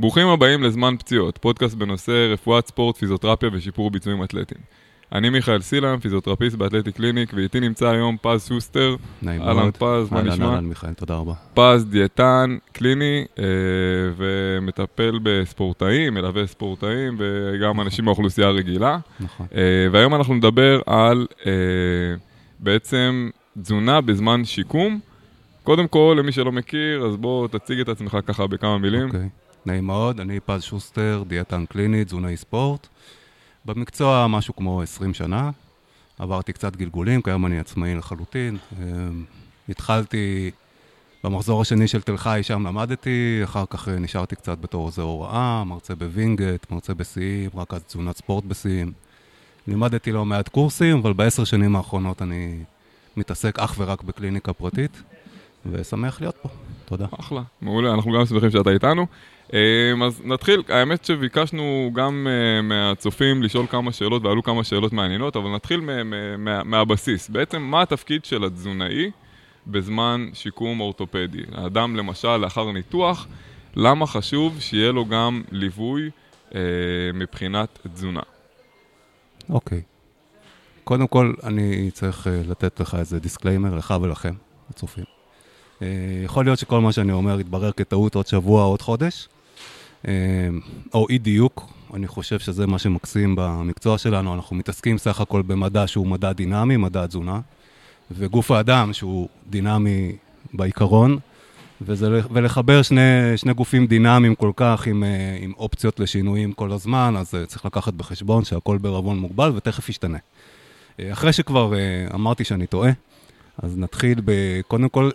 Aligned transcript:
ברוכים 0.00 0.28
הבאים 0.28 0.62
לזמן 0.62 0.94
פציעות, 0.98 1.38
פודקאסט 1.38 1.74
בנושא 1.74 2.28
רפואת 2.32 2.66
ספורט, 2.66 2.96
פיזיותרפיה 2.96 3.48
ושיפור 3.52 3.90
ביצועים 3.90 4.24
אתלטיים. 4.24 4.60
אני 5.12 5.30
מיכאל 5.30 5.60
סילם, 5.60 5.98
פיזיותרפיסט 5.98 6.56
באתלטי 6.56 6.92
קליניק, 6.92 7.32
ואיתי 7.34 7.60
נמצא 7.60 7.88
היום 7.88 8.16
פז 8.22 8.48
שוסטר. 8.48 8.96
נעים 9.22 9.42
אהלן 9.42 9.56
מאוד. 9.56 9.76
פז, 9.76 10.12
מה 10.12 10.18
אהלן, 10.18 10.28
נשמע? 10.28 10.46
אהלן, 10.46 10.64
מיכאל, 10.64 10.92
תודה 10.92 11.16
רבה. 11.16 11.34
פז 11.54 11.84
דיאטן 11.84 12.56
קליני 12.72 13.24
אה, 13.38 13.44
ומטפל 14.16 15.18
בספורטאים, 15.22 16.14
מלווה 16.14 16.46
ספורטאים 16.46 17.16
וגם 17.18 17.80
אנשים 17.80 18.04
מהאוכלוסייה 18.04 18.46
הרגילה. 18.48 18.98
נכון. 19.20 19.46
אה, 19.54 19.86
והיום 19.92 20.14
אנחנו 20.14 20.34
נדבר 20.34 20.80
על 20.86 21.26
אה, 21.46 21.52
בעצם 22.58 23.30
תזונה 23.62 24.00
בזמן 24.00 24.44
שיקום. 24.44 25.00
קודם 25.62 25.88
כל, 25.88 26.16
למי 26.18 26.32
שלא 26.32 26.52
מכיר, 26.52 27.06
אז 27.06 27.16
בוא 27.16 27.48
תציג 27.48 27.80
את 27.80 27.88
עצמך 27.88 28.18
ככה 28.26 28.46
בכמה 28.46 28.78
מילים. 28.78 29.06
אוקיי. 29.06 29.28
נעים 29.66 29.86
מאוד, 29.86 30.20
אני 30.20 30.40
פז 30.40 30.62
שוסטר, 30.62 31.22
דיאטן 31.26 31.66
קליני, 31.66 32.04
תזונאי 32.04 32.36
ספורט. 32.36 32.88
במקצוע 33.64 34.26
משהו 34.26 34.56
כמו 34.56 34.82
20 34.82 35.14
שנה. 35.14 35.50
עברתי 36.18 36.52
קצת 36.52 36.76
גלגולים, 36.76 37.22
כיום 37.22 37.46
אני 37.46 37.58
עצמאי 37.58 37.94
לחלוטין. 37.94 38.56
אה, 38.78 38.84
התחלתי 39.68 40.50
במחזור 41.24 41.60
השני 41.60 41.88
של 41.88 42.02
תל 42.02 42.16
חי, 42.16 42.40
שם 42.42 42.66
למדתי, 42.66 43.40
אחר 43.44 43.64
כך 43.70 43.88
אה, 43.88 43.98
נשארתי 43.98 44.36
קצת 44.36 44.58
בתור 44.58 44.84
עוזר 44.84 45.02
הוראה, 45.02 45.64
מרצה 45.64 45.94
בווינגייט, 45.94 46.70
מרצה 46.70 46.94
בשיאים, 46.94 47.50
רכז 47.54 47.84
תזונת 47.84 48.16
ספורט 48.16 48.44
בשיאים. 48.44 48.92
לימדתי 49.66 50.12
לא 50.12 50.24
מעט 50.24 50.48
קורסים, 50.48 50.98
אבל 50.98 51.12
בעשר 51.12 51.44
שנים 51.44 51.76
האחרונות 51.76 52.22
אני 52.22 52.58
מתעסק 53.16 53.58
אך 53.58 53.74
ורק 53.78 54.02
בקליניקה 54.02 54.52
פרטית, 54.52 55.02
ושמח 55.66 56.20
להיות 56.20 56.36
פה. 56.42 56.48
תודה. 56.84 57.06
אחלה, 57.20 57.42
מעולה, 57.60 57.94
אנחנו 57.94 58.12
גם 58.12 58.26
שמחים 58.26 58.50
שאתה 58.50 58.70
איתנו. 58.70 59.06
אה, 59.54 59.58
אז 60.06 60.20
נתחיל, 60.24 60.62
האמת 60.68 61.04
שביקשנו 61.04 61.90
גם 61.94 62.26
אה, 62.30 62.62
מהצופים 62.62 63.42
לשאול 63.42 63.66
כמה 63.66 63.92
שאלות, 63.92 64.24
ועלו 64.24 64.42
כמה 64.42 64.64
שאלות 64.64 64.92
מעניינות, 64.92 65.36
אבל 65.36 65.50
נתחיל 65.54 65.80
מה- 65.80 66.04
מה- 66.04 66.36
מה- 66.36 66.64
מהבסיס. 66.64 67.28
בעצם, 67.28 67.62
מה 67.62 67.82
התפקיד 67.82 68.24
של 68.24 68.44
התזונאי 68.44 69.10
בזמן 69.66 70.28
שיקום 70.32 70.80
אורתופדי? 70.80 71.42
האדם, 71.52 71.96
למשל, 71.96 72.36
לאחר 72.36 72.72
ניתוח, 72.72 73.26
למה 73.76 74.06
חשוב 74.06 74.60
שיהיה 74.60 74.92
לו 74.92 75.06
גם 75.06 75.42
ליווי 75.50 76.10
אה, 76.54 76.60
מבחינת 77.14 77.78
תזונה? 77.94 78.20
אוקיי. 79.50 79.82
קודם 80.84 81.06
כל, 81.06 81.34
אני 81.42 81.90
צריך 81.90 82.26
אה, 82.26 82.40
לתת 82.48 82.80
לך 82.80 82.94
איזה 82.94 83.18
disclaimer, 83.20 83.74
לך 83.74 83.94
ולכם, 84.02 84.34
הצופים. 84.70 85.04
אה, 85.82 85.88
יכול 86.24 86.44
להיות 86.44 86.58
שכל 86.58 86.80
מה 86.80 86.92
שאני 86.92 87.12
אומר 87.12 87.40
יתברר 87.40 87.72
כטעות 87.72 88.14
עוד 88.14 88.26
שבוע, 88.26 88.64
עוד 88.64 88.82
חודש, 88.82 89.28
או 90.94 91.06
אי 91.10 91.18
דיוק. 91.18 91.72
אני 91.94 92.06
חושב 92.06 92.38
שזה 92.38 92.66
מה 92.66 92.78
שמקסים 92.78 93.34
במקצוע 93.38 93.98
שלנו. 93.98 94.34
אנחנו 94.34 94.56
מתעסקים 94.56 94.98
סך 94.98 95.20
הכל 95.20 95.42
במדע 95.42 95.86
שהוא 95.86 96.06
מדע 96.06 96.32
דינמי, 96.32 96.76
מדע 96.76 97.06
תזונה, 97.06 97.40
וגוף 98.10 98.50
האדם 98.50 98.92
שהוא 98.92 99.28
דינמי 99.50 100.16
בעיקרון, 100.52 101.18
וזה, 101.82 102.20
ולחבר 102.32 102.82
שני, 102.82 103.00
שני 103.36 103.54
גופים 103.54 103.86
דינמיים 103.86 104.34
כל 104.34 104.52
כך 104.56 104.86
עם, 104.86 105.04
אה, 105.04 105.38
עם 105.40 105.52
אופציות 105.58 106.00
לשינויים 106.00 106.52
כל 106.52 106.72
הזמן, 106.72 107.14
אז 107.18 107.34
אה, 107.34 107.46
צריך 107.46 107.66
לקחת 107.66 107.94
בחשבון 107.94 108.44
שהכל 108.44 108.78
בערבון 108.78 109.18
מוגבל 109.18 109.52
ותכף 109.54 109.88
ישתנה. 109.88 110.18
אה, 111.00 111.12
אחרי 111.12 111.32
שכבר 111.32 111.74
אה, 111.74 112.06
אמרתי 112.14 112.44
שאני 112.44 112.66
טועה, 112.66 112.90
אז 113.62 113.78
נתחיל 113.78 114.20
ב... 114.24 114.60
קודם 114.68 114.88
כל, 114.88 115.10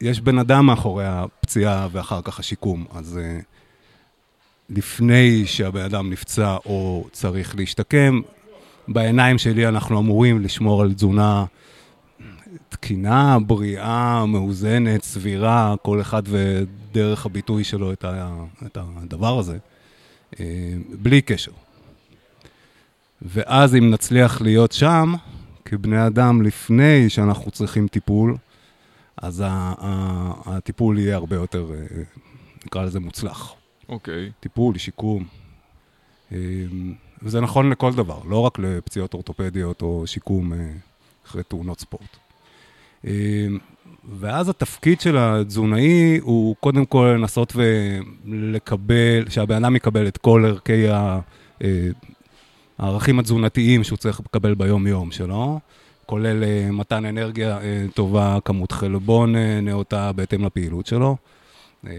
יש 0.00 0.20
בן 0.20 0.38
אדם 0.38 0.66
מאחורי 0.66 1.04
הפציעה 1.06 1.88
ואחר 1.92 2.20
כך 2.22 2.38
השיקום, 2.38 2.84
אז 2.94 3.18
אה, 3.22 3.40
לפני 4.70 5.46
שהבן 5.46 5.80
אדם 5.80 6.10
נפצע 6.10 6.56
או 6.66 7.06
צריך 7.12 7.56
להשתקם, 7.56 8.20
בעיניים 8.88 9.38
שלי 9.38 9.68
אנחנו 9.68 10.00
אמורים 10.00 10.40
לשמור 10.40 10.82
על 10.82 10.94
תזונה 10.94 11.44
תקינה, 12.68 13.38
בריאה, 13.46 14.26
מאוזנת, 14.26 15.02
סבירה, 15.02 15.74
כל 15.82 16.00
אחד 16.00 16.22
ודרך 16.26 17.26
הביטוי 17.26 17.64
שלו 17.64 17.92
את, 17.92 18.04
ה, 18.04 18.44
את 18.66 18.78
הדבר 18.80 19.38
הזה, 19.38 19.58
אה, 20.40 20.44
בלי 21.02 21.22
קשר. 21.22 21.52
ואז 23.22 23.74
אם 23.74 23.90
נצליח 23.90 24.40
להיות 24.40 24.72
שם, 24.72 25.14
כבני 25.64 26.06
אדם 26.06 26.42
לפני 26.42 27.10
שאנחנו 27.10 27.50
צריכים 27.50 27.88
טיפול, 27.88 28.36
אז 29.16 29.44
הטיפול 30.46 30.98
יהיה 30.98 31.16
הרבה 31.16 31.36
יותר, 31.36 31.70
אה, 31.74 32.02
נקרא 32.66 32.84
לזה 32.84 33.00
מוצלח. 33.00 33.54
אוקיי. 33.88 34.30
טיפול, 34.40 34.78
שיקום. 34.78 35.24
אה, 36.32 36.38
וזה 37.22 37.40
נכון 37.40 37.70
לכל 37.70 37.92
דבר, 37.92 38.18
לא 38.28 38.38
רק 38.40 38.58
לפציעות 38.58 39.14
אורתופדיות 39.14 39.82
או 39.82 40.06
שיקום 40.06 40.52
אה, 40.52 40.58
אחרי 41.26 41.42
תאונות 41.42 41.80
ספורט. 41.80 42.16
אה, 43.06 43.46
ואז 44.18 44.48
התפקיד 44.48 45.00
של 45.00 45.16
התזונאי 45.18 46.18
הוא 46.22 46.56
קודם 46.60 46.86
כל 46.86 47.14
לנסות 47.18 47.52
ולקבל, 47.56 49.24
שהבן 49.28 49.64
אדם 49.64 49.76
יקבל 49.76 50.08
את 50.08 50.16
כל 50.18 50.44
ערכי 50.46 50.86
הערכים 52.78 53.18
התזונתיים 53.18 53.84
שהוא 53.84 53.98
צריך 53.98 54.20
לקבל 54.20 54.54
ביום-יום 54.54 55.10
שלו, 55.10 55.60
כולל 56.06 56.44
מתן 56.70 57.04
אנרגיה 57.04 57.58
טובה, 57.94 58.38
כמות 58.44 58.72
חלבון 58.72 59.36
נאותה 59.62 60.12
בהתאם 60.12 60.44
לפעילות 60.44 60.86
שלו. 60.86 61.16
אה, 61.86 61.92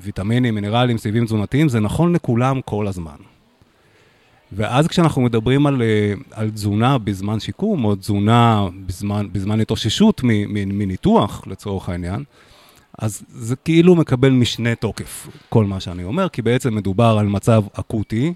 ויטמינים, 0.00 0.54
מינרלים, 0.54 0.98
סיבים 0.98 1.24
תזונתיים, 1.24 1.68
זה 1.68 1.80
נכון 1.80 2.12
לכולם 2.12 2.60
כל 2.64 2.86
הזמן. 2.86 3.16
ואז 4.52 4.86
כשאנחנו 4.86 5.22
מדברים 5.22 5.66
על, 5.66 5.82
אה, 5.82 6.12
על 6.30 6.50
תזונה 6.50 6.98
בזמן 6.98 7.40
שיקום, 7.40 7.84
או 7.84 7.94
תזונה 7.94 8.66
בזמן, 8.86 9.26
בזמן 9.32 9.60
התאוששות 9.60 10.20
מניתוח, 10.24 11.42
לצורך 11.46 11.88
העניין, 11.88 12.24
אז 12.98 13.22
זה 13.28 13.56
כאילו 13.56 13.94
מקבל 13.94 14.30
משנה 14.30 14.74
תוקף, 14.74 15.28
כל 15.48 15.64
מה 15.64 15.80
שאני 15.80 16.04
אומר, 16.04 16.28
כי 16.28 16.42
בעצם 16.42 16.74
מדובר 16.74 17.16
על 17.20 17.26
מצב 17.26 17.62
אקוטי, 17.72 18.34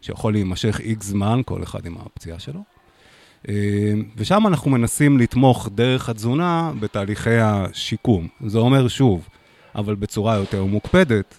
שיכול 0.00 0.32
להימשך 0.32 0.80
איקס 0.80 1.06
זמן, 1.06 1.40
כל 1.44 1.62
אחד 1.62 1.86
עם 1.86 1.96
הפציעה 1.98 2.38
שלו. 2.38 2.60
אה, 3.48 3.54
ושם 4.16 4.46
אנחנו 4.46 4.70
מנסים 4.70 5.18
לתמוך 5.18 5.68
דרך 5.74 6.08
התזונה 6.08 6.72
בתהליכי 6.80 7.38
השיקום. 7.38 8.28
זה 8.46 8.58
אומר, 8.58 8.88
שוב, 8.88 9.28
אבל 9.76 9.94
בצורה 9.94 10.36
יותר 10.36 10.64
מוקפדת, 10.64 11.34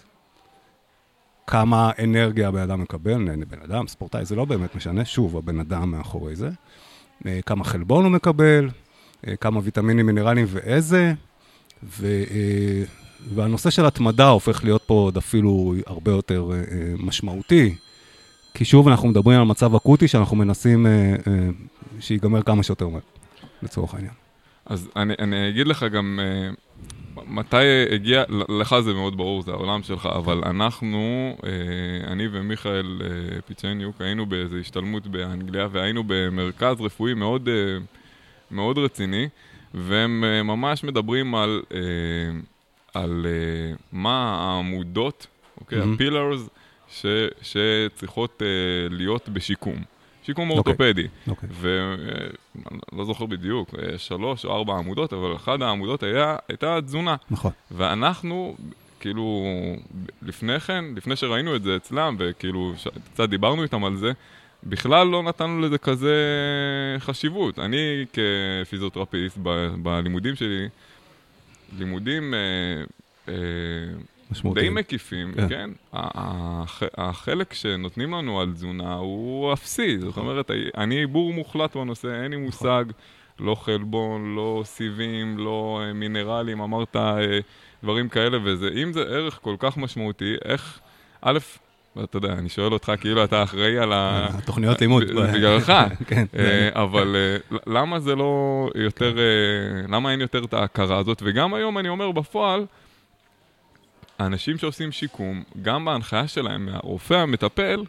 כמה 1.46 1.90
אנרגיה 2.04 2.48
הבן 2.48 2.60
אדם 2.60 2.80
מקבל, 2.80 3.44
בן 3.48 3.62
אדם, 3.64 3.86
ספורטאי, 3.86 4.24
זה 4.24 4.36
לא 4.36 4.44
באמת 4.44 4.74
משנה, 4.74 5.04
שוב, 5.04 5.36
הבן 5.36 5.60
אדם 5.60 5.90
מאחורי 5.90 6.36
זה, 6.36 6.50
אה, 7.26 7.40
כמה 7.46 7.64
חלבון 7.64 8.04
הוא 8.04 8.12
מקבל, 8.12 8.68
אה, 9.26 9.36
כמה 9.36 9.60
ויטמינים, 9.62 10.06
מינרלים 10.06 10.46
ואיזה, 10.48 11.12
ו, 11.82 12.06
אה, 12.06 12.82
והנושא 13.34 13.70
של 13.70 13.86
התמדה 13.86 14.28
הופך 14.28 14.64
להיות 14.64 14.82
פה 14.86 14.94
עוד 14.94 15.16
אפילו 15.16 15.74
הרבה 15.86 16.10
יותר 16.10 16.50
משמעותי, 16.98 17.74
כי 18.54 18.64
שוב, 18.64 18.88
אנחנו 18.88 19.08
מדברים 19.08 19.40
על 19.40 19.46
מצב 19.46 19.74
אקוטי 19.74 20.08
שאנחנו 20.08 20.36
מנסים 20.36 20.86
שיגמר 22.00 22.42
כמה 22.42 22.62
שיותר 22.62 22.88
מהר, 22.88 23.00
לצורך 23.62 23.94
העניין. 23.94 24.12
אז 24.66 24.88
אני, 24.96 25.14
אני 25.18 25.48
אגיד 25.48 25.66
לך 25.66 25.86
גם 25.92 26.20
מתי 27.26 27.56
הגיע, 27.90 28.24
לך 28.60 28.76
זה 28.80 28.92
מאוד 28.94 29.16
ברור, 29.16 29.42
זה 29.42 29.50
העולם 29.50 29.82
שלך, 29.82 30.06
אבל 30.06 30.42
אנחנו, 30.44 31.36
אה, 31.44 31.50
אני 32.12 32.28
ומיכאל 32.32 33.02
אה, 33.02 33.08
פיצ'ניוק, 33.46 34.00
היינו 34.00 34.26
באיזו 34.26 34.56
השתלמות 34.56 35.06
באנגליה, 35.06 35.68
והיינו 35.72 36.04
במרכז 36.06 36.80
רפואי 36.80 37.14
מאוד, 37.14 37.48
אה, 37.48 37.54
מאוד 38.50 38.78
רציני, 38.78 39.28
והם 39.74 40.20
ממש 40.44 40.84
מדברים 40.84 41.34
על, 41.34 41.62
על 42.94 43.26
מה 43.92 44.36
העמודות, 44.40 45.26
אוקיי, 45.60 45.82
Mhm. 45.82 45.86
הפילרס, 45.94 46.48
ש, 46.88 47.06
שצריכות 47.42 48.42
להיות 48.90 49.28
בשיקום. 49.28 49.97
שיקום 50.28 50.50
אוקיי. 50.50 50.58
אורתופדי. 50.72 51.06
אוקיי. 51.28 51.48
ואני 51.52 51.98
לא 52.92 53.04
זוכר 53.04 53.26
בדיוק, 53.26 53.74
אה, 53.74 53.98
שלוש 53.98 54.44
או 54.44 54.56
ארבע 54.56 54.74
עמודות, 54.74 55.12
אבל 55.12 55.36
אחת 55.36 55.60
העמודות 55.60 56.02
היה, 56.02 56.36
הייתה 56.48 56.78
תזונה. 56.84 57.16
נכון. 57.30 57.52
ואנחנו, 57.70 58.56
כאילו, 59.00 59.44
לפני 60.22 60.60
כן, 60.60 60.84
לפני 60.96 61.16
שראינו 61.16 61.56
את 61.56 61.62
זה 61.62 61.76
אצלם, 61.76 62.16
וכאילו, 62.18 62.72
ש- 62.76 62.88
קצת 63.14 63.28
דיברנו 63.28 63.62
איתם 63.62 63.84
על 63.84 63.96
זה, 63.96 64.12
בכלל 64.64 65.06
לא 65.06 65.22
נתנו 65.22 65.60
לזה 65.60 65.78
כזה 65.78 66.14
חשיבות. 66.98 67.58
אני 67.58 68.04
כפיזיותרפיסט, 68.12 69.38
ב- 69.42 69.74
בלימודים 69.82 70.36
שלי, 70.36 70.68
לימודים 71.78 72.34
אה, 72.34 72.38
אה. 73.28 73.34
די 74.54 74.68
מקיפים, 74.68 75.32
כן. 75.34 75.48
כן. 75.48 75.70
הח- 75.92 76.82
החלק 76.96 77.52
שנותנים 77.54 78.12
לנו 78.14 78.40
על 78.40 78.52
תזונה 78.52 78.94
הוא 78.94 79.52
אפסי. 79.52 79.98
זאת 79.98 80.16
אומרת, 80.16 80.50
אני 80.76 81.06
בור 81.06 81.32
מוחלט 81.32 81.76
בנושא, 81.76 82.22
אין 82.22 82.30
לי 82.30 82.36
מושג, 82.36 82.84
לא 83.40 83.54
חלבון, 83.54 84.34
לא 84.36 84.62
סיבים, 84.64 85.38
לא 85.38 85.80
אה, 85.82 85.92
מינרלים, 85.92 86.60
אמרת 86.60 86.96
אה, 86.96 87.38
דברים 87.82 88.08
כאלה 88.08 88.38
וזה. 88.44 88.68
אם 88.82 88.92
זה 88.92 89.00
ערך 89.02 89.38
כל 89.42 89.56
כך 89.58 89.76
משמעותי, 89.76 90.34
איך 90.44 90.78
א', 91.22 91.38
אתה 92.04 92.16
יודע, 92.16 92.32
אני 92.32 92.48
שואל 92.48 92.72
אותך 92.72 92.92
כאילו 93.00 93.24
אתה 93.24 93.42
אחראי 93.42 93.78
על 93.78 93.92
ה... 93.92 94.26
התוכניות 94.30 94.80
לימוד. 94.80 95.04
בגללך. 95.04 95.72
כן. 96.08 96.24
אה, 96.38 96.68
אבל 96.82 97.16
אה, 97.16 97.56
למה 97.66 98.00
זה 98.00 98.14
לא 98.16 98.32
יותר. 98.74 99.18
אה, 99.18 99.24
למה 99.88 100.12
אין 100.12 100.20
יותר 100.20 100.44
את 100.44 100.54
ההכרה 100.54 100.98
הזאת? 100.98 101.22
וגם 101.24 101.54
היום 101.54 101.78
אני 101.78 101.88
אומר 101.88 102.10
בפועל, 102.12 102.64
האנשים 104.18 104.58
שעושים 104.58 104.92
שיקום, 104.92 105.42
גם 105.62 105.84
בהנחיה 105.84 106.28
שלהם 106.28 106.66
מהרופא 106.66 107.14
המטפל, 107.14 107.84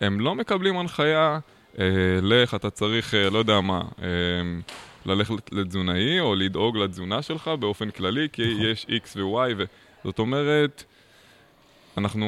הם 0.00 0.20
לא 0.20 0.34
מקבלים 0.34 0.78
הנחיה, 0.78 1.38
אה, 1.78 1.84
לך, 2.22 2.54
אתה 2.54 2.70
צריך, 2.70 3.14
אה, 3.14 3.30
לא 3.30 3.38
יודע 3.38 3.60
מה, 3.60 3.82
אה, 4.02 4.08
ללכת 5.06 5.52
לתזונאי 5.52 6.20
או 6.20 6.34
לדאוג 6.34 6.76
לתזונה 6.76 7.22
שלך 7.22 7.48
באופן 7.48 7.90
כללי, 7.90 8.28
כי 8.32 8.54
נכון. 8.54 8.66
יש 8.66 8.86
X 8.88 9.16
ו-Y, 9.16 9.54
ו... 9.56 9.64
זאת 10.04 10.18
אומרת, 10.18 10.84
אנחנו 11.98 12.26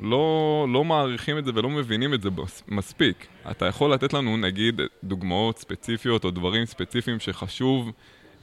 לא, 0.00 0.66
לא 0.72 0.84
מעריכים 0.84 1.38
את 1.38 1.44
זה 1.44 1.50
ולא 1.54 1.70
מבינים 1.70 2.14
את 2.14 2.22
זה 2.22 2.28
מספיק. 2.68 3.26
אתה 3.50 3.66
יכול 3.66 3.92
לתת 3.92 4.12
לנו, 4.12 4.36
נגיד, 4.36 4.80
דוגמאות 5.04 5.58
ספציפיות 5.58 6.24
או 6.24 6.30
דברים 6.30 6.66
ספציפיים 6.66 7.20
שחשוב 7.20 7.90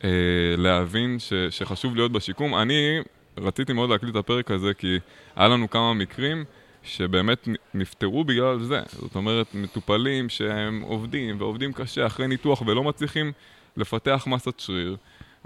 אה, 0.04 0.10
להבין 0.58 1.20
ש, 1.20 1.34
שחשוב 1.50 1.96
להיות 1.96 2.12
בשיקום. 2.12 2.56
אני 2.56 3.00
רציתי 3.38 3.74
מאוד 3.74 3.90
להקליט 3.90 4.12
את 4.12 4.20
הפרק 4.20 4.52
הזה 4.52 4.74
כי 4.74 5.00
היה 5.36 5.48
לנו 5.48 5.70
כמה 5.70 5.94
מקרים 5.94 6.44
שבאמת 6.84 7.48
נפטרו 7.74 8.24
בגלל 8.24 8.60
זה. 8.60 8.80
זאת 8.92 9.16
אומרת, 9.16 9.48
מטופלים 9.54 10.30
שהם 10.30 10.82
עובדים 10.82 11.36
ועובדים 11.40 11.74
קשה 11.74 12.06
אחרי 12.06 12.28
ניתוח 12.28 12.62
ולא 12.62 12.84
מצליחים 12.84 13.32
לפתח 13.78 14.24
מסת 14.28 14.60
שריר. 14.60 14.98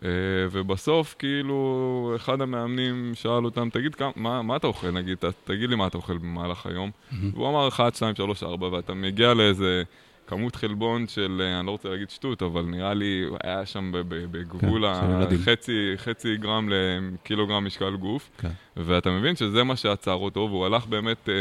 אה, 0.04 0.10
ובסוף, 0.52 1.16
כאילו, 1.20 2.14
אחד 2.16 2.42
המאמנים 2.42 3.12
שאל 3.14 3.46
אותם, 3.46 3.70
תגיד, 3.70 3.96
כמה, 3.96 4.12
מה, 4.16 4.42
מה 4.42 4.56
אתה 4.56 4.68
אוכל, 4.68 4.92
נגיד, 4.92 5.18
ת, 5.18 5.26
תגיד 5.44 5.70
לי 5.70 5.76
מה 5.76 5.88
אתה 5.88 5.98
אוכל 5.98 6.18
במהלך 6.18 6.66
היום. 6.66 6.92
והוא 7.34 7.50
אמר 7.50 7.68
1, 7.68 7.96
2, 7.96 8.16
3, 8.16 8.44
4, 8.44 8.70
ואתה 8.72 8.94
מגיע 8.94 9.34
לאיזה 9.34 9.84
כמות 10.28 10.56
חלבון 10.56 11.08
של, 11.08 11.42
אה, 11.46 11.60
אני 11.60 11.66
לא 11.68 11.72
רוצה 11.72 11.90
להגיד 11.90 12.10
שטות, 12.10 12.42
אבל 12.42 12.62
נראה 12.62 12.94
לי, 12.94 13.26
היה 13.44 13.66
שם 13.66 13.92
בגבול 14.10 14.86
כן. 14.94 15.36
החצי 15.42 15.92
חצי 15.98 16.38
גרם 16.38 16.70
לקילוגרם 16.72 17.66
משקל 17.66 17.96
גוף. 17.96 18.30
כן. 18.38 18.50
ואתה 18.78 19.12
מבין 19.12 19.36
שזה 19.36 19.64
מה 19.64 19.76
שעצר 19.76 20.14
אותו, 20.14 20.40
והוא 20.40 20.66
הלך 20.66 20.86
באמת 20.88 21.30
אה, 21.30 21.34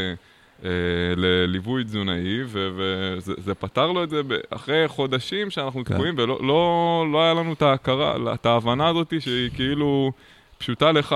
אה, 0.63 0.69
לליווי 1.15 1.83
תזונאי, 1.83 2.39
וזה 2.47 3.33
זה 3.37 3.55
פתר 3.55 3.91
לו 3.91 4.03
את 4.03 4.09
זה 4.09 4.21
אחרי 4.49 4.87
חודשים 4.87 5.49
שאנחנו 5.49 5.85
כן. 5.85 5.93
תקועים, 5.93 6.15
ולא 6.17 6.39
לא, 6.41 7.05
לא 7.11 7.23
היה 7.23 7.33
לנו 7.33 7.53
את 7.53 7.61
ההכרה, 7.61 8.33
את 8.33 8.45
ההבנה 8.45 8.87
הזאת 8.87 9.13
שהיא 9.19 9.49
כאילו 9.55 10.11
פשוטה 10.57 10.91
לך. 10.91 11.15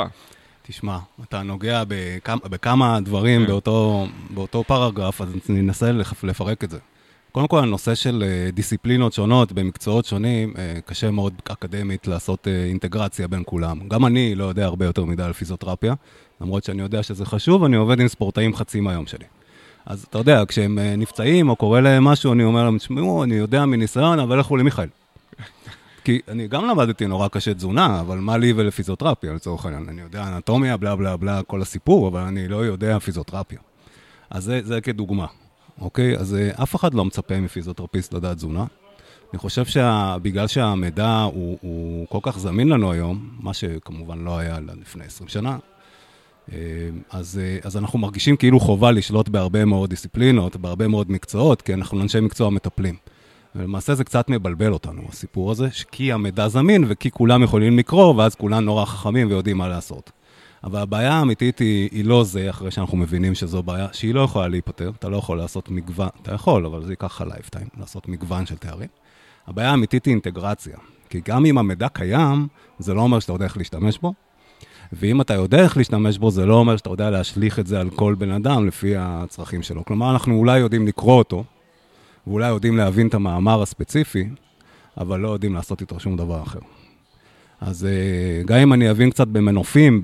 תשמע, 0.61 0.97
אתה 1.23 1.41
נוגע 1.43 1.83
בכמה, 1.87 2.39
בכמה 2.49 2.99
דברים 3.01 3.41
כן. 3.41 3.47
באותו, 3.47 4.07
באותו 4.29 4.63
פרגרף, 4.63 5.21
אז 5.21 5.35
לפ- 5.93 6.23
לפרק 6.23 6.63
את 6.63 6.69
זה. 6.69 6.77
קודם 7.31 7.47
כל, 7.47 7.59
הנושא 7.59 7.95
של 7.95 8.23
אה, 8.27 8.51
דיסציפלינות 8.51 9.13
שונות 9.13 9.51
במקצועות 9.51 10.05
שונים, 10.05 10.53
אה, 10.57 10.81
קשה 10.85 11.11
מאוד 11.11 11.33
אקדמית 11.51 12.07
לעשות 12.07 12.47
אה, 12.47 12.63
אינטגרציה 12.63 13.27
בין 13.27 13.43
כולם. 13.45 13.87
גם 13.87 14.05
אני 14.05 14.35
לא 14.35 14.43
יודע 14.43 14.65
הרבה 14.65 14.85
יותר 14.85 15.05
מדי 15.05 15.23
על 15.23 15.33
פיזיותרפיה, 15.33 15.93
למרות 16.41 16.63
שאני 16.63 16.81
יודע 16.81 17.03
שזה 17.03 17.25
חשוב, 17.25 17.63
אני 17.63 17.75
עובד 17.75 17.99
עם 17.99 18.07
ספורטאים 18.07 18.55
חצי 18.55 18.79
מהיום 18.79 19.07
שלי. 19.07 19.25
אז 19.85 20.05
אתה 20.09 20.17
יודע, 20.17 20.43
כשהם 20.47 20.79
נפצעים 20.97 21.49
או 21.49 21.55
קורה 21.55 21.81
להם 21.81 22.03
משהו, 22.03 22.33
אני 22.33 22.43
אומר 22.43 22.63
להם, 22.63 22.77
תשמעו, 22.77 23.23
אני 23.23 23.35
יודע 23.35 23.65
מניסיון, 23.65 24.19
אבל 24.19 24.39
לכו 24.39 24.57
למיכאל. 24.57 24.87
כי 26.05 26.19
אני 26.27 26.47
גם 26.47 26.65
למדתי 26.65 27.07
נורא 27.07 27.27
קשה 27.27 27.53
תזונה, 27.53 27.99
אבל 27.99 28.17
מה 28.17 28.37
לי 28.37 28.53
ולפיזיותרפיה 28.55 29.33
לצורך 29.33 29.65
העניין? 29.65 29.89
אני 29.89 30.01
יודע 30.01 30.27
אנטומיה, 30.27 30.77
בלה 30.77 30.95
בלה 30.95 31.17
בלה, 31.17 31.43
כל 31.43 31.61
הסיפור, 31.61 32.07
אבל 32.07 32.19
אני 32.21 32.47
לא 32.47 32.65
יודע 32.65 32.99
פיזיותרפיה. 32.99 33.59
אז 34.29 34.43
זה, 34.43 34.61
זה 34.63 34.81
כדוגמה, 34.81 35.25
אוקיי? 35.81 36.17
אז 36.17 36.35
אה, 36.35 36.63
אף 36.63 36.75
אחד 36.75 36.93
לא 36.93 37.05
מצפה 37.05 37.39
מפיזיותרפיסט 37.39 38.13
לדעת 38.13 38.37
תזונה. 38.37 38.65
אני 39.33 39.39
חושב 39.39 39.65
שבגלל 39.65 40.47
שהמידע 40.47 41.21
הוא, 41.33 41.57
הוא 41.61 42.07
כל 42.09 42.19
כך 42.21 42.39
זמין 42.39 42.69
לנו 42.69 42.91
היום, 42.91 43.29
מה 43.39 43.53
שכמובן 43.53 44.19
לא 44.19 44.37
היה 44.37 44.59
לפני 44.81 45.05
20 45.05 45.27
שנה, 45.27 45.57
אה, 46.51 46.57
אז, 47.11 47.39
אה, 47.43 47.57
אז 47.63 47.77
אנחנו 47.77 47.99
מרגישים 47.99 48.37
כאילו 48.37 48.59
חובה 48.59 48.91
לשלוט 48.91 49.29
בהרבה 49.29 49.65
מאוד 49.65 49.89
דיסציפלינות, 49.89 50.55
בהרבה 50.55 50.87
מאוד 50.87 51.11
מקצועות, 51.11 51.61
כי 51.61 51.73
אנחנו 51.73 52.01
אנשי 52.01 52.19
מקצוע 52.19 52.49
מטפלים. 52.49 52.95
ולמעשה 53.55 53.95
זה 53.95 54.03
קצת 54.03 54.29
מבלבל 54.29 54.73
אותנו, 54.73 55.01
הסיפור 55.09 55.51
הזה, 55.51 55.67
כי 55.91 56.11
המידע 56.11 56.47
זמין 56.47 56.85
וכי 56.87 57.11
כולם 57.11 57.43
יכולים 57.43 57.77
לקרוא, 57.77 58.13
ואז 58.15 58.35
כולם 58.35 58.65
נורא 58.65 58.85
חכמים 58.85 59.27
ויודעים 59.27 59.57
מה 59.57 59.67
לעשות. 59.67 60.11
אבל 60.63 60.79
הבעיה 60.79 61.13
האמיתית 61.13 61.59
היא, 61.59 61.89
היא 61.91 62.05
לא 62.05 62.23
זה, 62.23 62.49
אחרי 62.49 62.71
שאנחנו 62.71 62.97
מבינים 62.97 63.35
שזו 63.35 63.63
בעיה, 63.63 63.87
שהיא 63.91 64.13
לא 64.13 64.21
יכולה 64.21 64.47
להיפתר, 64.47 64.91
אתה 64.99 65.09
לא 65.09 65.17
יכול 65.17 65.37
לעשות 65.37 65.69
מגוון, 65.69 66.09
אתה 66.21 66.33
יכול, 66.33 66.65
אבל 66.65 66.85
זה 66.85 66.91
ייקח 66.91 67.05
לך 67.05 67.23
lifetime, 67.33 67.67
לעשות 67.79 68.07
מגוון 68.07 68.45
של 68.45 68.57
תארים. 68.57 68.89
הבעיה 69.47 69.71
האמיתית 69.71 70.05
היא 70.05 70.11
אינטגרציה. 70.11 70.77
כי 71.09 71.21
גם 71.25 71.45
אם 71.45 71.57
המידע 71.57 71.89
קיים, 71.89 72.47
זה 72.79 72.93
לא 72.93 73.01
אומר 73.01 73.19
שאתה 73.19 73.33
יודע 73.33 73.45
איך 73.45 73.57
להשתמש 73.57 73.97
בו, 73.97 74.13
ואם 74.93 75.21
אתה 75.21 75.33
יודע 75.33 75.59
איך 75.59 75.77
להשתמש 75.77 76.17
בו, 76.17 76.31
זה 76.31 76.45
לא 76.45 76.55
אומר 76.55 76.77
שאתה 76.77 76.89
יודע 76.89 77.09
להשליך 77.09 77.59
את 77.59 77.67
זה 77.67 77.79
על 77.79 77.89
כל 77.89 78.15
בן 78.17 78.31
אדם 78.31 78.67
לפי 78.67 78.93
הצרכים 78.97 79.63
שלו. 79.63 79.85
כלומר, 79.85 80.11
אנחנו 80.11 80.35
אולי 80.35 80.59
יודעים 80.59 80.87
לקרוא 80.87 81.17
אותו, 81.17 81.43
ואולי 82.27 82.47
יודעים 82.47 82.77
להבין 82.77 83.07
את 83.07 83.13
המאמר 83.13 83.61
הספציפי, 83.61 84.29
אבל 84.97 85.19
לא 85.19 85.29
יודעים 85.29 85.53
לעשות 85.53 85.81
איתו 85.81 85.99
שום 85.99 86.17
דבר 86.17 86.43
אחר. 86.43 86.59
אז 87.61 87.85
אה, 87.85 88.43
גם 88.45 88.57
אם 88.57 88.73
אני 88.73 88.91
אבין 88.91 89.09
קצת 89.09 89.27
במנופים, 89.27 90.01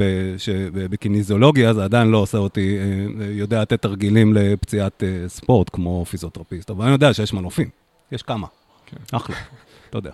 בקיניזיולוגיה, 0.73 1.73
זה 1.73 1.83
עדיין 1.83 2.07
לא 2.07 2.17
עושה 2.17 2.37
אותי, 2.37 2.77
אה, 2.77 3.25
יודע 3.25 3.61
לתת 3.61 3.81
תרגילים 3.81 4.33
לפציעת 4.33 5.03
אה, 5.03 5.29
ספורט 5.29 5.69
כמו 5.73 6.05
פיזיותרפיסט, 6.05 6.69
אבל 6.69 6.85
אני 6.85 6.93
יודע 6.93 7.13
שיש 7.13 7.33
מנופים, 7.33 7.69
יש 8.11 8.23
כמה, 8.23 8.47
כן. 8.85 8.97
אחלה, 9.11 9.35
אתה 9.89 9.97
יודע. 9.97 10.11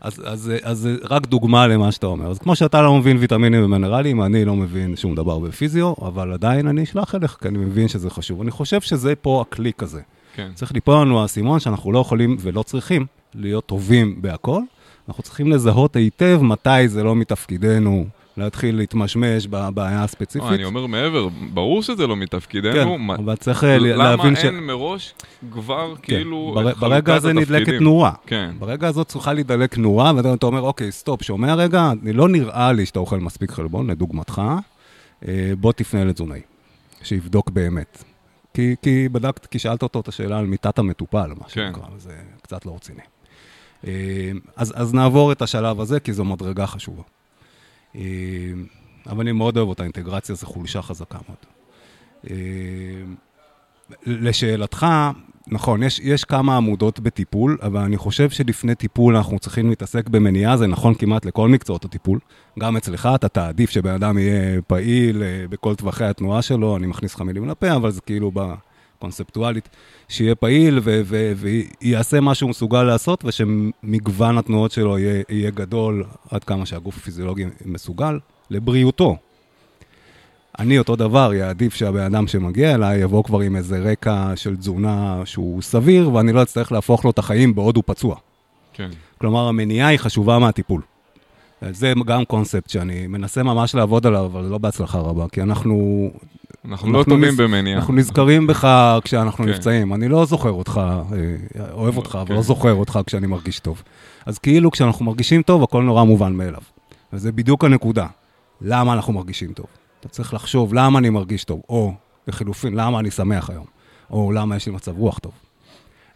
אז, 0.00 0.22
אז, 0.24 0.50
אה, 0.50 0.56
אז 0.62 0.88
רק 1.10 1.26
דוגמה 1.26 1.66
למה 1.66 1.92
שאתה 1.92 2.06
אומר. 2.06 2.30
אז 2.30 2.38
כמו 2.38 2.56
שאתה 2.56 2.82
לא 2.82 2.94
מבין 2.94 3.16
ויטמינים 3.16 3.64
ומינרלים, 3.64 4.22
אני 4.22 4.44
לא 4.44 4.56
מבין 4.56 4.96
שום 4.96 5.14
דבר 5.14 5.38
בפיזיו, 5.38 5.94
אבל 6.02 6.32
עדיין 6.32 6.66
אני 6.66 6.82
אשלח 6.82 7.14
אליך, 7.14 7.36
כי 7.42 7.48
אני 7.48 7.58
מבין 7.58 7.88
שזה 7.88 8.10
חשוב. 8.10 8.40
אני 8.40 8.50
חושב 8.50 8.80
שזה 8.80 9.14
פה 9.14 9.44
הקליק 9.48 9.82
הזה. 9.82 10.00
כן. 10.34 10.50
צריך 10.54 10.72
ליפול 10.72 10.94
לנו 10.94 11.22
האסימון 11.22 11.60
שאנחנו 11.60 11.92
לא 11.92 11.98
יכולים 11.98 12.36
ולא 12.40 12.62
צריכים 12.62 13.06
להיות 13.34 13.66
טובים 13.66 14.22
בהכל. 14.22 14.60
אנחנו 15.08 15.22
צריכים 15.22 15.50
לזהות 15.52 15.96
היטב 15.96 16.40
מתי 16.42 16.88
זה 16.88 17.02
לא 17.02 17.16
מתפקידנו 17.16 18.06
להתחיל 18.36 18.76
להתמשמש 18.76 19.46
בבעיה 19.46 20.04
הספציפית. 20.04 20.48
אני 20.48 20.64
אומר 20.64 20.86
מעבר, 20.86 21.28
ברור 21.54 21.82
שזה 21.82 22.06
לא 22.06 22.16
מתפקידנו. 22.16 22.96
כן, 22.96 23.14
אבל 23.24 23.36
צריך 23.36 23.64
אה, 23.64 23.78
להבין 23.78 24.26
למה 24.30 24.36
ש... 24.40 24.44
אין 24.44 24.58
מראש 24.58 25.14
כבר 25.50 25.94
כאילו 26.02 26.52
בר- 26.54 26.70
את 26.70 26.76
ברגע 26.76 26.96
חלוקת 26.96 27.08
הזה 27.08 27.32
נדלקת 27.32 27.52
התפקידים? 27.60 27.82
נורה. 27.82 28.12
כן. 28.26 28.50
ברגע 28.58 28.88
הזאת 28.88 29.08
צריכה 29.08 29.32
להידלק 29.32 29.78
נורה, 29.78 30.12
ואתה 30.16 30.46
אומר, 30.46 30.60
אוקיי, 30.60 30.92
סטופ, 30.92 31.22
שומע 31.22 31.54
רגע, 31.54 31.92
אני 32.02 32.12
לא 32.12 32.28
נראה 32.28 32.72
לי 32.72 32.86
שאתה 32.86 32.98
אוכל 32.98 33.20
מספיק 33.20 33.50
חלבון, 33.50 33.90
לדוגמתך, 33.90 34.42
אה, 35.28 35.52
בוא 35.60 35.72
תפנה 35.72 36.04
לתזונאי, 36.04 36.40
שיבדוק 37.02 37.50
באמת. 37.50 38.04
כי, 38.54 38.74
כי 38.82 39.08
בדקת, 39.08 39.46
כי 39.46 39.58
שאלת 39.58 39.82
אותו 39.82 40.00
את 40.00 40.08
השאלה 40.08 40.38
על 40.38 40.46
מיטת 40.46 40.78
המטופל, 40.78 41.26
מה 41.28 41.44
כן. 41.44 41.48
שנקרא, 41.48 41.88
וזה 41.96 42.12
קצת 42.42 42.66
לא 42.66 42.74
רציני. 42.74 43.02
אה, 43.86 44.30
אז, 44.56 44.72
אז 44.76 44.94
נעבור 44.94 45.32
את 45.32 45.42
השלב 45.42 45.80
הזה, 45.80 46.00
כי 46.00 46.12
זו 46.12 46.24
מדרגה 46.24 46.66
חשובה. 46.66 47.02
אה, 47.96 48.00
אבל 49.06 49.20
אני 49.20 49.32
מאוד 49.32 49.56
אוהב 49.56 49.68
אותה, 49.68 49.82
אינטגרציה 49.82 50.34
זה 50.34 50.46
חולשה 50.46 50.82
חזקה 50.82 51.18
מאוד. 51.28 51.38
אה, 52.30 52.36
לשאלתך, 54.06 54.86
נכון, 55.48 55.82
יש, 55.82 56.00
יש 56.02 56.24
כמה 56.24 56.56
עמודות 56.56 57.00
בטיפול, 57.00 57.58
אבל 57.62 57.80
אני 57.80 57.96
חושב 57.96 58.30
שלפני 58.30 58.74
טיפול 58.74 59.16
אנחנו 59.16 59.38
צריכים 59.38 59.68
להתעסק 59.68 60.08
במניעה, 60.08 60.56
זה 60.56 60.66
נכון 60.66 60.94
כמעט 60.94 61.24
לכל 61.24 61.48
מקצועות 61.48 61.84
הטיפול. 61.84 62.18
גם 62.58 62.76
אצלך 62.76 63.08
אתה 63.14 63.28
תעדיף 63.28 63.70
שבן 63.70 63.92
אדם 63.92 64.18
יהיה 64.18 64.62
פעיל 64.62 65.22
בכל 65.50 65.74
טווחי 65.74 66.04
התנועה 66.04 66.42
שלו, 66.42 66.76
אני 66.76 66.86
מכניס 66.86 67.14
לך 67.14 67.20
מילים 67.20 67.48
לפה, 67.48 67.72
אבל 67.72 67.90
זה 67.90 68.00
כאילו 68.00 68.30
בקונספטואלית, 68.98 69.68
שיהיה 70.08 70.34
פעיל 70.34 70.78
ו- 70.82 71.00
ו- 71.04 71.32
ויעשה 71.36 72.20
מה 72.20 72.34
שהוא 72.34 72.50
מסוגל 72.50 72.82
לעשות, 72.82 73.24
ושמגוון 73.24 74.38
התנועות 74.38 74.72
שלו 74.72 74.98
יהיה, 74.98 75.22
יהיה 75.28 75.50
גדול 75.50 76.04
עד 76.30 76.44
כמה 76.44 76.66
שהגוף 76.66 76.96
הפיזיולוגי 76.96 77.44
מסוגל, 77.64 78.18
לבריאותו. 78.50 79.16
אני 80.58 80.78
אותו 80.78 80.96
דבר, 80.96 81.34
יעדיף 81.34 81.74
שהבן 81.74 82.00
אדם 82.00 82.26
שמגיע 82.26 82.74
אליי 82.74 83.00
יבוא 83.00 83.24
כבר 83.24 83.40
עם 83.40 83.56
איזה 83.56 83.78
רקע 83.78 84.32
של 84.36 84.56
תזונה 84.56 85.22
שהוא 85.24 85.62
סביר, 85.62 86.14
ואני 86.14 86.32
לא 86.32 86.42
אצטרך 86.42 86.72
להפוך 86.72 87.04
לו 87.04 87.10
את 87.10 87.18
החיים 87.18 87.54
בעוד 87.54 87.76
הוא 87.76 87.84
פצוע. 87.86 88.16
כן. 88.72 88.90
כלומר, 89.18 89.48
המניעה 89.48 89.88
היא 89.88 89.98
חשובה 89.98 90.38
מהטיפול. 90.38 90.82
זה 91.70 91.92
גם 92.06 92.24
קונספט 92.24 92.70
שאני 92.70 93.06
מנסה 93.06 93.42
ממש 93.42 93.74
לעבוד 93.74 94.06
עליו, 94.06 94.26
אבל 94.26 94.44
לא 94.44 94.58
בהצלחה 94.58 94.98
רבה, 94.98 95.28
כי 95.28 95.42
אנחנו... 95.42 96.10
אנחנו 96.68 96.92
לא 96.92 97.04
טובים 97.04 97.36
במניעה. 97.36 97.78
אנחנו 97.78 97.94
נזכרים 97.94 98.46
בך 98.46 98.68
כשאנחנו 99.04 99.44
כן. 99.44 99.50
נפצעים. 99.50 99.94
אני 99.94 100.08
לא 100.08 100.24
זוכר 100.24 100.50
אותך, 100.50 100.80
אה, 100.80 101.72
אוהב 101.72 101.96
אותך, 101.96 102.18
אבל 102.20 102.28
כן. 102.28 102.34
לא 102.34 102.42
זוכר 102.42 102.72
אותך 102.72 102.98
כשאני 103.06 103.26
מרגיש 103.26 103.60
טוב. 103.60 103.82
אז 104.26 104.38
כאילו 104.38 104.70
כשאנחנו 104.70 105.04
מרגישים 105.04 105.42
טוב, 105.42 105.62
הכל 105.62 105.82
נורא 105.82 106.04
מובן 106.04 106.32
מאליו. 106.32 106.60
וזה 107.12 107.32
בדיוק 107.32 107.64
הנקודה. 107.64 108.06
למה 108.60 108.92
אנחנו 108.92 109.12
מרגישים 109.12 109.52
טוב? 109.52 109.66
אתה 110.00 110.08
צריך 110.08 110.34
לחשוב 110.34 110.74
למה 110.74 110.98
אני 110.98 111.10
מרגיש 111.10 111.44
טוב, 111.44 111.60
או 111.68 111.92
לחילופין, 112.28 112.74
למה 112.74 113.00
אני 113.00 113.10
שמח 113.10 113.50
היום, 113.50 113.64
או 114.10 114.32
למה 114.32 114.56
יש 114.56 114.66
לי 114.66 114.72
מצב 114.72 114.98
רוח 114.98 115.18
טוב. 115.18 115.32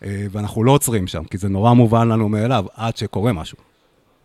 אה, 0.05 0.27
ואנחנו 0.31 0.65
לא 0.65 0.73
עוצרים 0.73 1.07
שם, 1.07 1.25
כי 1.25 1.39
זה 1.39 1.49
נורא 1.49 1.73
מובן 1.73 2.09
לנו 2.09 2.29
מאליו, 2.29 2.65
עד 2.75 2.97
שקורה 2.97 3.33
משהו. 3.33 3.59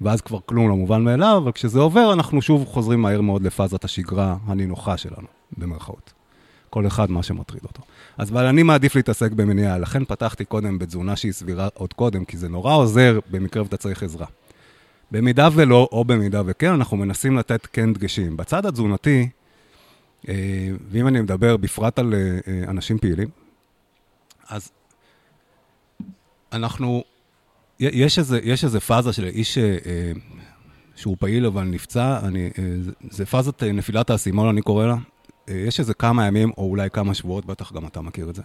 ואז 0.02 0.22
כבר 0.22 0.40
כלום 0.46 0.70
לא 0.70 0.76
מובן 0.76 1.04
מאליו, 1.04 1.38
אבל 1.44 1.52
כשזה 1.52 1.80
עובר, 1.80 2.14
אנחנו 2.14 2.42
שוב 2.42 2.66
חוזרים 2.66 3.02
מהר 3.02 3.22
מאוד 3.22 3.44
לפאזת 3.44 3.84
השגרה 3.84 4.36
הנינוחה 4.46 4.98
שלנו, 4.98 5.28
במרכאות. 5.58 6.15
כל 6.76 6.88
אחד 6.88 7.12
מה 7.12 7.24
שמטריד 7.24 7.64
אותו. 7.64 7.82
אז 8.18 8.32
אבל 8.32 8.46
אני 8.46 8.64
מעדיף 8.64 8.96
להתעסק 8.96 9.32
במניעה, 9.32 9.78
לכן 9.78 10.06
פתחתי 10.06 10.46
קודם 10.46 10.80
בתזונה 10.80 11.16
שהיא 11.16 11.32
סבירה 11.32 11.68
עוד 11.74 11.94
קודם, 11.94 12.26
כי 12.26 12.38
זה 12.38 12.50
נורא 12.50 12.76
עוזר 12.76 13.20
במקרה 13.32 13.64
ואתה 13.64 13.78
צריך 13.78 14.04
עזרה. 14.04 14.26
במידה 15.12 15.50
ולא, 15.54 15.90
או 15.92 16.06
במידה 16.06 16.42
וכן, 16.46 16.74
אנחנו 16.74 16.98
מנסים 16.98 17.38
לתת 17.38 17.68
כן 17.74 17.94
דגשים. 17.94 18.38
בצד 18.38 18.66
התזונתי, 18.66 19.30
אה, 20.28 20.34
ואם 20.90 21.08
אני 21.08 21.22
מדבר 21.22 21.58
בפרט 21.58 22.00
על 22.00 22.14
אה, 22.14 22.64
אנשים 22.68 22.98
פעילים, 22.98 23.28
אז 24.50 24.72
אנחנו, 26.54 27.04
יש 27.80 28.20
איזה, 28.20 28.40
יש 28.44 28.64
איזה 28.64 28.80
פאזה 28.80 29.14
של 29.14 29.26
איש 29.26 29.58
אה, 29.58 30.12
שהוא 30.96 31.18
פעיל 31.20 31.46
אבל 31.46 31.64
נפצע, 31.64 32.20
אני, 32.24 32.50
זה 33.10 33.26
פאזת 33.26 33.64
נפילת 33.64 34.10
האסימון, 34.10 34.48
אני 34.48 34.62
קורא 34.62 34.86
לה. 34.86 34.96
יש 35.48 35.80
איזה 35.80 35.94
כמה 35.94 36.28
ימים, 36.28 36.52
או 36.58 36.70
אולי 36.70 36.90
כמה 36.90 37.14
שבועות, 37.14 37.46
בטח 37.46 37.74
גם 37.74 37.86
אתה 37.88 38.02
מכיר 38.02 38.30
את 38.30 38.36
זה, 38.36 38.42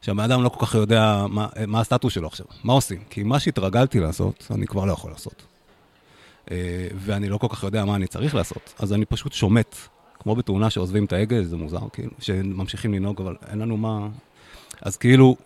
שהבן 0.00 0.24
אדם 0.24 0.42
לא 0.42 0.48
כל 0.48 0.66
כך 0.66 0.74
יודע 0.74 1.24
מה, 1.28 1.48
מה 1.66 1.80
הסטטוס 1.80 2.12
שלו 2.12 2.26
עכשיו, 2.26 2.46
מה 2.64 2.72
עושים? 2.72 2.98
כי 3.10 3.22
מה 3.22 3.40
שהתרגלתי 3.40 4.00
לעשות, 4.00 4.46
אני 4.54 4.66
כבר 4.66 4.84
לא 4.84 4.92
יכול 4.92 5.10
לעשות. 5.10 5.42
ואני 6.94 7.28
לא 7.28 7.38
כל 7.38 7.46
כך 7.50 7.62
יודע 7.62 7.84
מה 7.84 7.96
אני 7.96 8.06
צריך 8.06 8.34
לעשות, 8.34 8.74
אז 8.78 8.92
אני 8.92 9.04
פשוט 9.04 9.32
שומט, 9.32 9.76
כמו 10.18 10.34
בתאונה 10.36 10.70
שעוזבים 10.70 11.04
את 11.04 11.12
ההגה, 11.12 11.42
זה 11.42 11.56
מוזר, 11.56 11.78
כאילו, 11.92 12.10
שממשיכים 12.18 12.94
לנהוג, 12.94 13.20
אבל 13.20 13.36
אין 13.50 13.58
לנו 13.58 13.76
מה... 13.76 14.08
אז 14.82 14.96
כאילו, 14.96 15.36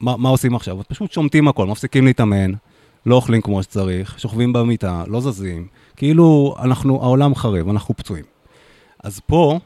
מה, 0.00 0.16
מה 0.16 0.28
עושים 0.28 0.54
עכשיו? 0.54 0.78
פשוט 0.88 1.12
שומטים 1.12 1.48
הכל, 1.48 1.66
מפסיקים 1.66 2.04
להתאמן, 2.04 2.52
לא 3.06 3.14
אוכלים 3.14 3.40
כמו 3.40 3.62
שצריך, 3.62 4.20
שוכבים 4.20 4.52
במיטה, 4.52 5.04
לא 5.06 5.20
זזים, 5.20 5.66
כאילו 5.96 6.54
אנחנו, 6.58 7.02
העולם 7.02 7.34
חרב, 7.34 7.68
אנחנו 7.68 7.96
פצועים. 7.96 8.24
אז 9.04 9.20
פה, 9.26 9.60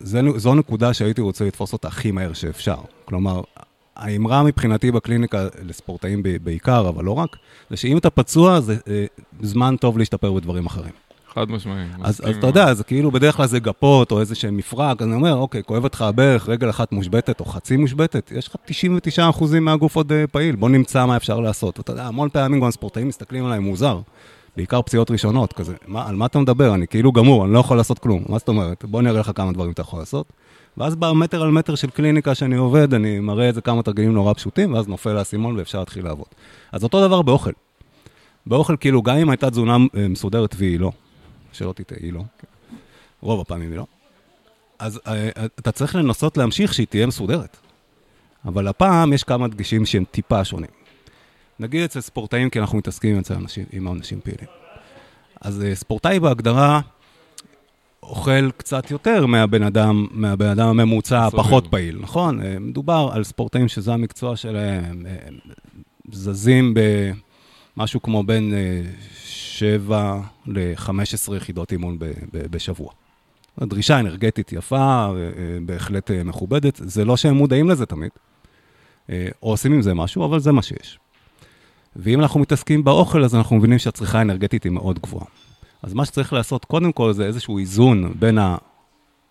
זה, 0.00 0.20
זו 0.36 0.54
נקודה 0.54 0.94
שהייתי 0.94 1.20
רוצה 1.20 1.44
לתפוס 1.44 1.72
אותה 1.72 1.88
הכי 1.88 2.10
מהר 2.10 2.32
שאפשר. 2.32 2.78
כלומר, 3.04 3.40
האמרה 3.96 4.42
מבחינתי 4.42 4.90
בקליניקה, 4.90 5.46
לספורטאים 5.62 6.22
בעיקר, 6.42 6.88
אבל 6.88 7.04
לא 7.04 7.12
רק, 7.12 7.36
זה 7.70 7.76
שאם 7.76 7.98
אתה 7.98 8.10
פצוע, 8.10 8.60
זה 8.60 8.76
אה, 8.88 9.04
זמן 9.40 9.76
טוב 9.80 9.98
להשתפר 9.98 10.32
בדברים 10.32 10.66
אחרים. 10.66 10.92
חד 11.34 11.50
משמעי. 11.50 11.84
אז, 12.02 12.20
אז 12.24 12.36
אתה 12.36 12.46
יודע, 12.46 12.74
זה 12.74 12.84
כאילו 12.84 13.10
בדרך 13.10 13.36
כלל 13.36 13.46
זה 13.46 13.58
גפות 13.58 14.12
או 14.12 14.20
איזה 14.20 14.34
שהם 14.34 14.56
מפרק, 14.56 15.02
אז 15.02 15.06
אני 15.06 15.14
אומר, 15.14 15.34
אוקיי, 15.34 15.62
כואב 15.62 15.84
אותך 15.84 16.02
הברך, 16.02 16.48
רגל 16.48 16.70
אחת 16.70 16.92
מושבתת 16.92 17.40
או 17.40 17.44
חצי 17.44 17.76
מושבתת, 17.76 18.32
יש 18.34 18.48
לך 18.48 18.56
99% 19.38 19.44
מהגוף 19.60 19.96
עוד 19.96 20.12
אה, 20.12 20.26
פעיל, 20.26 20.56
בוא 20.56 20.68
נמצא 20.68 21.06
מה 21.06 21.16
אפשר 21.16 21.40
לעשות. 21.40 21.80
אתה 21.80 21.92
יודע, 21.92 22.06
המון 22.06 22.28
פעמים 22.28 22.60
גם 22.60 22.70
ספורטאים 22.70 23.08
מסתכלים 23.08 23.46
עליי 23.46 23.58
מוזר, 23.58 24.00
בעיקר 24.56 24.82
פציעות 24.82 25.10
ראשונות, 25.10 25.52
כזה, 25.52 25.74
מה, 25.86 26.08
על 26.08 26.16
מה 26.16 26.26
אתה 26.26 26.38
מדבר? 26.38 26.74
אני 26.74 26.86
כאילו 26.86 27.12
גמור, 27.12 27.44
אני 27.44 27.52
לא 27.52 27.58
יכול 27.58 27.76
לעשות 27.76 27.98
כלום. 27.98 28.24
מה 28.28 28.38
זאת 28.38 28.48
אומרת? 28.48 28.84
בוא 28.84 29.02
נראה 29.02 29.20
לך 29.20 29.30
כמה 29.34 29.52
דברים 29.52 29.70
אתה 29.70 29.80
יכול 29.80 29.98
לעשות. 29.98 30.26
ואז 30.76 30.96
בא 30.96 31.12
מטר 31.12 31.42
על 31.42 31.50
מטר 31.50 31.74
של 31.74 31.90
קליניקה 31.90 32.34
שאני 32.34 32.56
עובד, 32.56 32.94
אני 32.94 33.20
מראה 33.20 33.46
איזה 33.46 33.60
כמה 33.60 33.82
תרגילים 33.82 34.12
נורא 34.12 34.34
פשוטים, 34.34 34.74
ואז 34.74 34.88
נופל 34.88 35.16
האסימון 35.16 35.56
ואפשר 35.56 35.78
להתחיל 35.78 36.04
לעבוד. 36.04 36.26
אז 36.72 36.84
אותו 36.84 37.06
דבר 37.06 37.22
באוכל. 37.22 37.50
באוכל, 38.46 38.76
כאילו, 38.80 39.02
גם 39.02 39.16
אם 39.16 39.30
הייתה 39.30 39.50
תזונה 39.50 39.76
אה, 39.96 40.08
מסודרת 40.08 40.54
והיא 40.58 40.80
לא, 40.80 40.92
שלא 41.52 41.72
תטעה, 41.72 41.98
היא 42.00 42.12
לא. 42.12 42.22
רוב 43.20 43.40
הפעמים 43.40 43.70
היא 43.70 43.78
לא. 43.78 43.86
אז 44.78 44.96
uh, 44.96 45.10
אתה 45.58 45.72
צריך 45.72 45.94
לנסות 45.94 46.36
להמשיך 46.36 46.74
שהיא 46.74 46.86
תהיה 46.86 47.06
מסודרת. 47.06 47.56
אבל 48.44 48.68
הפעם 48.68 49.12
יש 49.12 49.24
כמה 49.24 49.48
דגשים 49.48 49.86
שהם 49.86 50.04
טיפה 50.10 50.44
שונים. 50.44 50.70
נגיד 51.60 51.82
אצל 51.82 52.00
ספורטאים, 52.00 52.50
כי 52.50 52.60
אנחנו 52.60 52.78
מתעסקים 52.78 53.18
אצל 53.18 53.34
אנשים, 53.34 53.64
עם 53.72 53.88
אנשים 53.88 54.20
פעילים. 54.20 54.46
אז 55.40 55.62
uh, 55.62 55.74
ספורטאי 55.74 56.20
בהגדרה 56.20 56.80
אוכל 58.02 58.50
קצת 58.50 58.90
יותר 58.90 59.26
מהבן 59.26 59.62
אדם, 59.62 60.06
מהבן 60.10 60.46
אדם 60.46 60.68
הממוצע 60.68 61.26
הפחות 61.26 61.66
פעיל, 61.66 61.98
נכון? 62.00 62.40
Uh, 62.40 62.44
מדובר 62.60 63.10
על 63.12 63.24
ספורטאים 63.24 63.68
שזה 63.68 63.92
המקצוע 63.92 64.36
שלהם, 64.36 65.06
uh, 65.06 65.52
זזים 66.12 66.74
במשהו 67.76 68.02
כמו 68.02 68.22
בין 68.22 68.52
uh, 68.52 69.16
7 69.24 70.20
ל-15 70.46 71.34
יחידות 71.36 71.72
אימון 71.72 71.96
בשבוע. 72.32 72.90
דרישה 73.58 74.00
אנרגטית 74.00 74.52
יפה, 74.52 74.76
אה, 74.76 75.12
בהחלט 75.66 76.10
אה, 76.10 76.24
מכובדת, 76.24 76.80
זה 76.84 77.04
לא 77.04 77.16
שהם 77.16 77.34
מודעים 77.34 77.70
לזה 77.70 77.86
תמיד, 77.86 78.10
אה, 79.10 79.28
או 79.42 79.50
עושים 79.50 79.72
עם 79.72 79.82
זה 79.82 79.94
משהו, 79.94 80.24
אבל 80.24 80.40
זה 80.40 80.52
מה 80.52 80.62
שיש. 80.62 80.98
ואם 81.96 82.20
אנחנו 82.20 82.40
מתעסקים 82.40 82.84
באוכל, 82.84 83.24
אז 83.24 83.34
אנחנו 83.34 83.56
מבינים 83.56 83.78
שהצריכה 83.78 84.18
האנרגטית 84.18 84.64
היא 84.64 84.72
מאוד 84.72 84.98
גבוהה. 84.98 85.26
אז 85.82 85.94
מה 85.94 86.04
שצריך 86.04 86.32
לעשות 86.32 86.64
קודם 86.64 86.92
כל 86.92 87.12
זה 87.12 87.24
איזשהו 87.26 87.58
איזון 87.58 88.12
בין 88.18 88.38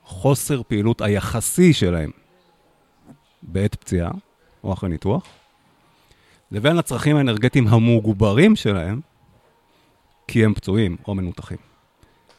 החוסר 0.06 0.62
פעילות 0.68 1.02
היחסי 1.02 1.74
שלהם 1.74 2.12
בעת 3.42 3.76
פציעה, 3.76 4.12
או 4.64 4.74
אחרי 4.74 4.90
ניתוח, 4.90 5.24
לבין 6.52 6.78
הצרכים 6.78 7.16
האנרגטיים 7.16 7.68
המוגברים 7.68 8.56
שלהם 8.56 9.00
כי 10.28 10.46
הם 10.46 10.54
פצועים 10.54 10.98
או 11.08 11.16
מנותחים. 11.16 11.58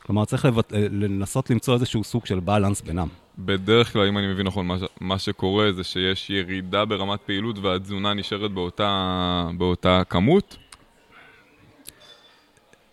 כלומר, 0.03 0.25
צריך 0.25 0.45
לבט... 0.45 0.73
לנסות 0.73 1.51
למצוא 1.51 1.75
איזשהו 1.75 2.05
סוג 2.05 2.27
של 2.27 2.41
בלנס 2.41 2.81
בינם. 2.81 3.09
בדרך 3.45 3.93
כלל, 3.93 4.07
אם 4.07 4.19
אני 4.19 4.27
מבין 4.27 4.47
נכון, 4.47 4.67
מה, 4.67 4.79
ש... 4.79 4.83
מה 5.01 5.19
שקורה 5.19 5.73
זה 5.73 5.85
שיש 5.85 6.31
ירידה 6.31 6.85
ברמת 6.85 7.21
פעילות 7.21 7.59
והתזונה 7.59 8.15
נשארת 8.15 8.51
באותה, 8.53 9.49
באותה 9.59 10.03
כמות? 10.09 10.57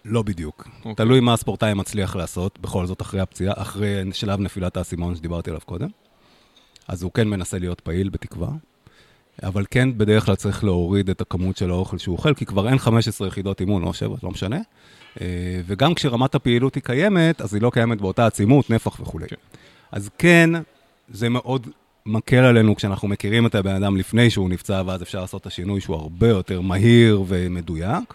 לא 0.05 0.21
בדיוק. 0.21 0.63
Okay. 0.63 0.69
אוקיי. 0.77 0.95
תלוי 0.95 1.19
מה 1.19 1.33
הספורטאי 1.33 1.73
מצליח 1.73 2.15
לעשות, 2.15 2.59
בכל 2.59 2.85
זאת 2.85 3.01
אחרי 3.01 3.19
הפציעה, 3.19 3.53
אחרי 3.57 4.03
שלב 4.13 4.39
נפילת 4.39 4.77
האסימון 4.77 5.15
שדיברתי 5.15 5.49
עליו 5.49 5.61
קודם. 5.65 5.87
אז 6.87 7.03
הוא 7.03 7.11
כן 7.11 7.27
מנסה 7.27 7.59
להיות 7.59 7.81
פעיל, 7.81 8.09
בתקווה. 8.09 8.49
אבל 9.43 9.65
כן, 9.71 9.97
בדרך 9.97 10.25
כלל 10.25 10.35
צריך 10.35 10.63
להוריד 10.63 11.09
את 11.09 11.21
הכמות 11.21 11.57
של 11.57 11.71
האוכל 11.71 11.97
שהוא 11.97 12.17
אוכל, 12.17 12.33
כי 12.33 12.45
כבר 12.45 12.69
אין 12.69 12.77
15 12.77 13.27
יחידות 13.27 13.59
אימון 13.59 13.83
או 13.83 13.93
7, 13.93 14.15
לא 14.23 14.31
משנה. 14.31 14.59
אה, 15.21 15.61
וגם 15.65 15.93
כשרמת 15.93 16.35
הפעילות 16.35 16.75
היא 16.75 16.83
קיימת, 16.83 17.41
אז 17.41 17.53
היא 17.53 17.61
לא 17.61 17.69
קיימת 17.69 18.01
באותה 18.01 18.25
עצימות, 18.25 18.69
נפח 18.69 18.99
וכולי. 18.99 19.27
כן. 19.27 19.35
אז 19.91 20.09
כן, 20.17 20.49
זה 21.09 21.29
מאוד 21.29 21.67
מקל 22.05 22.35
עלינו 22.35 22.75
כשאנחנו 22.75 23.07
מכירים 23.07 23.45
את 23.45 23.55
הבן 23.55 23.75
אדם 23.83 23.97
לפני 23.97 24.29
שהוא 24.29 24.49
נפצע, 24.49 24.81
ואז 24.85 25.01
אפשר 25.03 25.21
לעשות 25.21 25.41
את 25.41 25.47
השינוי 25.47 25.81
שהוא 25.81 25.95
הרבה 25.95 26.27
יותר 26.27 26.61
מהיר 26.61 27.23
ומדויק. 27.27 28.13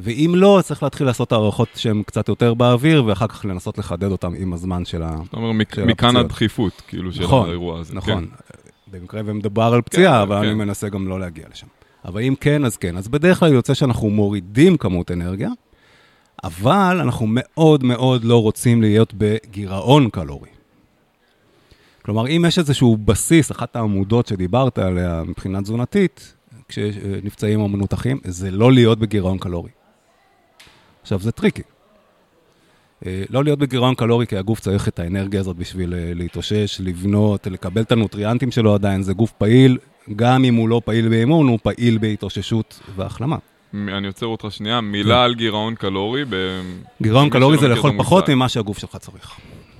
ואם 0.00 0.32
לא, 0.36 0.60
צריך 0.64 0.82
להתחיל 0.82 1.06
לעשות 1.06 1.32
הערכות 1.32 1.68
שהן 1.74 2.02
קצת 2.02 2.28
יותר 2.28 2.54
באוויר, 2.54 3.04
ואחר 3.04 3.26
כך 3.26 3.44
לנסות 3.44 3.78
לחדד 3.78 4.10
אותן 4.10 4.34
עם 4.38 4.52
הזמן 4.52 4.84
של 4.84 5.02
הפציעות. 5.02 5.24
זאת 5.24 5.34
אומרת, 5.34 5.78
מכאן 5.78 6.16
הדחיפות, 6.16 6.82
כאילו, 6.88 7.12
של 7.12 7.22
נכון, 7.22 7.48
האירוע 7.48 7.80
הזה. 7.80 7.94
נכון, 7.94 8.26
כן. 8.26 8.98
במקרה 8.98 9.20
ומדובר 9.24 9.70
על 9.74 9.82
פציעה, 9.82 10.14
כן, 10.14 10.20
אבל 10.20 10.40
כן. 10.40 10.46
אני 10.46 10.54
מנסה 10.54 10.88
גם 10.88 11.08
לא 11.08 11.20
להגיע 11.20 11.44
לשם. 11.52 11.66
אבל 12.04 12.20
אם 12.20 12.34
כן, 12.40 12.64
אז 12.64 12.76
כן. 12.76 12.96
אז 12.96 13.08
בדרך 13.08 13.38
כלל 13.38 13.52
יוצא 13.52 13.74
שאנחנו 13.74 14.10
מורידים 14.10 14.76
כמות 14.76 15.10
אנרגיה, 15.10 15.50
אבל 16.44 16.98
אנחנו 17.00 17.26
מאוד 17.28 17.84
מאוד 17.84 18.24
לא 18.24 18.42
רוצים 18.42 18.82
להיות 18.82 19.14
בגירעון 19.16 20.10
קלורי. 20.10 20.48
כלומר, 22.08 22.28
אם 22.28 22.44
יש 22.48 22.58
איזשהו 22.58 22.96
בסיס, 22.96 23.52
אחת 23.52 23.76
העמודות 23.76 24.26
שדיברת 24.26 24.78
עליה 24.78 25.22
מבחינה 25.26 25.62
תזונתית, 25.62 26.34
כשנפצעים 26.68 27.60
או 27.60 27.68
מנותחים, 27.68 28.18
זה 28.24 28.50
לא 28.50 28.72
להיות 28.72 28.98
בגירעון 28.98 29.38
קלורי. 29.38 29.70
עכשיו, 31.02 31.20
זה 31.20 31.32
tricky. 31.32 31.62
אה, 33.06 33.22
לא 33.30 33.44
להיות 33.44 33.58
בגירעון 33.58 33.94
קלורי, 33.94 34.26
כי 34.26 34.36
הגוף 34.36 34.60
צריך 34.60 34.88
את 34.88 34.98
האנרגיה 34.98 35.40
הזאת 35.40 35.56
בשביל 35.56 35.94
אה, 35.94 36.12
להתאושש, 36.14 36.80
לבנות, 36.80 37.46
לקבל 37.46 37.82
את 37.82 37.92
הנוטריאנטים 37.92 38.50
שלו 38.50 38.74
עדיין. 38.74 39.02
זה 39.02 39.12
גוף 39.12 39.32
פעיל, 39.32 39.78
גם 40.16 40.44
אם 40.44 40.54
הוא 40.54 40.68
לא 40.68 40.80
פעיל 40.84 41.08
באימון, 41.08 41.48
הוא 41.48 41.58
פעיל 41.62 41.98
בהתאוששות 41.98 42.80
והחלמה. 42.96 43.36
אני 43.74 44.06
עוצר 44.06 44.26
אותך 44.26 44.46
שנייה, 44.50 44.80
מילה. 44.80 45.24
על 45.24 45.34
גירעון 45.34 45.74
קלורי. 45.74 46.24
גירעון 47.02 47.30
קלורי 47.30 47.58
זה 47.58 47.68
לאכול 47.68 47.92
פחות 47.98 48.30
ממה 48.30 48.48
שהגוף 48.48 48.78
שלך 48.78 48.96
צריך. 48.96 49.38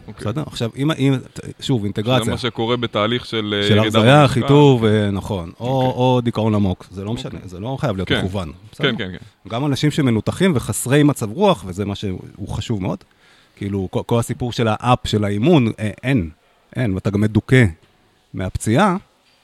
אוקיי. 0.08 0.26
בסדר? 0.26 0.42
עכשיו, 0.46 0.70
אם, 0.76 0.90
אם, 0.90 1.14
שוב, 1.60 1.84
אינטגרציה. 1.84 2.24
זה 2.24 2.30
מה 2.30 2.38
שקורה 2.38 2.76
בתהליך 2.76 3.26
של 3.26 3.54
אה, 3.62 3.68
של 3.68 3.78
הרזיה, 3.78 4.28
חיטוב, 4.28 4.84
נכון. 5.12 5.52
או, 5.60 5.66
אוקיי. 5.66 5.98
או 5.98 6.20
דיכאון 6.20 6.54
עמוק, 6.54 6.86
זה 6.90 7.04
לא 7.04 7.12
משנה, 7.12 7.34
אוקיי. 7.34 7.48
זה 7.48 7.60
לא 7.60 7.76
חייב 7.80 7.96
להיות 7.96 8.08
כן. 8.08 8.24
מכוון. 8.24 8.52
כן, 8.76 8.96
כן, 8.98 9.10
כן. 9.12 9.48
גם 9.48 9.66
אנשים 9.66 9.90
שמנותחים 9.90 10.52
וחסרי 10.54 11.02
מצב 11.02 11.30
רוח, 11.30 11.64
וזה 11.66 11.84
מה 11.84 11.94
שהוא 11.94 12.48
חשוב 12.48 12.82
מאוד. 12.82 13.04
כאילו, 13.56 13.88
כל, 13.90 14.00
כל 14.06 14.18
הסיפור 14.18 14.52
של 14.52 14.68
האפ, 14.70 14.98
של 15.06 15.24
האימון, 15.24 15.72
אה, 15.78 15.90
אין, 16.02 16.30
אין, 16.76 16.94
ואתה 16.94 17.10
גם 17.10 17.20
מדוכא 17.20 17.64
מהפציעה, 18.34 18.96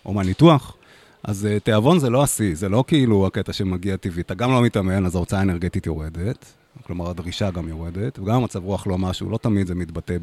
או 0.06 0.12
מהניתוח. 0.12 0.76
אז 1.24 1.48
תיאבון 1.64 1.98
זה 1.98 2.10
לא 2.10 2.22
השיא, 2.22 2.54
זה 2.54 2.68
לא 2.68 2.84
כאילו 2.86 3.26
הקטע 3.26 3.52
שמגיע 3.52 3.96
טבעי. 3.96 4.20
אתה 4.20 4.34
גם 4.34 4.50
לא 4.50 4.62
מתאמן, 4.62 5.06
אז 5.06 5.14
ההוצאה 5.14 5.38
האנרגטית 5.38 5.86
יורדת, 5.86 6.52
כלומר 6.86 7.10
הדרישה 7.10 7.50
גם 7.50 7.68
יורדת, 7.68 8.18
וגם 8.18 8.34
המצב 8.34 8.64
רוח 8.64 8.86
לא 8.86 8.98
משהו, 8.98 9.30
לא 9.30 9.38
תמיד 9.38 9.66
זה 9.66 9.74
מתבטא 9.74 10.16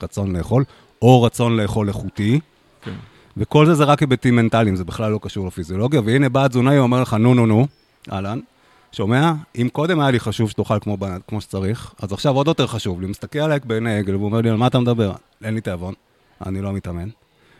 ברצון 0.00 0.36
לאכול, 0.36 0.64
או 1.02 1.22
רצון 1.22 1.56
לאכול 1.56 1.88
איכותי, 1.88 2.40
כן. 2.82 2.94
וכל 3.36 3.66
זה 3.66 3.74
זה 3.74 3.84
רק 3.84 4.00
היבטים 4.00 4.36
מנטליים, 4.36 4.76
זה 4.76 4.84
בכלל 4.84 5.12
לא 5.12 5.18
קשור 5.22 5.46
לפיזיולוגיה, 5.46 6.00
והנה 6.04 6.28
בא 6.28 6.44
התזונאי 6.44 6.78
אומר 6.78 7.02
לך, 7.02 7.14
נו, 7.14 7.34
נו, 7.34 7.46
נו, 7.46 7.66
אהלן, 8.12 8.40
שומע? 8.92 9.32
אם 9.56 9.68
קודם 9.72 10.00
היה 10.00 10.10
לי 10.10 10.20
חשוב 10.20 10.50
שתאכל 10.50 10.78
כמו, 10.80 10.96
כמו 11.28 11.40
שצריך, 11.40 11.94
אז 12.02 12.12
עכשיו 12.12 12.34
עוד 12.34 12.46
יותר 12.46 12.66
חשוב 12.66 13.00
לי. 13.00 13.06
מסתכל 13.06 13.38
עליי 13.38 13.58
בעיני 13.64 13.98
עגל, 13.98 14.14
והוא 14.14 14.26
אומר 14.26 14.40
לי, 14.40 14.50
על 14.50 14.56
מה 14.56 14.66
אתה 14.66 14.80
מדבר? 14.80 15.12
אין 15.44 15.54
לי 15.54 15.60
תיאבון, 15.60 15.94
אני 16.46 16.60
לא 16.60 16.72
מתאמן, 16.72 17.08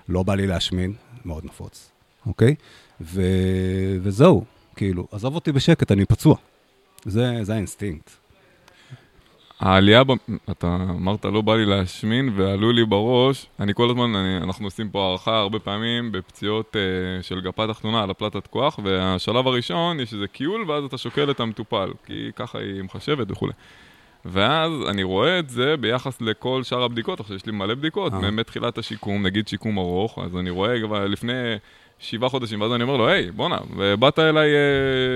לא 0.08 0.22
בא 0.22 0.34
לי 0.34 0.46
להשמין, 0.46 0.92
מאוד 1.24 1.44
נפוץ, 1.44 1.90
אוקיי? 2.26 2.54
ו... 3.00 3.22
וזהו, 4.02 4.44
כאילו, 4.76 5.06
עזוב 5.12 5.34
אותי 5.34 5.52
בשקט, 5.52 5.92
אני 5.92 6.04
פצוע. 6.04 6.36
זה, 7.04 7.38
זה 7.42 7.54
האינסטינקט. 7.54 8.10
העלייה, 9.60 10.04
ב... 10.04 10.12
אתה 10.50 10.76
אמרת, 10.90 11.24
לא 11.24 11.40
בא 11.40 11.56
לי 11.56 11.66
להשמין, 11.66 12.32
ועלו 12.36 12.72
לי 12.72 12.84
בראש, 12.84 13.46
אני 13.60 13.74
כל 13.74 13.90
הזמן, 13.90 14.14
אני, 14.14 14.36
אנחנו 14.36 14.66
עושים 14.66 14.90
פה 14.90 15.02
הערכה 15.02 15.38
הרבה 15.38 15.58
פעמים 15.58 16.12
בפציעות 16.12 16.76
אה, 16.76 17.22
של 17.22 17.40
גפה 17.40 17.66
תחתונה 17.66 18.02
על 18.02 18.10
הפלטת 18.10 18.46
כוח, 18.46 18.78
והשלב 18.84 19.46
הראשון, 19.46 20.00
יש 20.00 20.12
איזה 20.12 20.26
כיול, 20.26 20.70
ואז 20.70 20.84
אתה 20.84 20.98
שוקל 20.98 21.30
את 21.30 21.40
המטופל, 21.40 21.90
כי 22.06 22.30
ככה 22.36 22.58
היא 22.58 22.82
מחשבת 22.82 23.30
וכולי. 23.30 23.52
ואז 24.24 24.72
אני 24.88 25.02
רואה 25.02 25.38
את 25.38 25.50
זה 25.50 25.76
ביחס 25.76 26.20
לכל 26.20 26.62
שאר 26.62 26.82
הבדיקות, 26.82 27.20
עכשיו 27.20 27.36
יש 27.36 27.46
לי 27.46 27.52
מלא 27.52 27.74
בדיקות, 27.74 28.12
אה. 28.12 28.30
מתחילת 28.30 28.78
השיקום, 28.78 29.22
נגיד 29.22 29.48
שיקום 29.48 29.78
ארוך, 29.78 30.18
אז 30.18 30.36
אני 30.36 30.50
רואה 30.50 30.80
כבר 30.80 31.06
לפני 31.06 31.56
שבעה 31.98 32.28
חודשים, 32.28 32.60
ואז 32.60 32.72
אני 32.72 32.82
אומר 32.82 32.96
לו, 32.96 33.08
היי, 33.08 33.30
בואנה, 33.30 33.58
באת 33.98 34.18
אליי 34.18 34.50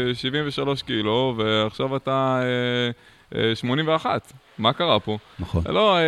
אה, 0.08 0.14
73 0.14 0.82
קילו, 0.82 1.34
ועכשיו 1.36 1.96
אתה 1.96 2.40
אה, 2.42 2.46
אה, 2.46 2.90
81, 3.54 4.32
מה 4.58 4.72
קרה 4.72 5.00
פה? 5.00 5.18
נכון. 5.38 5.62
לא, 5.68 5.96
אה, 5.96 6.02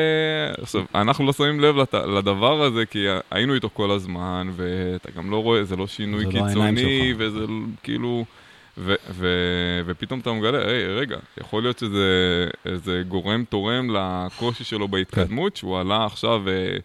עכשיו, 0.63 0.85
אנחנו 0.95 1.27
לא 1.27 1.33
שמים 1.33 1.61
לב 1.61 1.77
לת, 1.77 1.95
לדבר 1.95 2.63
הזה, 2.63 2.87
כי 2.87 3.07
היינו 3.31 3.55
איתו 3.55 3.71
כל 3.73 3.91
הזמן, 3.91 4.51
ואתה 4.53 5.11
גם 5.11 5.31
לא 5.31 5.43
רואה, 5.43 5.65
זה 5.65 5.77
לא 5.77 5.87
שינוי 5.87 6.25
זה 6.25 6.39
לא 6.39 6.47
קיצוני, 6.47 6.81
שלך. 6.81 7.17
וזה 7.19 7.41
לא- 7.41 7.67
כאילו... 7.83 8.25
ו- 8.79 8.95
ו- 9.11 9.81
ופתאום 9.87 10.21
אתה 10.21 10.33
מגלה, 10.33 10.69
היי, 10.69 10.87
רגע, 10.87 11.17
יכול 11.41 11.63
להיות 11.63 11.79
שזה 11.79 13.03
גורם 13.09 13.45
תורם 13.45 13.91
לקושי 13.91 14.65
שלו 14.65 14.89
בהתקדמות, 14.89 15.57
שהוא 15.57 15.79
עלה 15.81 16.05
עכשיו 16.05 16.49
אה, 16.49 16.77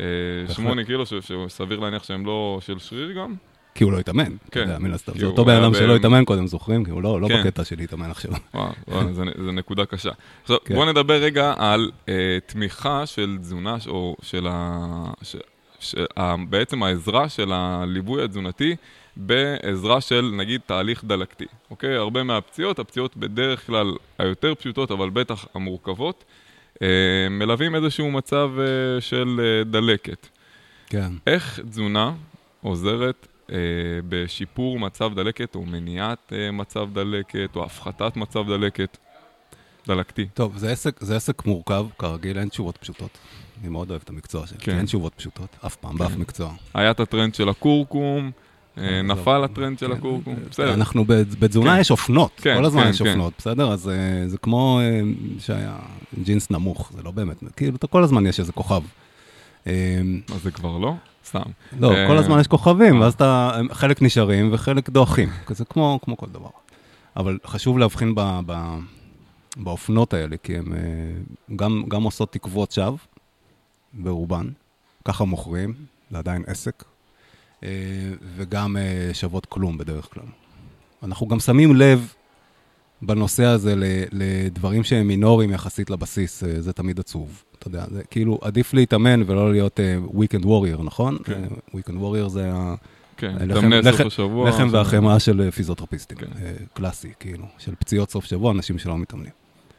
אה. 0.00 0.54
שמונה 0.54 0.84
קילו, 0.84 1.04
שסביר 1.06 1.80
להניח 1.80 2.04
שהם 2.04 2.26
לא 2.26 2.58
של 2.66 2.78
שריר 2.78 3.12
גם. 3.12 3.34
כי 3.76 3.84
הוא 3.84 3.92
לא 3.92 3.98
התאמן. 3.98 4.32
כן. 4.50 4.76
מן 4.78 4.92
הסתם. 4.92 5.18
זה 5.18 5.26
אותו 5.26 5.44
בן 5.44 5.62
אדם 5.62 5.74
שלא 5.74 5.96
התאמן 5.96 6.24
קודם, 6.24 6.46
זוכרים? 6.46 6.84
כי 6.84 6.90
הוא 6.90 7.02
לא 7.02 7.20
לא 7.20 7.28
כן. 7.28 7.40
בקטע 7.40 7.64
של 7.64 7.76
להתאמן 7.76 8.10
עכשיו. 8.10 8.30
וואו, 8.54 8.72
וואו, 8.88 9.14
זה, 9.14 9.22
זה 9.44 9.52
נקודה 9.52 9.84
קשה. 9.84 10.10
עכשיו, 10.42 10.56
כן. 10.64 10.74
בוא 10.74 10.86
נדבר 10.86 11.14
רגע 11.14 11.54
על 11.56 11.90
אה, 12.08 12.38
תמיכה 12.46 13.06
של 13.06 13.36
תזונה, 13.40 13.76
או 13.86 14.16
של 14.22 14.46
ה... 14.50 15.12
ש, 15.22 15.36
ש, 15.80 15.94
ה, 16.16 16.34
בעצם 16.48 16.82
העזרה 16.82 17.28
של 17.28 17.52
הליווי 17.52 18.24
התזונתי 18.24 18.76
בעזרה 19.16 20.00
של 20.00 20.30
נגיד 20.36 20.60
תהליך 20.66 21.04
דלקתי, 21.04 21.44
אוקיי? 21.70 21.96
הרבה 21.96 22.22
מהפציעות, 22.22 22.78
הפציעות 22.78 23.16
בדרך 23.16 23.66
כלל 23.66 23.92
היותר 24.18 24.54
פשוטות, 24.54 24.90
אבל 24.90 25.10
בטח 25.10 25.46
המורכבות, 25.54 26.24
אה, 26.82 26.88
מלווים 27.30 27.74
איזשהו 27.74 28.10
מצב 28.10 28.50
אה, 28.58 29.00
של 29.00 29.40
אה, 29.42 29.64
דלקת. 29.64 30.26
כן. 30.86 31.12
איך 31.26 31.60
תזונה 31.70 32.12
עוזרת 32.62 33.26
בשיפור 34.08 34.78
מצב 34.78 35.14
דלקת, 35.14 35.54
או 35.54 35.64
מניעת 35.66 36.32
אה, 36.32 36.50
מצב 36.50 36.88
דלקת, 36.92 37.56
או 37.56 37.64
הפחתת 37.64 38.16
מצב 38.16 38.48
דלקת 38.48 38.98
דלקתי? 39.86 40.26
טוב, 40.34 40.56
זה 40.56 40.70
עסק, 40.72 41.00
זה 41.00 41.16
עסק 41.16 41.46
מורכב, 41.46 41.86
כרגיל, 41.98 42.38
אין 42.38 42.48
תשובות 42.48 42.76
פשוטות. 42.76 43.18
אני 43.60 43.68
מאוד 43.68 43.90
אוהב 43.90 44.02
את 44.04 44.10
המקצוע 44.10 44.46
שלי, 44.46 44.58
כן. 44.58 44.76
אין 44.78 44.86
תשובות 44.86 45.14
פשוטות, 45.14 45.56
אף 45.66 45.76
פעם, 45.76 45.98
באף 45.98 46.12
כן. 46.12 46.20
מקצוע. 46.20 46.52
היה 46.74 46.90
את 46.90 47.00
הטרנד 47.00 47.34
של 47.34 47.48
הכורכום, 47.48 48.30
אה, 48.78 48.82
כן, 48.82 49.06
נפל 49.06 49.44
הטרנד 49.44 49.78
של 49.78 49.86
כן, 49.86 49.92
הכורכום, 49.92 50.34
אה, 50.34 50.48
בסדר. 50.50 50.74
אנחנו 50.74 51.04
בתזונה 51.38 51.74
כן. 51.74 51.80
יש 51.80 51.90
אופנות, 51.90 52.30
כן, 52.36 52.56
כל 52.56 52.64
הזמן 52.64 52.82
כן, 52.82 52.88
יש 52.88 53.02
כן. 53.02 53.08
אופנות, 53.08 53.32
בסדר? 53.38 53.72
אז 53.72 53.88
אה, 53.88 54.28
זה 54.28 54.38
כמו 54.38 54.80
אה, 54.82 55.00
שהיה 55.38 55.76
ג'ינס 56.24 56.50
נמוך, 56.50 56.92
זה 56.96 57.02
לא 57.02 57.10
באמת, 57.10 57.36
כאילו, 57.56 57.78
כל 57.90 58.04
הזמן 58.04 58.26
יש 58.26 58.40
איזה 58.40 58.52
כוכב. 58.52 58.82
אה, 59.66 60.00
אז 60.34 60.42
זה 60.42 60.50
כבר 60.50 60.78
לא? 60.78 60.94
סתם. 61.26 61.40
לא, 61.80 61.92
אה, 61.92 62.06
כל 62.08 62.16
הזמן 62.16 62.40
יש 62.40 62.46
כוכבים, 62.46 63.00
ואז 63.00 63.14
אתה, 63.14 63.50
חלק 63.72 64.02
נשארים 64.02 64.48
וחלק 64.52 64.90
דועכים, 64.90 65.28
זה 65.48 65.64
כמו 65.64 65.98
כמו 66.02 66.16
כל 66.16 66.26
דבר. 66.32 66.48
אבל 67.16 67.38
חשוב 67.46 67.78
להבחין 67.78 68.14
ב- 68.14 68.40
ב- 68.46 68.78
באופנות 69.56 70.14
האלה, 70.14 70.36
כי 70.42 70.58
הן 70.58 70.72
אה, 70.72 70.78
גם 71.56 71.82
גם 71.88 72.02
עושות 72.02 72.32
תקוות 72.32 72.72
שווא, 72.72 72.96
ברובן, 73.92 74.48
ככה 75.04 75.24
מוכרים, 75.24 75.74
זה 76.10 76.18
עדיין 76.18 76.42
עסק, 76.46 76.84
אה, 77.64 77.68
וגם 78.36 78.76
אה, 78.76 79.10
שוות 79.12 79.46
כלום 79.46 79.78
בדרך 79.78 80.08
כלל. 80.14 80.24
אנחנו 81.02 81.28
גם 81.28 81.40
שמים 81.40 81.76
לב 81.76 82.12
בנושא 83.02 83.44
הזה 83.44 83.74
לדברים 84.12 84.84
שהם 84.84 85.06
מינוריים 85.08 85.50
יחסית 85.50 85.90
לבסיס, 85.90 86.44
אה, 86.44 86.60
זה 86.60 86.72
תמיד 86.72 87.00
עצוב. 87.00 87.42
אתה 87.58 87.68
יודע, 87.68 87.84
זה 87.90 88.02
כאילו 88.10 88.38
עדיף 88.42 88.74
להתאמן 88.74 89.22
ולא 89.26 89.52
להיות 89.52 89.80
weekend 90.14 90.44
warrior, 90.44 90.82
נכון? 90.84 91.16
כן. 91.24 91.32
אה, 91.32 91.78
weekend 91.80 92.00
warrior 92.02 92.28
זה 92.28 92.50
כן, 93.16 93.36
לחם- 93.40 93.60
תמנה 93.60 93.82
סוף 93.82 93.94
לחם- 93.94 94.06
השבוע. 94.06 94.46
הלחם 94.46 94.68
ש- 94.68 94.72
והחמאה 94.72 95.18
של 95.18 95.40
אה, 95.42 95.50
פיזיותרפיסטים, 95.50 96.18
כן. 96.18 96.26
אה, 96.42 96.52
קלאסי, 96.74 97.08
כאילו, 97.20 97.44
של 97.58 97.72
פציעות 97.78 98.10
סוף 98.10 98.24
שבוע, 98.24 98.52
אנשים 98.52 98.78
שלא 98.78 98.98
מתאמנים. 98.98 99.30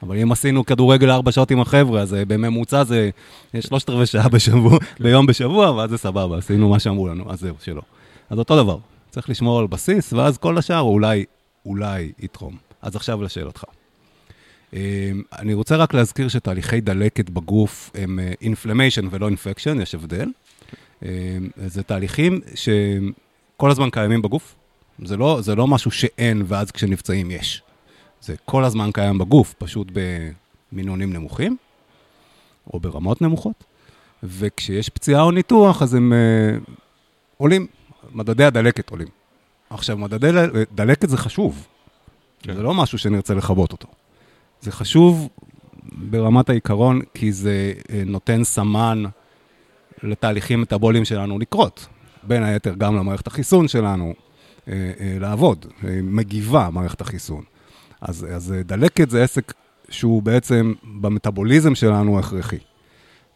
אבל 0.04 0.18
אם 0.18 0.32
עשינו 0.32 0.66
כדורגל 0.66 1.12
ארבע 1.12 1.32
שעות 1.32 1.52
עם 1.52 1.60
החבר'ה, 1.62 2.02
אז 2.02 2.14
אה, 2.14 2.26
בממוצע 2.26 2.84
זה 2.84 3.10
אה, 3.56 3.62
שלושת 3.62 3.90
רבעי 3.90 4.06
שעה 4.06 4.30
בשבוע, 4.30 4.80
כן. 4.98 5.04
ביום 5.04 5.26
בשבוע, 5.26 5.72
ואז 5.72 5.90
זה 5.90 5.98
סבבה, 5.98 6.38
עשינו 6.38 6.70
מה 6.70 6.80
שאמרו 6.80 7.08
לנו, 7.08 7.32
אז 7.32 7.40
זהו, 7.40 7.56
שלא. 7.62 7.82
אז 8.30 8.40
אותו 8.40 8.64
דבר, 8.64 8.78
צריך 9.10 9.30
לשמור 9.30 9.60
על 9.60 9.68
בסיס, 9.68 10.14
ואז 10.14 10.38
כל 10.38 10.58
השאר 10.58 10.80
אולי, 10.82 11.26
אולי 11.66 12.12
יתרום. 12.20 12.67
אז 12.88 12.96
עכשיו 12.96 13.24
לשאלתך. 13.24 13.64
אה, 14.74 15.12
אני 15.40 15.54
רוצה 15.54 15.76
רק 15.76 15.94
להזכיר 15.94 16.28
שתהליכי 16.28 16.82
דלקת 16.82 17.30
בגוף 17.30 17.92
הם 17.94 18.20
אינפלמיישן 18.42 19.08
ולא 19.12 19.28
אינפקשן, 19.28 19.82
יש 19.82 19.96
הבדל. 19.96 20.30
אה, 21.04 21.38
זה 21.68 21.84
תהליכים 21.84 22.42
שכל 22.56 23.72
הזמן 23.72 23.90
קיימים 23.90 24.22
בגוף. 24.22 24.56
זה 25.06 25.18
לא, 25.18 25.40
זה 25.42 25.56
לא 25.56 25.68
משהו 25.68 25.92
שאין 25.92 26.44
ואז 26.48 26.72
כשנפצעים 26.72 27.32
יש. 27.32 27.62
זה 28.22 28.36
כל 28.46 28.64
הזמן 28.64 28.90
קיים 28.94 29.18
בגוף, 29.18 29.54
פשוט 29.58 29.88
במינונים 30.72 31.14
נמוכים, 31.14 31.58
או 32.74 32.80
ברמות 32.80 33.22
נמוכות. 33.22 33.64
וכשיש 34.24 34.90
פציעה 34.90 35.22
או 35.22 35.32
ניתוח, 35.32 35.82
אז 35.82 35.94
הם 35.94 36.14
אה, 36.14 36.58
עולים, 37.38 37.68
מדדי 38.12 38.46
הדלקת 38.46 38.90
עולים. 38.90 39.08
עכשיו, 39.70 39.98
מדדי 39.98 40.32
דלקת 40.76 41.10
זה 41.10 41.18
חשוב. 41.18 41.68
כן. 42.48 42.56
זה 42.56 42.64
לא 42.64 42.74
משהו 42.74 42.98
שנרצה 42.98 43.34
לכבות 43.34 43.72
אותו. 43.72 43.88
זה 44.62 44.72
חשוב 44.72 45.30
ברמת 45.84 46.50
העיקרון, 46.50 47.02
כי 47.14 47.32
זה 47.32 47.74
אה, 47.90 48.04
נותן 48.06 48.44
סמן 48.44 49.04
לתהליכים 50.04 50.62
מטאבוליים 50.62 51.06
שלנו 51.06 51.40
לקרות. 51.40 51.88
בין 52.24 52.44
היתר 52.44 52.74
גם 52.78 52.96
למערכת 52.96 53.28
החיסון 53.28 53.68
שלנו 53.68 54.14
אה, 54.68 54.74
אה, 55.00 55.18
לעבוד, 55.20 55.66
מגיבה 56.04 56.70
מערכת 56.72 57.02
החיסון. 57.02 57.44
אז, 58.02 58.28
אז 58.36 58.56
דלקת 58.66 59.10
זה 59.10 59.24
עסק 59.24 59.54
שהוא 59.90 60.22
בעצם 60.24 60.74
במטאבוליזם 61.02 61.76
שלנו 61.76 62.20
הכרחי. 62.20 62.58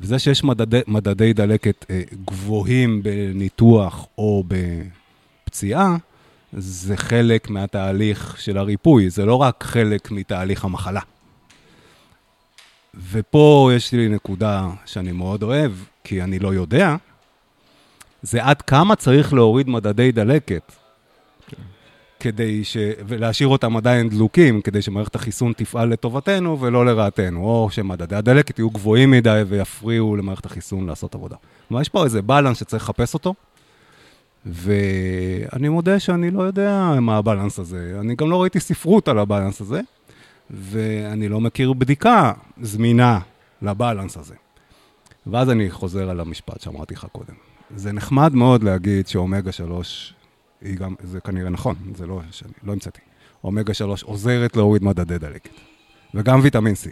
וזה 0.02 0.19
שיש 0.19 0.43
מדדי, 0.43 0.82
מדדי 0.88 1.34
דלקת 1.34 1.86
גבוהים 2.26 3.04
בניתוח 3.04 4.08
או 4.17 4.43
בפציעה, 4.47 5.97
זה 6.58 6.98
חלק 6.98 7.50
מהתהליך 7.50 8.36
של 8.40 8.58
הריפוי, 8.58 9.10
זה 9.10 9.26
לא 9.26 9.36
רק 9.36 9.64
חלק 9.64 10.12
מתהליך 10.12 10.66
המחלה. 10.66 11.02
ופה 13.12 13.72
יש 13.76 13.92
לי 13.92 14.10
נקודה 14.10 14.70
שאני 14.86 15.12
מאוד 15.12 15.44
אוהב, 15.44 15.72
כי 16.04 16.22
אני 16.22 16.40
לא 16.40 16.54
יודע, 16.54 16.96
זה 18.22 18.44
עד 18.44 18.62
כמה 18.62 18.96
צריך 18.96 19.34
להוריד 19.34 19.70
מדדי 19.70 20.12
דלקת, 20.12 20.72
כדי 22.20 22.64
ש... 22.64 22.78
ולהשאיר 23.08 23.48
אותם 23.50 23.78
עדיין 23.78 24.10
דלוקים, 24.10 24.62
כדי 24.62 24.82
שמערכת 24.82 25.16
החיסון 25.16 25.54
תפעל 25.54 25.90
לטובתנו 25.90 26.60
ולא 26.62 26.86
לרעתנו, 26.86 27.44
או 27.44 27.70
שמדדי 27.72 28.16
הדלקת 28.16 28.60
יהיו 28.60 28.70
גבוהים 28.70 29.12
מדי 29.12 29.44
ויפריעו 29.48 30.16
למערכת 30.16 30.46
החיסון 30.46 30.88
לעשות 30.88 31.16
עבודה. 31.16 31.36
כלומר, 31.68 31.82
יש 31.82 31.90
פה 31.90 32.04
איזה 32.04 32.22
בלנס 32.22 32.60
שצריך 32.60 32.84
לחפש 32.84 33.14
אותו, 33.14 33.34
ואני 34.46 35.70
מודה 35.70 36.00
שאני 36.00 36.32
לא 36.32 36.44
יודע 36.44 36.94
מה 37.02 37.18
הבלנס 37.18 37.60
הזה. 37.60 37.98
אני 38.00 38.16
גם 38.16 38.30
לא 38.30 38.42
ראיתי 38.42 38.60
ספרות 38.60 39.08
על 39.08 39.20
הבלנס 39.20 39.62
הזה, 39.62 39.82
ואני 40.50 41.30
לא 41.30 41.42
מכיר 41.42 41.74
בדיקה 41.74 42.34
זמינה 42.62 43.20
לבלנס 43.62 44.18
הזה. 44.18 44.36
ואז 45.28 45.50
אני 45.50 45.72
חוזר 45.72 46.10
על 46.10 46.20
המשפט 46.20 46.62
שאמרתי 46.62 46.94
לך 46.94 47.08
קודם. 47.12 47.34
זה 47.76 47.92
נחמד 47.92 48.36
מאוד 48.36 48.64
להגיד 48.64 49.08
שאומגה 49.08 49.52
3, 49.52 50.14
היא 50.62 50.78
גם, 50.78 50.96
זה 51.04 51.20
כנראה 51.20 51.50
נכון, 51.50 51.76
זה 51.96 52.08
לא, 52.08 52.22
שאני, 52.32 52.52
לא 52.64 52.74
המצאתי. 52.74 53.02
אומגה 53.44 53.74
3 53.74 54.04
עוזרת 54.04 54.56
להוריד 54.56 54.84
מדדי 54.84 55.18
דלקת, 55.18 55.54
וגם 56.14 56.40
ויטמין 56.44 56.74
C, 56.74 56.90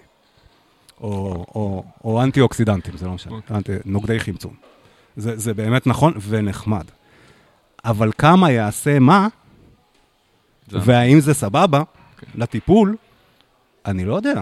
או, 1.01 1.45
או, 1.55 1.83
או 2.03 2.23
אנטי 2.23 2.41
אוקסידנטים, 2.41 2.97
זה 2.97 3.05
לא 3.05 3.13
משנה, 3.13 3.35
אוקיי. 3.35 3.57
אנטי, 3.57 3.71
נוגדי 3.85 4.19
חמצון. 4.19 4.53
זה, 5.17 5.37
זה 5.37 5.53
באמת 5.53 5.87
נכון 5.87 6.13
ונחמד. 6.29 6.85
אבל 7.85 8.11
כמה 8.17 8.51
יעשה 8.51 8.99
מה, 8.99 9.27
זה- 10.67 10.77
והאם 10.85 11.19
זה 11.19 11.33
סבבה 11.33 11.83
כן. 12.17 12.27
לטיפול, 12.35 12.95
אני 13.85 14.05
לא 14.05 14.15
יודע. 14.15 14.41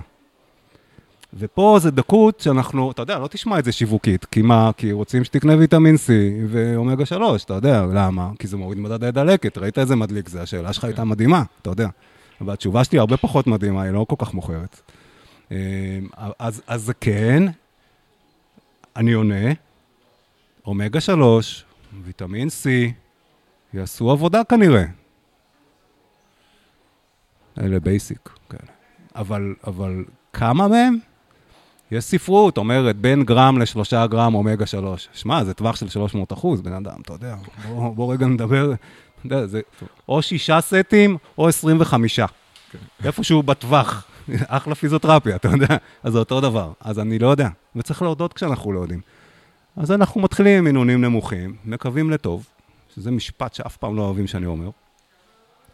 ופה 1.33 1.77
זה 1.81 1.91
דקות 1.91 2.39
שאנחנו, 2.39 2.91
אתה 2.91 3.01
יודע, 3.01 3.19
לא 3.19 3.27
תשמע 3.27 3.59
את 3.59 3.65
זה 3.65 3.71
שיווקית, 3.71 4.25
כי 4.25 4.41
מה? 4.41 4.71
כי 4.77 4.91
רוצים 4.91 5.23
שתקנה 5.23 5.55
ויטמין 5.57 5.95
C 5.95 6.09
ואומגה 6.47 7.05
3, 7.05 7.43
אתה 7.43 7.53
יודע, 7.53 7.85
למה? 7.93 8.29
כי 8.39 8.47
זה 8.47 8.57
מוריד 8.57 8.79
מדדי 8.79 9.11
דלקת, 9.11 9.57
ראית 9.57 9.77
איזה 9.77 9.95
מדליק 9.95 10.29
זה? 10.29 10.41
השאלה 10.41 10.73
שלך 10.73 10.83
הייתה 10.83 11.03
מדהימה, 11.03 11.43
אתה 11.61 11.69
יודע. 11.69 11.89
והתשובה 12.41 12.83
שלי 12.83 12.99
הרבה 12.99 13.17
פחות 13.17 13.47
מדהימה, 13.47 13.81
היא 13.81 13.91
לא 13.91 14.05
כל 14.09 14.15
כך 14.19 14.33
מוכרת. 14.33 14.81
אה, 15.51 15.57
אז, 16.39 16.61
אז 16.67 16.91
כן, 17.01 17.43
אני 18.95 19.13
עונה, 19.13 19.51
אומגה 20.65 21.01
3, 21.01 21.65
ויטמין 22.03 22.47
C, 22.47 22.65
יעשו 23.77 24.11
עבודה 24.11 24.43
כנראה. 24.43 24.83
אלה 27.59 27.79
basic 27.79 28.29
כאלה. 28.49 28.71
אבל, 29.15 29.55
אבל 29.67 30.05
כמה 30.33 30.67
מהם? 30.67 30.97
יש 31.91 32.03
ספרות, 32.03 32.57
אומרת, 32.57 32.95
בין 32.95 33.23
גרם 33.23 33.57
לשלושה 33.57 34.07
גרם 34.07 34.35
אומגה 34.35 34.65
שלוש. 34.65 35.09
שמע, 35.13 35.43
זה 35.43 35.53
טווח 35.53 35.75
של 35.75 35.89
300 35.89 36.33
אחוז, 36.33 36.61
בן 36.61 36.73
אדם, 36.73 37.01
אתה 37.01 37.13
יודע. 37.13 37.35
בוא, 37.67 37.95
בוא 37.95 38.13
רגע 38.13 38.25
נדבר, 38.25 38.73
אתה 38.73 39.25
יודע, 39.25 39.45
זה 39.45 39.61
או 40.09 40.21
שישה 40.21 40.61
סטים 40.61 41.17
או 41.37 41.47
25. 41.47 42.19
איפשהו 43.03 43.43
בטווח. 43.43 44.07
אחלה 44.47 44.75
פיזיותרפיה, 44.75 45.35
אתה 45.35 45.47
יודע. 45.47 45.77
אז 46.03 46.13
זה 46.13 46.19
אותו 46.19 46.41
דבר. 46.41 46.71
אז 46.79 46.99
אני 46.99 47.19
לא 47.19 47.27
יודע. 47.27 47.49
וצריך 47.75 48.01
להודות 48.01 48.33
כשאנחנו 48.33 48.73
לא 48.73 48.79
יודעים. 48.79 49.01
אז 49.77 49.91
אנחנו 49.91 50.21
מתחילים 50.21 50.57
עם 50.57 50.63
מינונים 50.63 51.01
נמוכים, 51.01 51.55
מקווים 51.65 52.09
לטוב, 52.09 52.47
שזה 52.97 53.11
משפט 53.11 53.53
שאף 53.53 53.77
פעם 53.77 53.95
לא 53.95 54.01
אוהבים 54.01 54.27
שאני 54.27 54.45
אומר. 54.45 54.69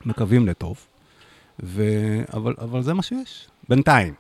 מקווים 0.06 0.48
לטוב. 0.48 0.78
ו... 1.64 1.84
אבל, 2.34 2.54
אבל 2.62 2.82
זה 2.82 2.94
מה 2.94 3.02
שיש, 3.04 3.48
בינתיים. 3.70 4.14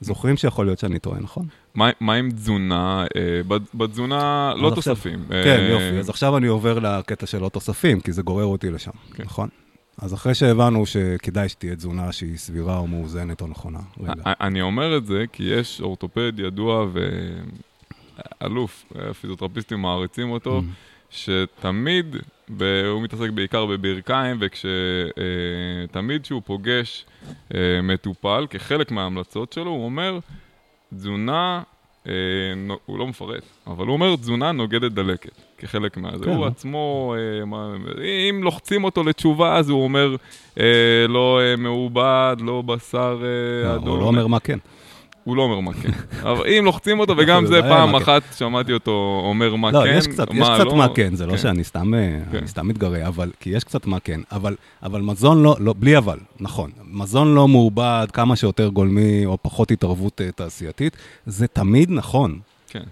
זוכרים 0.00 0.36
שיכול 0.36 0.66
להיות 0.66 0.78
שאני 0.78 0.98
טועה, 0.98 1.20
נכון? 1.20 1.46
מה, 1.74 1.90
מה 2.00 2.14
עם 2.14 2.30
תזונה? 2.30 3.04
אה, 3.16 3.40
בת- 3.48 3.74
בתזונה 3.74 4.52
לא 4.56 4.68
עכשיו- 4.68 4.94
תוספים. 4.94 5.24
כן, 5.28 5.34
אה, 5.60 5.68
יופי. 5.70 5.98
אז 5.98 6.08
עכשיו 6.10 6.36
אני 6.36 6.46
עובר 6.46 6.78
לקטע 6.78 7.26
של 7.26 7.38
לא 7.40 7.48
תוספים, 7.48 8.00
כי 8.00 8.12
זה 8.12 8.22
גורר 8.22 8.44
אותי 8.44 8.70
לשם, 8.70 8.90
כן. 9.14 9.22
נכון? 9.24 9.48
אז 9.98 10.14
אחרי 10.14 10.34
שהבנו 10.34 10.86
שכדאי 10.86 11.48
שתהיה 11.48 11.76
תזונה 11.76 12.12
שהיא 12.12 12.36
סבירה 12.36 12.78
או 12.78 12.86
מאוזנת 12.86 13.40
או 13.40 13.46
נכונה, 13.46 13.80
רגע. 14.00 14.12
אני 14.26 14.62
אומר 14.62 14.96
את 14.96 15.06
זה 15.06 15.24
כי 15.32 15.42
יש 15.42 15.80
אורתופד 15.80 16.32
ידוע 16.38 16.86
ואלוף, 18.40 18.84
הפיזיותרפיסטים 18.94 19.82
מעריצים 19.82 20.30
אותו, 20.30 20.60
Mm. 20.60 20.62
שתמיד, 21.10 22.16
ב- 22.56 22.84
הוא 22.92 23.02
מתעסק 23.02 23.30
בעיקר 23.30 23.66
בברכיים, 23.66 24.36
וכשתמיד 24.40 26.22
כשהוא 26.22 26.42
פוגש 26.44 27.04
אה, 27.54 27.80
מטופל, 27.82 28.46
כחלק 28.50 28.90
מההמלצות 28.90 29.52
שלו, 29.52 29.70
הוא 29.70 29.84
אומר, 29.84 30.18
תזונה, 30.94 31.62
אה, 32.06 32.12
הוא 32.86 32.98
לא 32.98 33.06
מפרט, 33.06 33.42
אבל 33.66 33.86
הוא 33.86 33.92
אומר, 33.92 34.16
תזונה 34.16 34.52
נוגדת 34.52 34.92
דלקת, 34.92 35.42
כחלק 35.58 35.96
מהזה. 35.96 36.24
כן, 36.24 36.30
הוא? 36.30 36.46
עצמו, 36.46 37.14
אה, 37.18 37.42
אם 38.30 38.42
לוחצים 38.42 38.84
אותו 38.84 39.02
לתשובה, 39.04 39.56
אז 39.56 39.68
הוא 39.70 39.84
אומר, 39.84 40.16
לא 41.08 41.40
מעובד, 41.58 42.36
לא 42.40 42.62
בשר 42.62 43.22
אה, 43.22 43.68
לא, 43.68 43.74
אדום. 43.74 43.88
הוא 43.88 43.98
לא 43.98 44.04
אומר 44.04 44.26
מה 44.26 44.40
כן. 44.40 44.58
הוא 45.26 45.36
לא 45.36 45.42
אומר 45.42 45.60
מה 45.60 45.72
כן. 45.72 45.90
אבל 46.22 46.46
אם 46.46 46.64
לוחצים 46.64 47.00
אותו, 47.00 47.14
וגם 47.18 47.46
זה 47.46 47.56
יודע 47.56 47.68
פעם. 47.68 47.94
אחת 47.94 48.22
שמעתי 48.36 48.72
אותו 48.72 49.22
אומר 49.24 49.56
מה 49.56 49.70
לא, 49.70 49.82
כן, 49.84 50.00
קצת, 50.00 50.28
יש 50.34 50.48
קצת 50.48 50.64
לא. 50.64 50.76
מה 50.76 50.88
כן, 50.94 51.14
זה 51.14 51.26
לא 51.26 51.32
כן. 51.32 51.38
שאני 51.38 51.64
סתם, 51.64 51.94
אה, 51.94 52.18
כן. 52.32 52.46
סתם 52.46 52.68
מתגרה, 52.68 53.06
אבל, 53.06 53.30
כי 53.40 53.50
יש 53.50 53.64
קצת 53.64 53.86
מה 53.86 54.00
כן, 54.00 54.20
אבל, 54.32 54.56
מזון 55.02 55.42
לא, 55.42 55.56
לא, 55.58 55.74
בלי 55.78 55.98
אבל, 55.98 56.18
נכון, 56.40 56.70
מזון 56.90 57.34
לא 57.34 57.48
מעובד, 57.48 58.06
כמה 58.12 58.36
שיותר 58.36 58.68
גולמי, 58.68 59.26
או 59.26 59.38
פחות 59.42 59.70
התערבות 59.70 60.20
אה, 60.20 60.30
תעשייתית, 60.32 60.96
זה 61.26 61.46
תמיד 61.46 61.90
נכון. 61.90 62.38
כן. 62.68 62.82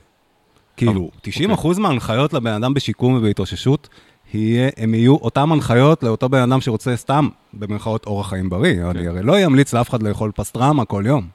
כאילו, 0.77 0.92
אבל- 0.92 1.20
90 1.23 1.51
אחוז 1.51 1.79
מההנחיות 1.79 2.33
לבן 2.33 2.53
אדם 2.53 2.75
בשיקום 2.75 3.14
ובהתאוששות, 3.14 3.88
יהיה, 4.35 4.70
הם 4.77 4.94
יהיו 4.94 5.14
אותם 5.16 5.53
הנחיות 5.53 6.03
לאותו 6.03 6.29
בן 6.29 6.38
אדם 6.51 6.61
שרוצה 6.61 6.97
סתם, 6.97 7.29
במרכאות, 7.53 8.07
אורח 8.07 8.29
חיים 8.29 8.51
בריא. 8.51 8.75
כן. 8.75 8.83
אני 8.99 9.09
הרי 9.09 9.23
לא 9.23 9.47
אמליץ 9.47 9.73
לאף 9.73 9.90
אחד 9.90 10.03
לאכול 10.03 10.31
פסטרמה 10.35 10.85
כל 10.85 11.05
יום. 11.07 11.34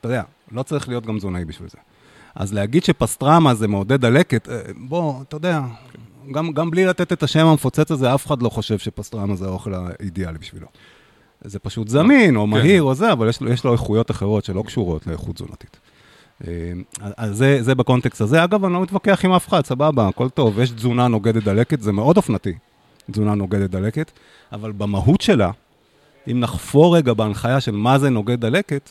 אתה 0.00 0.08
יודע, 0.08 0.22
לא 0.52 0.62
צריך 0.62 0.88
להיות 0.88 1.06
גם 1.06 1.18
תזונאי 1.18 1.44
בשביל 1.44 1.68
זה. 1.68 1.78
אז 2.34 2.54
להגיד 2.54 2.84
שפסטרמה 2.84 3.54
זה 3.54 3.68
מעודד 3.68 4.00
דלקת, 4.00 4.48
אה, 4.48 4.60
בוא, 4.76 5.22
אתה 5.22 5.36
יודע, 5.36 5.60
גם, 6.32 6.52
גם 6.52 6.70
בלי 6.70 6.86
לתת 6.86 7.12
את 7.12 7.22
השם 7.22 7.46
המפוצץ 7.46 7.90
הזה, 7.90 8.14
אף 8.14 8.26
אחד 8.26 8.42
לא 8.42 8.48
חושב 8.48 8.78
שפסטרמה 8.78 9.36
זה 9.36 9.46
האוכל 9.46 9.74
האידיאלי 9.74 10.38
בשבילו. 10.38 10.66
זה 11.44 11.58
פשוט 11.58 11.88
זמין, 11.88 12.36
או 12.36 12.44
כן. 12.44 12.50
מהיר, 12.50 12.82
או 12.82 12.94
זה, 12.94 13.12
אבל 13.12 13.28
יש 13.28 13.38
יש 13.50 13.64
לו 13.64 13.72
איכויות 13.72 14.10
אחרות 14.10 14.44
שלא 14.44 14.62
קשורות 14.66 15.06
לאיכות 15.06 15.34
תזונתית. 15.34 15.76
אה, 16.46 16.72
אז 17.16 17.36
זה, 17.36 17.58
זה 17.60 17.74
בקונטקסט 17.74 18.20
הזה. 18.20 18.44
אגב, 18.44 18.64
אני 18.64 18.72
לא 18.72 18.82
מתווכח 18.82 19.24
עם 19.24 19.32
אף 19.32 19.48
אחד, 19.48 19.66
סבבה, 19.66 20.08
הכל 20.08 20.28
טוב. 20.28 20.60
יש 20.60 20.70
תזונה 20.70 21.08
נוגדת 21.08 21.44
דלקת, 21.44 21.80
זה 21.80 21.92
מאוד 21.92 22.16
אופנתי, 22.16 22.52
תזונה 23.10 23.34
נוגדת 23.34 23.70
דלקת, 23.70 24.10
אבל 24.52 24.72
במהות 24.72 25.20
שלה, 25.20 25.50
אם 26.30 26.40
נחפור 26.40 26.96
רגע 26.96 27.12
בהנחיה 27.12 27.60
של 27.60 27.72
מה 27.72 27.98
זה 27.98 28.10
נוגד 28.10 28.40
דלקת, 28.40 28.90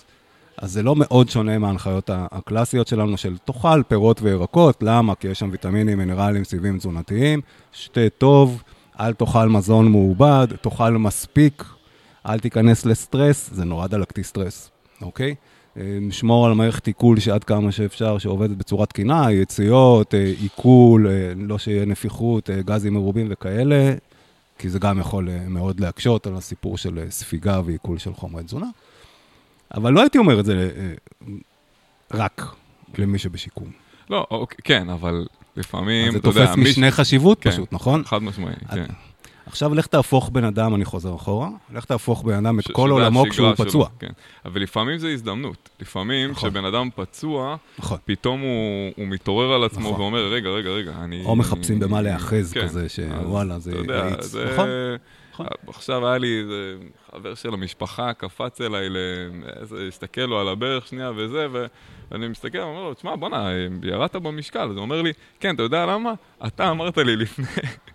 אז 0.58 0.72
זה 0.72 0.84
לא 0.84 0.96
מאוד 0.96 1.30
שונה 1.30 1.58
מההנחיות 1.58 2.10
הקלאסיות 2.14 2.88
שלנו 2.88 3.18
של 3.18 3.38
תאכל 3.38 3.84
פירות 3.88 4.22
וירקות, 4.22 4.78
למה? 4.82 5.16
כי 5.16 5.28
יש 5.28 5.40
שם 5.40 5.50
ויטמינים, 5.52 5.98
מינרלים, 5.98 6.44
סיבים 6.44 6.78
תזונתיים, 6.78 7.42
שתה 7.72 8.10
טוב, 8.18 8.64
אל 9.00 9.14
תאכל 9.14 9.50
מזון 9.50 9.92
מעובד, 9.92 10.48
תאכל 10.62 10.90
מספיק, 10.92 11.64
אל 12.26 12.40
תיכנס 12.40 12.86
לסטרס, 12.86 13.50
זה 13.54 13.66
נורא 13.66 13.88
דלקתי 13.88 14.24
סטרס, 14.24 14.72
אוקיי? 15.02 15.36
אה, 15.78 15.98
שמור 16.12 16.46
על 16.46 16.54
מערכת 16.54 16.88
עיכול 16.88 17.20
שעד 17.20 17.44
כמה 17.44 17.72
שאפשר, 17.72 18.18
שעובדת 18.18 18.58
בצורה 18.58 18.86
תקינה, 18.86 19.32
יציאות, 19.32 20.14
אה, 20.14 20.34
עיכול, 20.42 21.08
אה, 21.08 21.34
לא 21.36 21.58
שיהיה 21.58 21.86
נפיחות, 21.86 22.50
גזים 22.50 22.94
מרובים 22.94 23.28
וכאלה, 23.30 23.94
כי 24.58 24.70
זה 24.70 24.80
גם 24.80 25.00
יכול 25.00 25.30
מאוד 25.48 25.80
להקשות 25.80 26.28
על 26.28 26.36
הסיפור 26.36 26.78
של 26.78 27.06
ספיגה 27.10 27.62
ועיכול 27.66 27.98
של 27.98 28.14
חומרי 28.14 28.44
תזונה. 28.44 28.68
אבל 29.74 29.94
לא 29.94 30.02
הייתי 30.02 30.18
אומר 30.18 30.40
את 30.40 30.46
זה 30.46 30.70
אה, 30.78 30.94
רק 32.14 32.46
למי 32.98 33.20
שבשיקום. 33.20 33.72
לא, 34.10 34.28
אוקיי, 34.32 34.58
כן, 34.64 34.90
אבל 34.90 35.26
לפעמים, 35.58 36.12
זה 36.12 36.18
אתה 36.18 36.30
יודע, 36.30 36.46
תופס 36.46 36.58
מי- 36.58 36.70
משנה 36.70 36.92
חשיבות 36.92 37.40
כן. 37.42 37.52
פשוט, 37.52 37.74
נכון? 37.74 38.04
חד 38.06 38.24
משמעי, 38.24 38.54
כן. 38.72 38.86
עכשיו 39.46 39.74
לך 39.76 39.88
תהפוך 39.88 40.30
בן 40.30 40.44
אדם, 40.44 40.76
אני 40.76 40.86
חוזר 40.86 41.16
אחורה, 41.16 41.50
לך 41.74 41.86
תהפוך 41.86 42.24
בן 42.24 42.34
אדם 42.46 42.60
את 42.60 42.64
ש- 42.64 42.72
כל 42.72 42.90
עולמו 42.90 43.24
כשהוא 43.30 43.56
שלו, 43.56 43.66
פצוע. 43.66 43.88
כן. 44.00 44.10
אבל 44.46 44.62
לפעמים 44.62 44.98
זה 44.98 45.08
הזדמנות. 45.10 45.70
לפעמים 45.82 46.32
נכון. 46.32 46.50
כשבן 46.50 46.66
אדם 46.66 46.90
פצוע, 46.96 47.56
נכון. 47.80 47.98
פתאום 48.06 48.42
הוא, 48.42 48.48
הוא 48.96 49.08
מתעורר 49.08 49.54
על 49.54 49.64
עצמו 49.64 49.90
נכון. 49.90 50.02
ואומר, 50.02 50.28
רגע, 50.34 50.50
רגע, 50.50 50.70
רגע, 50.70 50.92
אני... 51.04 51.24
או 51.26 51.36
מחפשים 51.36 51.80
במה 51.80 52.02
להיאחז 52.02 52.54
כן. 52.54 52.62
כזה, 52.64 52.90
שוואלה, 52.90 53.60
זה. 53.60 53.72
זה... 54.20 54.46
נכון, 54.54 54.68
נכון. 55.40 55.48
עכשיו 55.68 56.08
היה 56.08 56.18
לי 56.18 56.40
איזה 56.40 56.76
חבר 57.12 57.36
של 57.36 57.54
המשפחה, 57.54 58.14
קפץ 58.14 58.62
אליי, 58.62 58.90
הסתכל 59.88 60.22
לו 60.22 60.40
על 60.40 60.48
הברך 60.48 60.88
שנייה 60.88 61.12
וזה, 61.16 61.48
ואני 61.52 62.28
מסתכל, 62.28 62.60
אומר 62.60 62.84
לו, 62.84 62.94
תשמע, 62.94 63.16
בואנה, 63.16 63.50
ירדת 63.84 64.16
במשקל. 64.16 64.70
אז 64.70 64.76
הוא 64.76 64.82
אומר 64.82 65.02
לי, 65.02 65.14
כן, 65.40 65.56
אתה 65.56 65.64
יודע 65.64 65.86
למה? 65.86 66.14
אתה 66.48 66.70
אמרת 66.70 66.98
לי 66.98 67.16
לפני, 67.16 67.46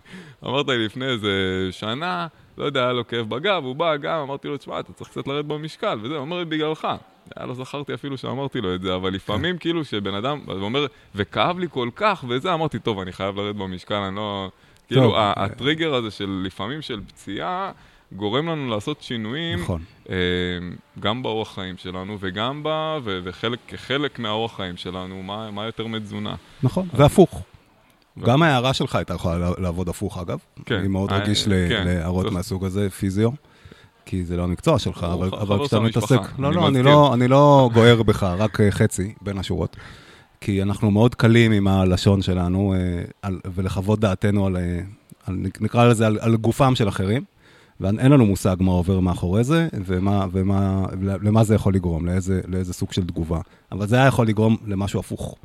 אמרת 0.44 0.68
לי 0.68 0.84
לפני 0.86 1.06
איזה 1.06 1.68
שנה, 1.70 2.26
לא 2.58 2.64
יודע, 2.64 2.82
היה 2.82 2.92
לו 2.92 3.06
כאב 3.06 3.28
בגב, 3.28 3.64
הוא 3.64 3.76
בא 3.76 3.96
גם, 3.96 4.18
אמרתי 4.18 4.48
לו, 4.48 4.56
תשמע, 4.56 4.80
אתה 4.80 4.92
צריך 4.92 5.10
קצת 5.10 5.26
לרדת 5.26 5.44
במשקל, 5.44 5.98
וזה, 6.02 6.14
הוא 6.14 6.20
אומר 6.20 6.38
לי, 6.38 6.44
בגללך. 6.44 6.88
היה 7.36 7.46
לא 7.46 7.54
זכרתי 7.54 7.94
אפילו 7.94 8.18
שאמרתי 8.18 8.60
לו 8.60 8.74
את 8.74 8.82
זה, 8.82 8.94
אבל 8.94 9.12
לפעמים 9.12 9.58
כאילו 9.58 9.84
שבן 9.84 10.14
אדם, 10.14 10.40
הוא 10.46 10.54
אומר, 10.54 10.86
וכאב 11.14 11.58
לי 11.58 11.66
כל 11.70 11.88
כך, 11.96 12.24
וזה, 12.28 12.54
אמרתי, 12.54 12.78
טוב, 12.78 12.98
אני 12.98 13.12
חייב 13.12 13.36
לרדת 13.36 13.56
במשקל, 13.56 13.94
אני 13.94 14.16
לא... 14.16 14.50
כאילו, 14.94 15.16
אה. 15.16 15.32
הטריגר 15.36 15.94
הזה 15.94 16.10
של 16.10 16.42
לפעמים 16.46 16.82
של 16.82 17.00
פציעה, 17.08 17.70
גורם 18.12 18.48
לנו 18.48 18.70
לעשות 18.70 19.02
שינויים, 19.02 19.58
נכון. 19.60 19.80
אה, 20.10 20.14
גם 21.00 21.22
באורח 21.22 21.54
חיים 21.54 21.76
שלנו 21.76 22.16
וגם 22.20 22.60
ב... 22.64 22.68
וחלק, 23.04 23.58
כחלק 23.68 24.18
מהאורח 24.18 24.56
חיים 24.56 24.76
שלנו, 24.76 25.22
מה, 25.22 25.50
מה 25.50 25.64
יותר 25.64 25.86
מתזונה. 25.86 26.34
נכון, 26.62 26.88
והפוך. 26.94 27.42
ו- 28.16 28.24
גם 28.24 28.42
ההערה 28.42 28.72
שלך 28.74 28.94
הייתה 28.94 29.14
יכולה 29.14 29.38
לעב- 29.38 29.60
לעבוד 29.60 29.88
הפוך, 29.88 30.18
אגב. 30.18 30.38
כן. 30.66 30.74
אני 30.74 30.88
מאוד 30.88 31.12
אה, 31.12 31.16
רגיש 31.18 31.48
ל- 31.48 31.68
כן. 31.68 31.82
להערות 31.86 32.22
צריך- 32.24 32.34
מהסוג 32.34 32.64
הזה, 32.64 32.90
פיזיו. 32.90 33.30
כי 34.06 34.24
זה 34.24 34.36
לא 34.36 34.42
המקצוע 34.44 34.78
שלך, 34.78 35.06
אבל, 35.12 35.58
כשאתה 35.64 35.80
מתעסק... 35.80 36.18
לא, 36.38 36.52
לא, 36.52 36.68
אני. 36.68 36.82
לא, 36.82 37.14
אני 37.14 37.28
לא 37.28 37.70
גוער 37.74 38.02
בך, 38.02 38.22
רק 38.22 38.58
חצי 38.70 39.14
בין 39.22 39.38
השורות. 39.38 39.76
כי 40.42 40.62
אנחנו 40.62 40.90
מאוד 40.90 41.14
קלים 41.14 41.52
עם 41.52 41.68
הלשון 41.68 42.22
שלנו, 42.22 42.74
אה, 42.74 43.04
על, 43.22 43.40
ולחוות 43.54 44.00
דעתנו 44.00 44.46
על, 44.46 44.56
אה, 44.56 44.80
על, 45.26 45.36
נקרא 45.60 45.84
לזה, 45.84 46.06
על, 46.06 46.18
על 46.20 46.36
גופם 46.36 46.74
של 46.74 46.88
אחרים, 46.88 47.24
ואין 47.80 48.12
לנו 48.12 48.26
מושג 48.26 48.56
מה 48.60 48.72
עובר 48.72 49.00
מאחורי 49.00 49.44
זה, 49.44 49.68
ומה, 49.84 50.26
ומה, 50.32 50.86
למה 51.00 51.44
זה 51.44 51.54
יכול 51.54 51.74
לגרום, 51.74 52.06
לאיזה, 52.06 52.40
לאיזה 52.48 52.72
סוג 52.72 52.92
של 52.92 53.06
תגובה. 53.06 53.40
אבל 53.72 53.86
זה 53.86 53.96
היה 53.96 54.06
יכול 54.06 54.26
לגרום 54.26 54.56
למשהו 54.66 55.00
הפוך. 55.00 55.36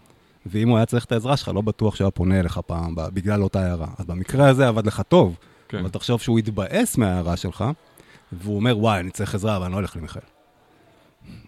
ואם 0.45 0.69
הוא 0.69 0.77
היה 0.77 0.85
צריך 0.85 1.05
את 1.05 1.11
העזרה 1.11 1.37
שלך, 1.37 1.51
לא 1.55 1.61
בטוח 1.61 1.95
שהוא 1.95 2.05
היה 2.05 2.11
פונה 2.11 2.39
אליך 2.39 2.59
פעם 2.65 2.95
בגלל 2.97 3.43
אותה 3.43 3.61
הערה. 3.61 3.87
אז 3.97 4.05
במקרה 4.05 4.49
הזה 4.49 4.67
עבד 4.67 4.85
לך 4.85 5.01
טוב, 5.07 5.37
כן. 5.69 5.77
אבל 5.77 5.89
תחשוב 5.89 6.21
שהוא 6.21 6.39
התבאס 6.39 6.97
מההערה 6.97 7.37
שלך, 7.37 7.63
והוא 8.31 8.55
אומר, 8.55 8.77
וואי, 8.77 8.99
אני 8.99 9.11
צריך 9.11 9.35
עזרה, 9.35 9.57
אבל 9.57 9.65
אני 9.65 9.71
לא 9.71 9.77
הולך 9.77 9.95
למיכאל. 9.95 10.21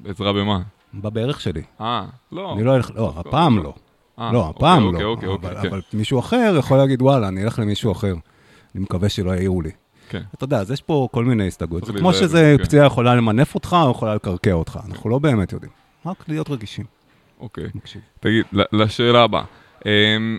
עזרה 0.06 0.34
במה? 0.34 0.62
בברך 0.94 1.42
שלי. 1.42 1.62
אה, 1.82 2.06
לא. 2.32 2.54
אני 2.54 2.64
לא 2.64 2.72
הולך, 2.72 2.92
לא, 2.96 3.14
הפעם 3.16 3.64
לא. 3.64 3.74
אה, 4.20 4.32
לא, 4.34 4.40
אוקיי, 4.48 4.50
הפעם 4.58 4.84
אוקיי, 4.86 5.04
לא. 5.04 5.10
אוקיי, 5.10 5.30
אבל- 5.30 5.62
כן. 5.62 5.68
אבל 5.68 5.82
מישהו 5.94 6.20
אחר 6.20 6.56
יכול 6.60 6.78
להגיד, 6.78 7.02
וואלה, 7.02 7.28
אני 7.28 7.44
אלך 7.44 7.60
למישהו 7.60 7.92
אחר. 7.92 8.14
אני 8.76 8.84
מקווה 8.84 9.10
שלא 9.10 9.32
יעירו 9.32 9.62
לי. 9.62 9.72
כן. 10.10 10.22
אתה 10.36 10.44
יודע, 10.44 10.60
אז 10.60 10.72
יש 10.72 10.82
פה 10.82 11.08
כל 11.12 11.26
מיני 11.26 11.48
הסתייגויות. 11.48 11.86
זה 11.86 11.94
כמו 11.94 12.14
שזה 12.14 12.56
כן. 12.58 12.64
פציעה 12.64 12.86
יכולה 12.86 13.16
למנף 13.16 13.56
אותך 13.56 13.78
או 13.86 13.92
יכולה 13.92 14.16
לקרקע 14.16 14.52
אותך. 14.54 14.80
אנחנו 14.90 15.10
לא 15.10 15.20
באמת 15.20 15.52
יודעים. 15.52 15.72
רק 16.06 16.24
להיות 16.28 16.50
רגישים. 16.50 16.86
אוקיי. 17.40 17.64
מקשיב. 17.76 18.02
תגיד, 18.20 18.46
לשאלה 18.72 19.24
הבאה. 19.24 19.44
אמ, 19.86 20.38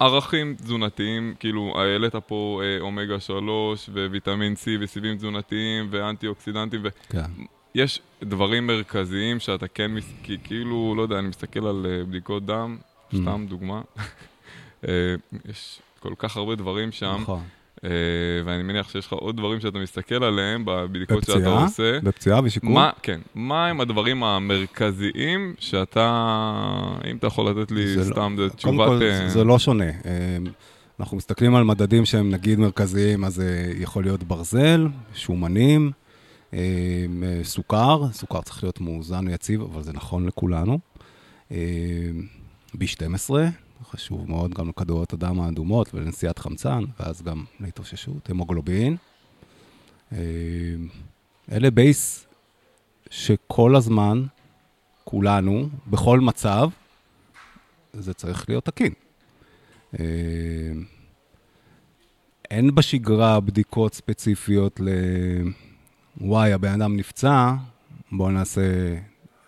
ערכים 0.00 0.54
תזונתיים, 0.54 1.34
כאילו, 1.40 1.72
העלית 1.80 2.16
פה 2.16 2.60
אה, 2.64 2.80
אומגה 2.80 3.20
3 3.20 3.88
וויטמין 3.88 4.54
C 4.54 4.66
וסיבים 4.80 5.16
תזונתיים 5.16 5.86
ואנטי 5.90 6.26
אוקסידנטים, 6.26 6.80
כן. 7.08 7.18
ויש 7.76 8.00
דברים 8.22 8.66
מרכזיים 8.66 9.40
שאתה 9.40 9.68
כן, 9.68 9.90
מס... 9.94 10.12
כי, 10.22 10.36
כאילו, 10.44 10.94
לא 10.96 11.02
יודע, 11.02 11.18
אני 11.18 11.28
מסתכל 11.28 11.66
על 11.66 11.86
אה, 11.90 12.04
בדיקות 12.04 12.46
דם, 12.46 12.76
Mm. 13.12 13.16
סתם 13.16 13.46
דוגמה. 13.48 13.80
אה, 14.88 15.14
יש 15.50 15.78
כל 16.00 16.12
כך 16.18 16.36
הרבה 16.36 16.54
דברים 16.54 16.92
שם, 16.92 17.18
נכון. 17.22 17.40
אה, 17.84 17.90
ואני 18.44 18.62
מניח 18.62 18.90
שיש 18.90 19.06
לך 19.06 19.12
עוד 19.12 19.36
דברים 19.36 19.60
שאתה 19.60 19.78
מסתכל 19.78 20.24
עליהם 20.24 20.62
בבדיקות 20.66 21.24
שאתה 21.24 21.38
בפציעה, 21.38 21.62
עושה. 21.64 22.00
בפציעה 22.02 22.40
ושיקום. 22.44 22.74
מה, 22.74 22.90
כן, 23.02 23.20
מה 23.34 23.66
הם 23.66 23.80
הדברים 23.80 24.24
המרכזיים 24.24 25.54
שאתה, 25.58 26.06
אם 27.10 27.16
אתה 27.16 27.26
יכול 27.26 27.50
לתת 27.50 27.70
לי 27.72 27.86
זה 27.94 28.00
לא- 28.00 28.04
סתם, 28.04 28.34
קודם 28.36 28.48
תשובת... 28.48 28.88
כל, 28.88 29.02
אה, 29.02 29.28
זה 29.28 29.44
לא 29.44 29.58
שונה. 29.58 29.90
אנחנו 31.00 31.16
מסתכלים 31.16 31.54
על 31.54 31.64
מדדים 31.64 32.04
שהם 32.04 32.30
נגיד 32.30 32.58
מרכזיים, 32.58 33.24
אז 33.24 33.34
זה 33.34 33.72
יכול 33.78 34.02
להיות 34.04 34.22
ברזל, 34.22 34.86
שומנים, 35.14 35.90
סוכר, 37.42 38.12
סוכר 38.12 38.42
צריך 38.42 38.62
להיות 38.62 38.80
מאוזן 38.80 39.28
ויציב, 39.28 39.62
אבל 39.62 39.82
זה 39.82 39.92
נכון 39.92 40.26
לכולנו. 40.26 40.78
אה, 41.50 41.56
B12, 42.74 43.30
חשוב 43.90 44.30
מאוד 44.30 44.54
גם 44.54 44.68
לכדוריות 44.68 45.12
הדם 45.12 45.40
האדומות 45.40 45.94
ולנשיאת 45.94 46.38
חמצן, 46.38 46.84
ואז 47.00 47.22
גם 47.22 47.44
להתאוששות, 47.60 48.30
המוגלובין. 48.30 48.96
אה, 50.12 50.18
אלה 51.52 51.70
בייס 51.70 52.26
שכל 53.10 53.76
הזמן, 53.76 54.24
כולנו, 55.04 55.68
בכל 55.86 56.20
מצב, 56.20 56.68
זה 57.92 58.14
צריך 58.14 58.48
להיות 58.48 58.64
תקין. 58.64 58.92
אין 62.50 62.74
בשגרה 62.74 63.40
בדיקות 63.40 63.94
ספציפיות 63.94 64.80
ל... 64.80 64.88
וואי, 66.20 66.52
הבן 66.52 66.80
אדם 66.82 66.96
נפצע, 66.96 67.52
בואו 68.12 68.30
נעשה 68.30 68.60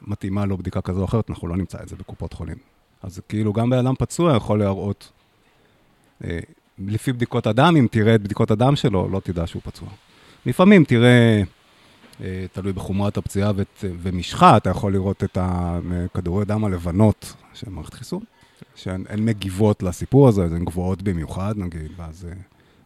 מתאימה 0.03 0.45
לו 0.45 0.59
בדיקה 0.59 0.81
כזו 0.81 1.01
או 1.01 1.05
אחרת, 1.05 1.31
אנחנו 1.31 1.49
לא 1.49 1.57
נמצא 1.57 1.79
את 1.83 1.89
זה 1.89 1.97
בקופות 1.97 2.33
חולים. 2.33 2.57
אז 3.03 3.21
כאילו 3.29 3.53
גם 3.53 3.71
בן 3.71 3.79
אדם 3.79 3.95
פצוע 3.99 4.37
יכול 4.37 4.59
להראות, 4.59 5.13
אה, 6.25 6.39
לפי 6.79 7.13
בדיקות 7.13 7.47
הדם, 7.47 7.75
אם 7.79 7.87
תראה 7.91 8.15
את 8.15 8.23
בדיקות 8.23 8.51
הדם 8.51 8.77
שלו, 8.77 9.09
לא 9.09 9.21
תדע 9.25 9.47
שהוא 9.47 9.63
פצוע. 9.65 9.89
לפעמים 10.47 10.85
תראה, 10.85 11.43
אה, 12.21 12.47
תלוי 12.53 12.73
בחומרת 12.73 13.17
הפציעה 13.17 13.53
ות- 13.57 13.85
ומשחה, 14.03 14.57
אתה 14.57 14.71
יכול 14.71 14.93
לראות 14.93 15.25
את 15.25 15.39
הכדורי 15.41 16.45
דם 16.45 16.65
הלבנות 16.65 17.35
של 17.55 17.71
מערכת 17.71 17.95
חיסון, 17.95 18.21
שהן 18.77 19.05
הן 19.09 19.25
מגיבות 19.25 19.83
לסיפור 19.83 20.29
הזה, 20.29 20.45
אז 20.45 20.53
הן 20.53 20.65
גבוהות 20.65 21.03
במיוחד, 21.03 21.55
נגיד, 21.59 21.91
ואז, 21.97 22.25
אה, 22.25 22.33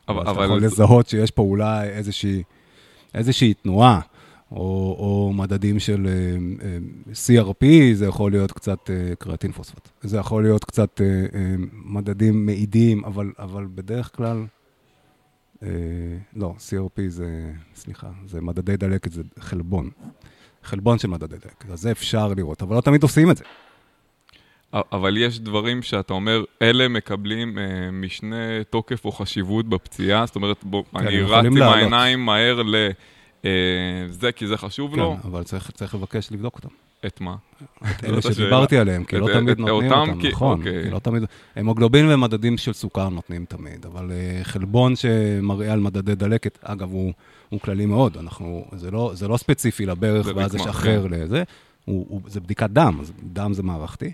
אבל- 0.09 0.17
ואז 0.19 0.29
אתה 0.29 0.31
אבל 0.37 0.45
יכול 0.45 0.61
זה- 0.61 0.67
לזהות 0.67 1.09
שיש 1.09 1.31
פה 1.31 1.43
אולי 1.43 1.89
איזושהי, 1.89 2.43
איזושהי 3.15 3.55
תנועה, 3.55 4.01
או, 4.51 4.97
או 4.99 5.33
מדדים 5.35 5.79
של 5.79 6.07
אה, 6.07 6.37
אה, 6.67 6.79
CRP, 7.13 7.67
זה 7.95 8.07
יכול 8.07 8.31
להיות 8.31 8.53
קצת 8.53 8.91
אה, 8.91 9.15
קריאטין 9.19 9.53
פוספט. 9.53 9.89
זה 10.03 10.17
יכול 10.17 10.43
להיות 10.43 10.65
קצת 10.65 11.01
מדדים 11.73 12.47
מעידים, 12.47 13.05
אבל, 13.05 13.33
אבל 13.39 13.67
בדרך 13.75 14.17
כלל, 14.17 14.45
לא, 16.37 16.55
CRP 16.59 17.01
זה, 17.09 17.53
סליחה, 17.75 18.11
זה 18.27 18.41
מדדי 18.41 18.77
דלקת, 18.77 19.13
זה 19.13 19.23
חלבון. 19.39 19.91
חלבון 20.63 20.99
של 20.99 21.09
מדדי 21.09 21.37
דלקת, 21.37 21.71
אז 21.71 21.81
זה 21.81 21.91
אפשר 21.91 22.35
לראות, 22.35 22.63
אבל 22.63 22.77
לא 22.77 22.81
תמיד 22.81 23.03
עושים 23.03 23.31
את 23.31 23.37
זה. 23.37 23.45
אבל 24.75 25.17
יש 25.17 25.41
דברים 25.41 25.83
שאתה 25.83 26.13
אומר, 26.13 26.45
אלה 26.63 26.89
מקבלים 26.89 27.59
אה, 27.59 27.65
משנה 27.93 28.37
תוקף 28.71 29.05
או 29.05 29.13
חשיבות 29.13 29.69
בפציעה, 29.69 30.27
זאת 30.27 30.37
אומרת, 30.37 30.57
בוא, 30.63 30.83
כן, 30.93 30.99
אני 30.99 31.23
רץ 31.23 31.45
עם 31.45 31.57
לעלות. 31.57 31.77
העיניים 31.77 32.27
מהר 32.27 32.63
ל... 32.63 32.75
אה, 33.45 33.51
זה 34.11 34.33
כי 34.33 34.47
זה 34.47 34.57
חשוב 34.57 34.97
לו, 34.97 35.17
כן, 35.23 35.29
אבל 35.29 35.43
צריך, 35.43 35.71
צריך 35.71 35.95
לבקש 35.95 36.33
לבדוק 36.33 36.55
אותם. 36.57 36.69
את 37.07 37.21
מה? 37.21 37.37
את 37.91 38.05
אלה. 38.05 38.23
שדיברתי 38.23 38.79
עליהם, 38.79 39.05
כי 39.05 39.17
לא 39.17 39.29
תמיד 39.33 39.59
נותנים 39.59 39.93
אותם 39.93 40.21
כי- 40.21 40.29
נכון. 40.29 40.59
אוקיי. 40.59 40.91
לא 40.91 40.99
תמיד... 40.99 41.23
המוגלובין 41.57 42.07
ומדדים 42.11 42.59
של 42.59 42.73
סוכר 42.73 43.09
נותנים 43.09 43.45
תמיד, 43.49 43.87
אבל 43.87 44.13
אה, 44.13 44.41
חלבון 44.45 44.97
שמראה 44.97 45.73
על 45.73 45.81
מדדי 45.81 46.15
דלקת, 46.15 46.59
אגב, 46.63 46.91
הוא, 46.91 47.13
הוא 47.49 47.61
כללי 47.61 47.87
מאוד, 47.87 48.17
אנחנו, 48.17 48.65
זה 48.73 48.91
לא, 48.91 49.11
זה 49.15 49.29
לא 49.29 49.37
ספציפי 49.37 49.87
לברך, 49.87 50.27
ואז 50.37 50.55
יש 50.55 50.67
אחר 50.67 51.03
כן. 51.09 51.15
לזה, 51.15 51.43
זה 52.27 52.41
בדיקת 52.41 52.71
דם, 52.71 53.01
דם 53.23 53.53
זה 53.53 53.63
מערכתי, 53.63 54.13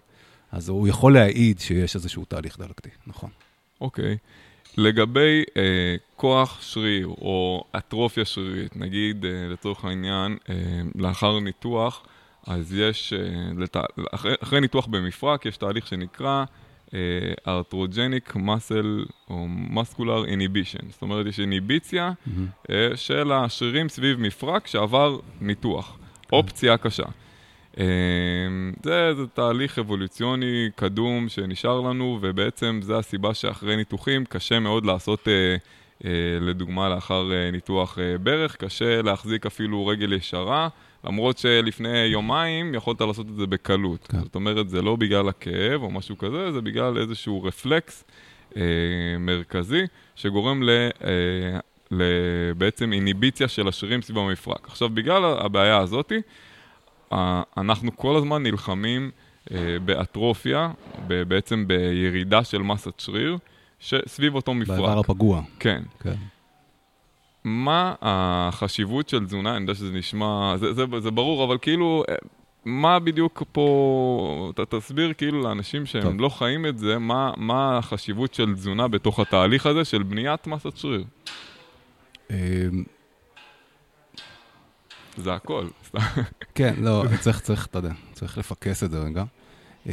אז 0.53 0.69
הוא 0.69 0.89
יכול 0.89 1.15
להעיד 1.15 1.61
שיש 1.61 1.95
איזשהו 1.95 2.25
תהליך 2.25 2.59
דלקתי, 2.59 2.89
נכון. 3.07 3.31
אוקיי. 3.81 4.17
לגבי 4.77 5.43
אה, 5.57 5.97
כוח 6.17 6.63
שריר 6.63 7.07
או 7.07 7.65
אטרופיה 7.77 8.25
שרירית, 8.25 8.77
נגיד 8.77 9.25
אה, 9.25 9.31
לצורך 9.53 9.85
העניין, 9.85 10.37
אה, 10.51 10.55
לאחר 10.95 11.41
ניתוח, 11.41 12.07
אז 12.47 12.75
יש, 12.75 13.13
אה, 13.13 13.19
לת... 13.57 13.77
אחרי, 14.13 14.35
אחרי 14.43 14.61
ניתוח 14.61 14.87
במפרק, 14.87 15.47
יש 15.47 15.57
תהליך 15.57 15.87
שנקרא 15.87 16.45
אה, 16.95 16.99
arthrogenic 17.61 18.37
muscle 18.37 19.11
או 19.31 19.47
muscular 19.75 20.29
inhibition. 20.29 20.85
זאת 20.91 21.03
אומרת, 21.03 21.27
יש 21.27 21.41
איניביציה 21.41 22.13
אה, 22.71 22.89
של 22.97 23.33
השרירים 23.33 23.89
סביב 23.89 24.21
מפרק 24.21 24.67
שעבר 24.67 25.19
ניתוח, 25.41 25.99
או 26.33 26.47
פציעה 26.47 26.77
קשה. 26.77 27.05
אה, 27.79 27.85
זה, 28.83 29.15
זה 29.15 29.27
תהליך 29.27 29.79
אבולוציוני 29.79 30.69
קדום 30.75 31.29
שנשאר 31.29 31.81
לנו, 31.81 32.19
ובעצם 32.23 32.81
זה 32.83 32.99
הסיבה 32.99 33.35
שאחרי 33.35 33.77
ניתוחים 33.77 34.25
קשה 34.25 34.59
מאוד 34.59 34.87
לעשות, 34.87 35.29
אה, 35.29 35.57
אה, 36.05 36.11
לדוגמה, 36.41 36.89
לאחר 36.89 37.33
אה, 37.33 37.51
ניתוח 37.51 37.99
ברך, 38.23 38.57
קשה 38.57 39.03
להחזיק 39.03 39.47
אפילו 39.47 39.87
רגל 39.87 40.12
ישרה, 40.12 40.69
למרות 41.05 41.39
שלפני 41.39 41.99
יומיים 41.99 42.75
יכולת 42.75 43.01
לעשות 43.01 43.27
את 43.31 43.35
זה 43.35 43.47
בקלות. 43.47 44.07
כן. 44.07 44.21
זאת 44.21 44.35
אומרת, 44.35 44.69
זה 44.69 44.83
לא 44.83 44.97
בגלל 44.97 45.29
הכאב 45.29 45.83
או 45.83 45.91
משהו 45.91 46.19
כזה, 46.19 46.53
זה 46.53 46.61
בגלל 46.61 46.99
איזשהו 46.99 47.43
רפלקס 47.43 48.05
אה, 48.57 48.62
מרכזי 49.19 49.83
שגורם 50.15 50.62
ל... 50.62 50.71
אה, 51.05 51.59
בעצם 52.57 52.93
איניביציה 52.93 53.49
של 53.49 53.69
השרירים 53.69 54.03
סביב 54.03 54.19
המפרק. 54.19 54.69
עכשיו, 54.69 54.89
בגלל 54.89 55.25
הבעיה 55.25 55.79
הזאתי, 55.79 56.21
אנחנו 57.57 57.97
כל 57.97 58.16
הזמן 58.16 58.42
נלחמים 58.42 59.11
אה, 59.53 59.77
באטרופיה, 59.85 60.71
ב- 61.07 61.23
בעצם 61.23 61.64
בירידה 61.66 62.45
של 62.45 62.62
מסת 62.62 63.01
שריר, 63.01 63.38
שסביב 63.81 64.35
אותו 64.35 64.55
באיבר 64.55 64.75
מפרק. 64.75 65.05
הפגוע, 65.05 65.42
כן. 65.59 65.83
כן. 66.01 66.14
מה 67.45 67.95
החשיבות 68.03 69.09
של 69.09 69.27
תזונה? 69.27 69.57
אני 69.57 69.61
יודע 69.61 69.75
שזה 69.75 69.92
נשמע, 69.92 70.57
זה, 70.57 70.73
זה, 70.73 70.85
זה 70.99 71.11
ברור, 71.11 71.45
אבל 71.45 71.59
כאילו, 71.62 72.05
אה, 72.09 72.14
מה 72.64 72.99
בדיוק 72.99 73.42
פה, 73.53 74.53
ת, 74.57 74.61
תסביר 74.61 75.12
כאילו 75.12 75.42
לאנשים 75.42 75.87
שהם 75.87 76.03
טוב. 76.03 76.21
לא 76.21 76.29
חיים 76.29 76.66
את 76.66 76.79
זה, 76.79 76.99
מה, 76.99 77.33
מה 77.37 77.79
החשיבות 77.79 78.35
של 78.35 78.55
תזונה 78.55 78.88
בתוך 78.88 79.21
התהליך 79.21 79.66
הזה 79.66 79.85
של 79.85 80.03
בניית 80.03 80.47
מסת 80.47 80.77
שריר. 80.77 81.05
זה 85.16 85.35
הכל. 85.35 85.66
כן, 86.55 86.74
לא, 86.79 87.05
צריך, 87.20 87.40
צריך, 87.40 87.66
אתה 87.66 87.79
יודע, 87.79 87.92
צריך 88.12 88.38
לפקס 88.38 88.83
את 88.83 88.90
זה 88.90 88.98
רגע. 88.98 89.24
אה, 89.88 89.92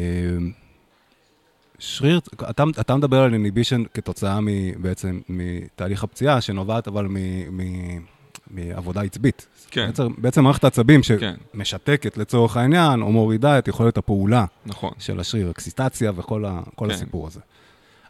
שריר, 1.79 2.19
אתה, 2.49 2.63
אתה 2.79 2.95
מדבר 2.95 3.21
על 3.21 3.33
איניבישן 3.33 3.83
כתוצאה 3.93 4.41
מ, 4.41 4.47
בעצם 4.81 5.21
מתהליך 5.29 6.03
הפציעה, 6.03 6.41
שנובעת 6.41 6.88
אבל 6.88 7.07
מ, 7.09 7.17
מ, 7.57 7.99
מעבודה 8.47 9.01
עצבית. 9.01 9.47
כן. 9.71 9.88
בעצם, 9.88 10.07
בעצם 10.17 10.43
מערכת 10.43 10.63
העצבים 10.63 11.01
כן. 11.19 11.36
שמשתקת 11.53 12.17
לצורך 12.17 12.57
העניין, 12.57 13.01
או 13.01 13.12
מורידה 13.12 13.59
את 13.59 13.67
יכולת 13.67 13.97
הפעולה 13.97 14.45
נכון. 14.65 14.91
של 14.99 15.19
השריר, 15.19 15.51
אקסיטציה 15.51 16.12
וכל 16.15 16.45
ה, 16.45 16.62
כן. 16.79 16.91
הסיפור 16.91 17.27
הזה. 17.27 17.39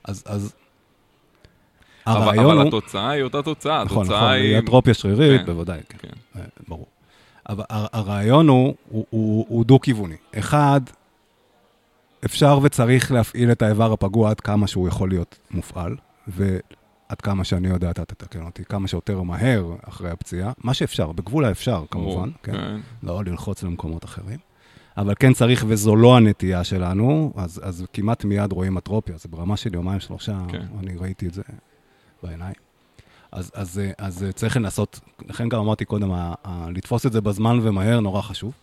אז, 0.04 0.24
אז 0.26 0.54
אבל, 2.08 2.22
הרעיון 2.22 2.46
אבל 2.46 2.58
הוא... 2.58 2.68
התוצאה 2.68 3.10
היא 3.10 3.24
אותה 3.24 3.42
תוצאה. 3.42 3.84
נכון, 3.84 4.06
נכון, 4.06 4.18
היא... 4.18 4.56
היא 4.56 4.60
אטרופיה 4.60 4.94
שרירית, 4.94 5.42
כן. 5.42 5.46
בוודאי, 5.46 5.80
כן. 5.90 5.98
כן. 6.02 6.40
אה, 6.40 6.46
ברור. 6.68 6.88
אבל 7.50 7.64
הר- 7.70 7.88
הרעיון 7.94 8.48
הוא, 8.48 8.74
הוא, 8.90 9.06
הוא, 9.10 9.46
הוא 9.50 9.66
דו-כיווני. 9.66 10.16
אחד, 10.40 10.82
אפשר 12.26 12.60
וצריך 12.64 13.12
להפעיל 13.12 13.52
את 13.52 13.62
האיבר 13.62 13.94
הפגוע 13.94 14.30
עד 14.30 14.40
כמה 14.40 14.68
שהוא 14.68 14.88
יכול 14.88 15.10
להיות 15.10 15.38
מופעל, 15.52 15.96
ועד 16.28 17.22
כמה 17.24 17.44
שאני 17.44 17.68
יודע, 17.68 17.92
אתה 17.92 18.06
תתקן 18.06 18.46
אותי, 18.46 18.66
כמה 18.66 18.88
שיותר 18.88 19.22
מהר 19.22 19.66
אחרי 19.90 20.10
הפציעה, 20.12 20.52
מה 20.64 20.74
שאפשר, 20.74 21.12
בגבול 21.12 21.46
האפשר 21.46 21.84
כמובן, 21.92 22.30
כן, 22.44 22.52
כן. 22.52 22.80
לא 23.04 23.24
ללחוץ 23.26 23.64
למקומות 23.64 24.06
אחרים. 24.06 24.40
אבל 24.98 25.14
כן 25.20 25.34
צריך, 25.34 25.66
וזו 25.68 25.96
לא 25.96 26.18
הנטייה 26.18 26.64
שלנו, 26.64 27.34
אז, 27.36 27.62
אז 27.64 27.86
כמעט 27.94 28.26
מיד 28.26 28.52
רואים 28.52 28.78
אטרופיה, 28.78 29.18
זה 29.18 29.30
ברמה 29.30 29.58
של 29.58 29.74
יומיים, 29.76 30.00
שלושה, 30.00 30.38
כן. 30.48 30.66
אני 30.80 30.96
ראיתי 30.98 31.28
את 31.28 31.34
זה 31.34 31.42
בעיניים. 32.24 32.56
אז, 33.34 33.52
אז, 33.54 33.80
אה, 33.80 33.92
אז 33.98 34.24
אה, 34.24 34.32
צריך 34.32 34.58
לנסות, 34.58 35.00
לכן 35.30 35.50
גם 35.50 35.60
אמרתי 35.60 35.86
קודם, 35.86 36.12
ה- 36.12 36.34
ה- 36.46 36.68
לתפוס 36.76 37.06
את 37.06 37.12
זה 37.12 37.22
בזמן 37.22 37.60
ומהר 37.62 38.00
נורא 38.00 38.22
חשוב. 38.22 38.54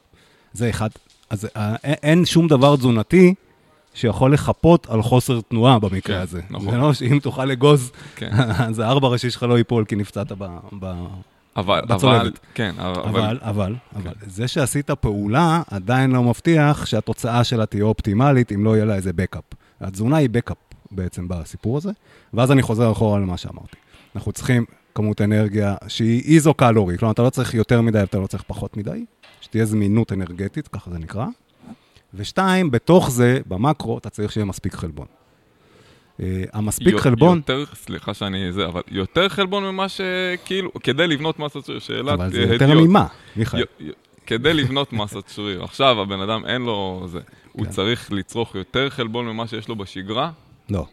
זה 0.53 0.71
אחד. 0.71 0.89
אז 1.31 1.49
אה, 1.57 1.77
אין, 1.85 1.95
אין 2.03 2.27
שום 2.27 2.49
דבר 2.49 2.77
תזונתי 2.77 3.35
שיכול 3.95 4.33
לחפות 4.33 4.87
על 4.91 5.03
חוסר 5.03 5.41
תנועה 5.41 5.79
במקרה 5.79 6.17
כן, 6.17 6.23
הזה. 6.23 6.41
נכון. 6.51 6.71
זה 6.71 6.77
לא 6.77 6.95
שאם 6.95 7.19
תוכל 7.23 7.45
לגוז, 7.45 7.93
כן. 8.17 8.31
אז 8.69 8.79
הארבע 8.79 9.09
ראשי 9.09 9.31
שלך 9.31 9.43
לא 9.43 9.59
ייפול 9.59 9.85
כי 9.85 9.97
נפצעת 9.97 10.33
ב... 10.33 10.45
ב... 10.81 10.85
אבל, 11.57 11.79
אבל, 11.79 11.97
בצולבת. 11.97 12.39
כן, 12.55 12.75
אבל, 12.79 13.01
אבל, 13.03 13.39
אבל, 13.43 13.75
אבל, 13.97 14.13
זה 14.27 14.49
שעשית 14.49 14.91
פעולה 14.91 15.63
עדיין 15.71 16.11
לא 16.11 16.23
מבטיח 16.23 16.87
שהתוצאה 16.87 17.45
שלה 17.45 17.67
תהיה 17.67 17.85
אופטימלית, 17.85 18.53
אם 18.53 18.65
לא 18.65 18.77
יהיה 18.77 18.85
לה 18.85 18.95
איזה 18.95 19.13
בקאפ. 19.13 19.45
התזונה 19.81 20.17
היא 20.17 20.29
בקאפ 20.33 20.57
בעצם 20.91 21.29
בסיפור 21.29 21.77
הזה, 21.77 21.91
ואז 22.35 22.53
אני 22.53 22.63
חוזר 22.63 22.93
אחורה 22.93 23.19
למה 23.19 23.37
שאמרתי. 23.37 23.77
אנחנו 24.17 24.33
צריכים 24.33 24.65
כמות 24.95 25.21
אנרגיה 25.21 25.75
שהיא 25.89 26.35
איזו-קלורי, 26.37 26.99
כלומר, 26.99 27.13
אתה 27.13 27.23
לא 27.23 27.31
צריך 27.31 27.55
יותר 27.55 27.81
מדי, 27.81 28.03
אתה 28.03 28.19
לא 28.19 28.27
צריך 28.27 28.43
פחות 28.47 28.77
מדי, 28.77 29.05
שתהיה 29.41 29.65
זמינות 29.65 30.13
אנרגטית, 30.13 30.69
ככה 30.69 30.91
זה 30.91 30.99
נקרא. 30.99 31.27
ושתיים, 32.15 32.71
בתוך 32.71 33.11
זה, 33.11 33.39
במקרו, 33.49 33.99
אתה 33.99 34.11
צריך 34.11 34.33
שיהיה 34.33 34.45
מספיק 34.45 34.75
חלבון. 34.75 35.07
אה, 36.21 36.45
המספיק 36.53 36.89
יו- 36.93 36.99
חלבון, 36.99 37.37
יותר, 37.37 37.65
סליחה 37.75 38.15
שאני 38.15 38.53
זה, 38.53 38.67
אבל 38.67 38.81
יותר 38.89 39.29
חלבון 39.29 39.65
ממה 39.65 39.87
שכאילו, 39.89 40.71
כדי 40.83 41.07
לבנות 41.07 41.39
מסת 41.39 41.65
שריר, 41.65 41.79
שאלת 41.79 42.13
אבל 42.13 42.31
זה 42.33 42.39
אה, 42.49 42.53
יותר. 42.53 42.81
ממה, 42.81 43.07
מיכאל. 43.37 43.61
י- 43.61 43.85
י- 43.85 43.91
כדי 44.27 44.55
לבנות 44.55 44.93
מסת 44.93 45.29
שריר. 45.29 45.65
עכשיו, 45.65 46.01
הבן 46.01 46.21
אדם 46.21 46.47
אין 46.47 46.63
לו 46.63 47.07
זה. 47.09 47.21
הוא 47.53 47.65
כן. 47.65 47.71
צריך 47.71 48.13
לצרוך 48.13 48.55
יותר 48.55 48.91
חלבון 48.91 49.27
ממה 49.27 49.47
שיש 49.47 49.69
לו 49.69 49.77
בשגרה? 49.77 50.31
לא. 50.71 50.87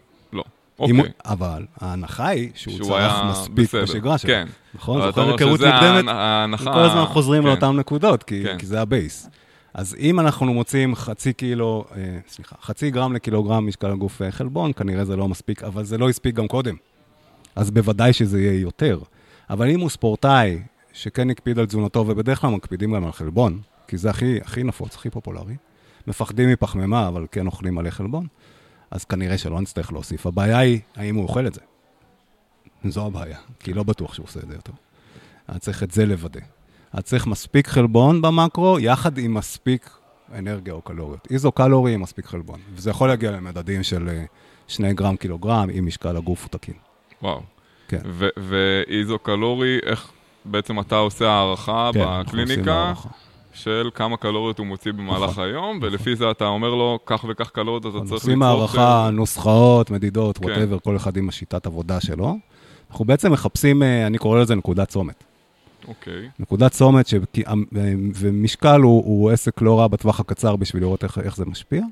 לא. 0.79 0.85
אם 0.87 0.99
אוקיי. 0.99 1.11
אבל 1.25 1.65
ההנחה 1.81 2.27
היא 2.27 2.49
שהוא 2.55 2.73
שהוא 2.75 2.87
צרך 2.87 3.13
היה 3.13 3.29
מספיק 3.31 3.69
בסדר. 3.69 3.81
בשגרה 3.83 4.17
שלו. 4.17 4.29
כן. 4.29 4.47
נכון? 4.75 5.01
זוכר 5.01 5.31
היכרות 5.31 5.51
מוקדמת? 5.51 5.73
ההנ- 6.05 6.09
ההנחה... 6.09 6.73
כל 6.73 6.79
הזמן 6.79 7.05
חוזרים 7.05 7.41
כן. 7.43 7.47
לאותן 7.49 7.71
נקודות, 7.71 8.23
כי, 8.23 8.43
כן. 8.43 8.57
כי 8.57 8.65
זה 8.65 8.81
ה 8.81 8.89
base. 8.89 9.29
אז 9.73 9.95
אם 9.99 10.19
אנחנו 10.19 10.53
מוצאים 10.53 10.95
חצי 10.95 11.33
קילו, 11.33 11.85
אה, 11.95 12.19
סליחה, 12.27 12.55
חצי 12.61 12.91
גרם 12.91 13.13
לקילוגרם 13.13 13.67
משקל 13.67 13.91
הגוף 13.91 14.21
אה, 14.21 14.31
חלבון, 14.31 14.73
כנראה 14.73 15.05
זה 15.05 15.15
לא 15.15 15.27
מספיק, 15.27 15.63
אבל 15.63 15.83
זה 15.83 15.97
לא 15.97 16.09
הספיק 16.09 16.35
גם 16.35 16.47
קודם. 16.47 16.75
אז 17.55 17.71
בוודאי 17.71 18.13
שזה 18.13 18.41
יהיה 18.41 18.61
יותר. 18.61 18.99
אבל 19.49 19.69
אם 19.69 19.79
הוא 19.79 19.89
ספורטאי 19.89 20.59
שכן 20.93 21.29
הקפיד 21.29 21.59
על 21.59 21.65
תזונתו, 21.65 21.99
ובדרך 22.07 22.41
כלל 22.41 22.49
מקפידים 22.49 22.93
גם 22.95 23.05
על 23.05 23.11
חלבון, 23.11 23.59
כי 23.87 23.97
זה 23.97 24.09
הכי, 24.09 24.39
הכי 24.45 24.63
נפוץ, 24.63 24.95
הכי 24.95 25.09
פופולרי, 25.09 25.55
מפחדים 26.07 26.49
מפחמימה, 26.49 27.07
אבל 27.07 27.25
כן 27.31 27.45
אוכלים 27.45 27.75
מלא 27.75 27.89
חלבון, 27.89 28.27
אז 28.91 29.05
כנראה 29.05 29.37
שלא 29.37 29.61
נצטרך 29.61 29.93
להוסיף. 29.93 30.25
הבעיה 30.25 30.57
היא, 30.57 30.79
האם 30.95 31.15
הוא 31.15 31.23
אוכל 31.23 31.47
את 31.47 31.53
זה. 31.53 31.61
זו 32.85 33.05
הבעיה, 33.05 33.37
כי 33.59 33.73
לא 33.73 33.83
בטוח 33.83 34.13
שהוא 34.13 34.25
עושה 34.25 34.39
את 34.39 34.47
זה 34.47 34.53
יותר. 34.53 34.73
אז 35.47 35.57
צריך 35.57 35.83
את 35.83 35.91
זה 35.91 36.05
לוודא. 36.05 36.39
אז 36.93 37.03
צריך 37.03 37.27
מספיק 37.27 37.67
חלבון 37.67 38.21
במקרו, 38.21 38.79
יחד 38.79 39.17
עם 39.17 39.33
מספיק 39.33 39.89
אנרגיה 40.33 40.73
או 40.73 40.81
קלוריות. 40.81 41.27
איזו-קלורי 41.31 41.93
עם 41.93 42.01
מספיק 42.01 42.25
חלבון. 42.25 42.59
וזה 42.73 42.89
יכול 42.89 43.07
להגיע 43.07 43.31
למדדים 43.31 43.83
של 43.83 44.09
אה, 44.09 44.25
2 44.67 44.95
גרם 44.95 45.15
קילוגרם, 45.15 45.69
אם 45.79 45.85
משקל 45.85 46.17
הגוף 46.17 46.43
הוא 46.43 46.49
תקין. 46.49 46.73
וואו. 47.21 47.41
כן. 47.87 47.99
ו- 48.05 48.27
ואיזו-קלורי, 48.37 49.79
איך 49.85 50.11
בעצם 50.45 50.79
אתה 50.79 50.95
עושה 50.95 51.29
הערכה 51.29 51.89
כן, 51.93 51.99
אנחנו 52.01 52.17
עושים 52.17 52.45
בקליניקה 52.45 52.73
הערכה. 52.73 53.09
של 53.57 53.89
כמה 53.95 54.17
קלוריות 54.17 54.59
הוא 54.59 54.67
מוציא 54.67 54.91
במהלך 54.91 55.29
נכון. 55.29 55.43
היום, 55.43 55.79
ולפי 55.81 56.15
זה 56.15 56.31
אתה 56.31 56.45
אומר 56.45 56.69
לו, 56.69 56.99
כך 57.05 57.25
וכך 57.29 57.49
קלוריות 57.49 57.85
אתה 57.85 57.91
צריך 57.99 58.11
עושים 58.11 58.41
לצרוך... 58.41 58.75
הערכה, 58.75 59.05
אה, 59.05 59.11
נוסחאות, 59.11 59.91
מדידות, 59.91 60.37
כן. 60.37 60.45
ווטאבר, 60.45 60.79
כל 60.79 60.95
אחד 60.95 61.17
עם 61.17 61.29
השיטת 61.29 61.65
עבודה 61.65 62.01
שלו. 62.01 62.37
אנחנו 62.91 63.05
בעצם 63.05 63.31
מחפשים, 63.31 63.83
אה, 63.83 64.07
אני 64.07 64.17
קורא 64.17 64.39
לזה 64.39 64.55
נקודת 64.55 64.87
צומת. 64.89 65.23
אוקיי. 65.87 66.29
נקודת 66.39 66.71
צומת, 66.71 67.07
ש... 67.07 67.13
כי- 67.33 67.43
ומשקל 68.15 68.81
הוא, 68.81 69.03
הוא 69.05 69.31
עסק 69.31 69.61
לא 69.61 69.79
רע 69.79 69.87
בטווח 69.87 70.19
הקצר 70.19 70.55
בשביל 70.55 70.83
לראות 70.83 71.03
איך, 71.03 71.17
איך 71.17 71.35
זה 71.35 71.45
משפיע. 71.45 71.83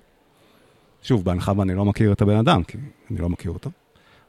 שוב, 1.01 1.25
בהנחה 1.25 1.54
ואני 1.58 1.75
לא 1.75 1.86
מכיר 1.86 2.12
את 2.12 2.21
הבן 2.21 2.38
אדם, 2.38 2.63
כי 2.63 2.78
אני 3.12 3.19
לא 3.19 3.30
מכיר 3.30 3.51
אותו. 3.51 3.69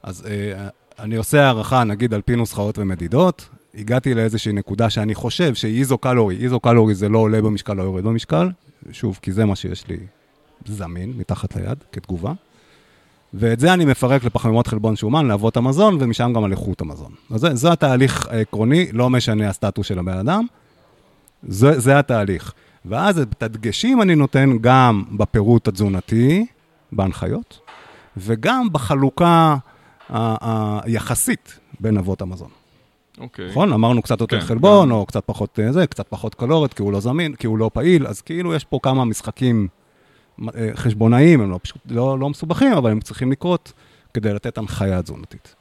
אז 0.02 0.26
אה, 0.26 0.68
אני 0.98 1.16
עושה 1.16 1.44
הערכה, 1.44 1.84
נגיד, 1.84 2.14
על 2.14 2.22
פי 2.22 2.36
נוסחאות 2.36 2.78
ומדידות. 2.78 3.48
הגעתי 3.76 4.14
לאיזושהי 4.14 4.52
נקודה 4.52 4.90
שאני 4.90 5.14
חושב 5.14 5.54
שהיא 5.54 5.80
איזו-קלורי. 5.80 6.36
איזו-קלורי 6.44 6.94
זה 6.94 7.08
לא 7.08 7.18
עולה 7.18 7.42
במשקל, 7.42 7.74
לא 7.74 7.82
יורד 7.82 8.04
במשקל. 8.04 8.50
שוב, 8.92 9.18
כי 9.22 9.32
זה 9.32 9.44
מה 9.44 9.56
שיש 9.56 9.88
לי 9.88 9.96
זמין, 10.66 11.12
מתחת 11.16 11.56
ליד, 11.56 11.78
כתגובה. 11.92 12.32
ואת 13.34 13.60
זה 13.60 13.72
אני 13.74 13.84
מפרק 13.84 14.24
לפחמימות 14.24 14.66
חלבון 14.66 14.96
שומן, 14.96 15.26
לאבות 15.26 15.56
המזון, 15.56 15.96
ומשם 16.00 16.32
גם 16.34 16.44
על 16.44 16.52
איכות 16.52 16.80
המזון. 16.80 17.12
אז 17.30 17.40
זה, 17.40 17.54
זה 17.54 17.72
התהליך 17.72 18.26
העקרוני, 18.30 18.92
לא 18.92 19.10
משנה 19.10 19.48
הסטטוס 19.48 19.86
של 19.86 19.98
הבן 19.98 20.18
אדם, 20.18 20.46
זה, 21.48 21.80
זה 21.80 21.98
התהליך. 21.98 22.52
ואז 22.84 23.18
את 23.18 23.42
הדגשים 23.42 24.02
אני 24.02 24.14
נותן 24.14 24.58
גם 24.60 25.04
בפירוט 25.12 25.68
התזונתי, 25.68 26.46
בהנחיות, 26.92 27.60
וגם 28.16 28.72
בחלוקה 28.72 29.56
היחסית 30.08 31.58
בין 31.80 31.98
אבות 31.98 32.22
המזון. 32.22 32.50
אוקיי. 33.20 33.48
נכון? 33.50 33.72
אמרנו 33.72 34.02
קצת 34.02 34.20
יותר 34.20 34.40
כן, 34.40 34.46
חלבון, 34.46 34.88
גם. 34.88 34.94
או 34.94 35.06
קצת 35.06 35.22
פחות 35.26 35.58
אה, 35.58 35.72
זה, 35.72 35.86
קצת 35.86 36.06
פחות 36.08 36.34
קלוריות, 36.34 36.74
כי 36.74 36.82
הוא 36.82 36.92
לא 36.92 37.00
זמין, 37.00 37.34
כי 37.34 37.46
הוא 37.46 37.58
לא 37.58 37.70
פעיל, 37.72 38.06
אז 38.06 38.20
כאילו 38.20 38.54
יש 38.54 38.64
פה 38.64 38.78
כמה 38.82 39.04
משחקים 39.04 39.68
אה, 40.42 40.70
חשבונאיים, 40.74 41.40
הם 41.40 41.50
לא 41.50 41.58
פשוט, 41.62 41.78
לא, 41.90 42.18
לא 42.18 42.30
מסובכים, 42.30 42.72
אבל 42.72 42.90
הם 42.90 43.00
צריכים 43.00 43.32
לקרות 43.32 43.72
כדי 44.14 44.34
לתת 44.34 44.58
הנחיה 44.58 45.02
תזונתית. 45.02 45.54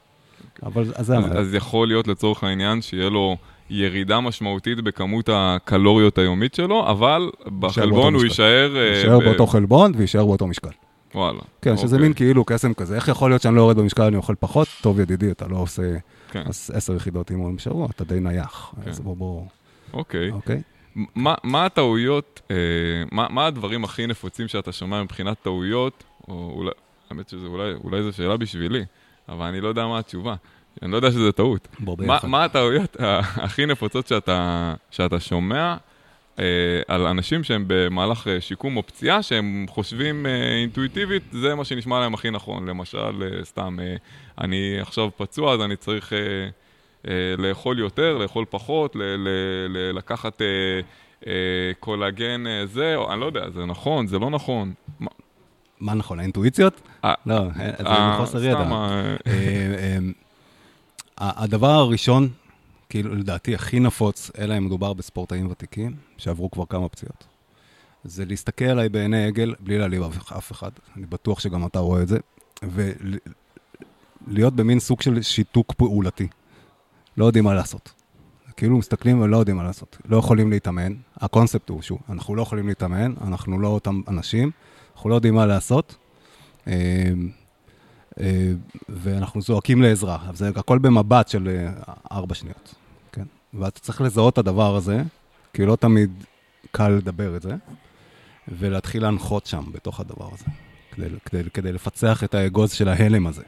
אבל 0.62 0.84
אז 0.94 1.06
זה... 1.06 1.18
אז, 1.18 1.24
אז 1.38 1.54
יכול 1.54 1.88
להיות 1.88 2.08
לצורך 2.08 2.44
העניין 2.44 2.82
שיהיה 2.82 3.10
לו 3.10 3.36
ירידה 3.70 4.20
משמעותית 4.20 4.80
בכמות 4.80 5.28
הקלוריות 5.32 6.18
היומית 6.18 6.54
שלו, 6.54 6.90
אבל 6.90 7.30
בחלבון 7.60 8.14
הוא. 8.14 8.24
יישאר... 8.24 8.76
אה, 8.76 8.82
יישאר 8.82 9.18
באותו 9.18 9.46
חלבון 9.46 9.92
ויישאר 9.96 10.26
באותו 10.26 10.46
משקל. 10.46 10.68
וואלה. 11.14 11.40
כן, 11.62 11.76
שזה 11.76 11.96
אוקיי. 11.96 12.08
מין 12.08 12.14
כאילו 12.14 12.44
קסם 12.44 12.74
כזה. 12.74 12.96
איך 12.96 13.08
יכול 13.08 13.30
להיות 13.30 13.42
שאני 13.42 13.56
לא 13.56 13.60
יורד 13.60 13.76
במשקל, 13.76 14.02
אני 14.02 14.16
אוכל 14.16 14.34
פחות? 14.40 14.68
טוב, 14.80 15.00
ידידי, 15.00 15.30
אתה 15.30 15.46
לא 15.48 15.56
עושה 15.56 15.82
כן, 16.30 16.42
אז 16.46 16.70
עשר 16.74 16.96
יחידות 16.96 17.30
אימון 17.30 17.56
בשבוע, 17.56 17.86
אתה 17.90 18.04
די 18.04 18.20
נייח. 18.20 18.74
כן. 18.84 18.90
אז 18.90 19.00
בוא, 19.00 19.16
בוא, 19.16 19.42
אוקיי. 19.92 20.30
אוקיי? 20.30 20.62
מה, 21.14 21.34
מה 21.42 21.64
הטעויות, 21.64 22.40
אה, 22.50 22.56
מה, 23.12 23.26
מה 23.30 23.46
הדברים 23.46 23.84
הכי 23.84 24.06
נפוצים 24.06 24.48
שאתה 24.48 24.72
שומע 24.72 25.02
מבחינת 25.02 25.36
טעויות, 25.42 26.04
או 26.28 26.52
אולי, 26.56 26.70
האמת 27.10 27.28
שזה 27.28 27.46
אולי, 27.46 27.72
אולי 27.84 28.02
זו 28.02 28.12
שאלה 28.12 28.36
בשבילי, 28.36 28.84
אבל 29.28 29.46
אני 29.46 29.60
לא 29.60 29.68
יודע 29.68 29.86
מה 29.86 29.98
התשובה. 29.98 30.34
אני 30.82 30.90
לא 30.90 30.96
יודע 30.96 31.10
שזה 31.10 31.32
טעות. 31.32 31.68
מה. 31.80 32.18
מה 32.22 32.44
הטעויות 32.44 32.96
הכי 33.46 33.66
נפוצות 33.66 34.06
שאתה, 34.06 34.74
שאתה 34.90 35.20
שומע 35.20 35.76
על 36.88 37.06
אנשים 37.06 37.44
שהם 37.44 37.64
במהלך 37.66 38.28
אה, 38.28 38.40
שיקום 38.40 38.76
או 38.76 38.82
פציעה, 38.86 39.22
שהם 39.22 39.66
חושבים 39.68 40.26
אה, 40.26 40.30
אינטואיטיבית, 40.60 41.22
זה 41.32 41.54
מה 41.54 41.64
שנשמע 41.64 42.00
להם 42.00 42.14
הכי 42.14 42.30
נכון. 42.30 42.68
למשל, 42.68 42.98
אה, 43.22 43.44
סתם, 43.44 43.76
אה, 43.82 43.96
אני 44.40 44.76
עכשיו 44.80 45.08
פצוע, 45.16 45.54
אז 45.54 45.60
אני 45.60 45.76
צריך 45.76 46.12
אה, 46.12 46.18
אה, 47.08 47.12
לאכול 47.38 47.78
יותר, 47.78 48.16
לאכול 48.18 48.44
פחות, 48.50 48.96
ל- 48.96 49.02
ל- 49.02 49.28
ל- 49.68 49.96
לקחת 49.96 50.42
אה, 50.42 50.46
אה, 51.26 51.32
קולגן 51.80 52.46
אה, 52.46 52.66
זה, 52.66 52.96
או, 52.96 53.12
אני 53.12 53.20
לא 53.20 53.26
יודע, 53.26 53.50
זה 53.50 53.64
נכון, 53.64 54.06
זה 54.06 54.18
לא 54.18 54.30
נכון. 54.30 54.72
מה- 55.80 55.94
נכון, 55.94 56.20
האינטואיציות? 56.20 56.80
אה, 57.04 57.14
לא, 57.26 57.40
זה 57.78 57.86
אה, 57.86 58.14
מחוסר 58.16 58.44
ידע. 58.44 58.58
אה, 58.58 59.16
אה, 59.26 59.98
אה, 61.20 61.30
הדבר 61.36 61.70
הראשון, 61.70 62.28
כאילו 62.88 63.14
לדעתי 63.14 63.54
הכי 63.54 63.80
נפוץ, 63.80 64.30
אלא 64.38 64.58
אם 64.58 64.64
מדובר 64.66 64.92
בספורטאים 64.92 65.50
ותיקים, 65.50 65.94
שעברו 66.16 66.50
כבר 66.50 66.66
כמה 66.66 66.88
פציעות, 66.88 67.24
זה 68.04 68.24
להסתכל 68.24 68.64
עליי 68.64 68.88
בעיני 68.88 69.24
עגל, 69.24 69.54
בלי 69.60 69.78
להעליב 69.78 70.02
אף- 70.02 70.52
אחד, 70.52 70.70
אני 70.96 71.06
בטוח 71.06 71.40
שגם 71.40 71.66
אתה 71.66 71.78
רואה 71.78 72.02
את 72.02 72.08
זה, 72.08 72.18
ולהיות 74.26 74.54
במין 74.56 74.80
סוג 74.80 75.02
של 75.02 75.22
שיתוק 75.22 75.72
פעולתי. 75.72 76.28
לא 77.16 77.24
יודעים 77.24 77.44
מה 77.44 77.54
לעשות. 77.54 77.92
כאילו 78.56 78.78
מסתכלים 78.78 79.20
ולא 79.20 79.36
יודעים 79.36 79.56
מה 79.56 79.62
לעשות. 79.62 79.96
לא 80.08 80.16
יכולים 80.16 80.50
להתאמן, 80.50 80.92
הקונספט 81.16 81.68
הוא 81.68 81.82
שהוא, 81.82 81.98
אנחנו 82.08 82.34
לא 82.34 82.42
יכולים 82.42 82.68
להתאמן, 82.68 83.14
אנחנו 83.20 83.58
לא 83.58 83.68
אותם 83.68 84.00
אנשים, 84.08 84.50
אנחנו 84.94 85.10
לא 85.10 85.14
יודעים 85.14 85.34
מה 85.34 85.46
לעשות. 85.46 85.96
אה, 88.20 88.52
ואנחנו 88.88 89.40
זועקים 89.40 89.82
לעזרה, 89.82 90.18
זה 90.32 90.48
הכל 90.48 90.78
במבט 90.78 91.28
של 91.28 91.48
אה, 91.48 91.82
ארבע 92.12 92.34
שניות, 92.34 92.74
כן? 93.12 93.24
ואתה 93.54 93.80
צריך 93.80 94.00
לזהות 94.00 94.32
את 94.32 94.38
הדבר 94.38 94.76
הזה, 94.76 95.02
כי 95.52 95.66
לא 95.66 95.76
תמיד 95.76 96.24
קל 96.70 96.88
לדבר 96.88 97.36
את 97.36 97.42
זה, 97.42 97.54
ולהתחיל 98.48 99.02
להנחות 99.02 99.46
שם 99.46 99.64
בתוך 99.72 100.00
הדבר 100.00 100.28
הזה. 100.32 100.44
כדי, 100.92 101.06
כדי, 101.24 101.50
כדי 101.54 101.72
לפצח 101.72 102.24
את 102.24 102.34
האגוז 102.34 102.72
של 102.72 102.88
ההלם 102.88 103.26
הזה. 103.26 103.42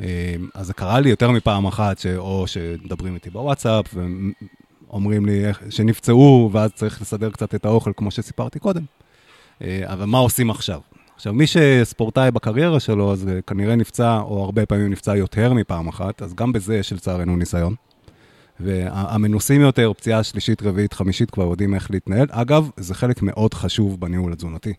אה, 0.00 0.34
אז 0.54 0.66
זה 0.66 0.74
קרה 0.74 1.00
לי 1.00 1.10
יותר 1.10 1.30
מפעם 1.30 1.66
אחת, 1.66 1.98
ש... 1.98 2.06
או 2.06 2.46
שמדברים 2.46 3.14
איתי 3.14 3.30
בוואטסאפ, 3.30 3.94
ואומרים 3.94 5.26
לי 5.26 5.42
שנפצעו, 5.70 6.50
ואז 6.52 6.72
צריך 6.72 7.02
לסדר 7.02 7.30
קצת 7.30 7.54
את 7.54 7.64
האוכל, 7.64 7.92
כמו 7.96 8.10
שסיפרתי 8.10 8.58
קודם. 8.58 8.82
אבל 9.62 10.04
מה 10.04 10.18
עושים 10.18 10.50
עכשיו? 10.50 10.80
עכשיו, 11.20 11.32
מי 11.32 11.46
שספורטאי 11.46 12.30
בקריירה 12.30 12.80
שלו, 12.80 13.12
אז 13.12 13.28
כנראה 13.46 13.76
נפצע, 13.76 14.20
או 14.20 14.44
הרבה 14.44 14.66
פעמים 14.66 14.90
נפצע 14.90 15.16
יותר 15.16 15.52
מפעם 15.52 15.88
אחת, 15.88 16.22
אז 16.22 16.34
גם 16.34 16.52
בזה 16.52 16.76
יש 16.76 16.92
לצערנו 16.92 17.36
ניסיון. 17.36 17.74
והמנוסים 18.60 19.60
יותר, 19.60 19.92
פציעה 19.92 20.22
שלישית, 20.22 20.62
רביעית, 20.62 20.92
חמישית, 20.92 21.30
כבר 21.30 21.44
יודעים 21.44 21.74
איך 21.74 21.90
להתנהל. 21.90 22.26
אגב, 22.30 22.70
זה 22.76 22.94
חלק 22.94 23.22
מאוד 23.22 23.54
חשוב 23.54 24.00
בניהול 24.00 24.32
התזונתי. 24.32 24.72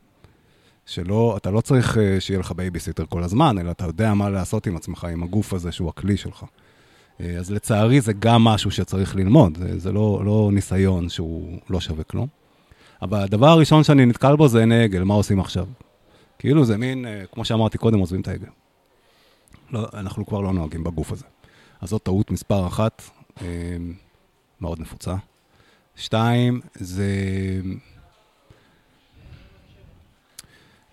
שלא, 0.86 1.34
אתה 1.38 1.52
לא 1.52 1.62
צריך 1.62 1.98
אה, 1.98 2.00
שיהיה 2.20 2.40
לך 2.40 2.52
בייביסיטר 2.52 3.06
כל 3.10 3.24
הזמן, 3.24 3.58
אלא 3.58 3.72
אתה 3.72 3.86
יודע 3.86 4.14
מה 4.14 4.30
לעשות 4.30 4.68
עם 4.68 4.76
עצמך, 4.76 5.08
עם 5.12 5.24
הגוף 5.24 5.54
הזה 5.54 5.72
שהוא 5.72 5.90
הכלי 5.90 6.18
שלך. 6.18 6.44
אה, 6.44 7.24
אז 7.40 7.52
לצערי 7.52 8.02
זה 8.02 8.14
גם 8.14 8.44
משהו 8.44 8.72
שצריך 8.72 9.16
ללמוד, 9.16 9.58
זה, 9.58 9.80
זה 9.80 9.92
לא, 9.92 10.22
לא 10.26 10.50
ניסיון 10.54 11.10
שהוא 11.10 11.60
לא 11.70 11.80
שווה 11.80 12.04
כלום. 12.04 12.28
אבל 13.02 13.20
הדבר 13.20 13.48
הראשון 13.48 13.84
שאני 13.84 14.06
נתקל 14.06 14.36
בו 14.36 14.48
זה 14.48 14.60
עיני 14.60 14.84
עגל, 14.84 15.04
מה 15.04 15.14
עושים 15.14 15.40
עכשיו? 15.40 15.66
כאילו 16.42 16.66
זה 16.66 16.78
מין, 16.78 17.06
uh, 17.06 17.34
כמו 17.34 17.46
שאמרתי 17.46 17.78
קודם, 17.78 18.00
עוזבים 18.00 18.22
את 18.22 18.28
העגל. 18.28 18.48
לא, 19.72 19.88
אנחנו 19.94 20.26
כבר 20.26 20.42
לא 20.42 20.54
נוהגים 20.54 20.84
בגוף 20.84 21.12
הזה. 21.12 21.26
אז 21.82 21.90
זאת 21.90 22.04
טעות 22.04 22.32
מספר 22.32 22.68
אחת, 22.68 23.02
uh, 23.38 23.42
מאוד 24.62 24.80
נפוצה. 24.80 25.16
שתיים, 25.96 26.62
זה... 26.76 27.06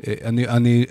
אני, 0.07 0.49
אני, 0.49 0.85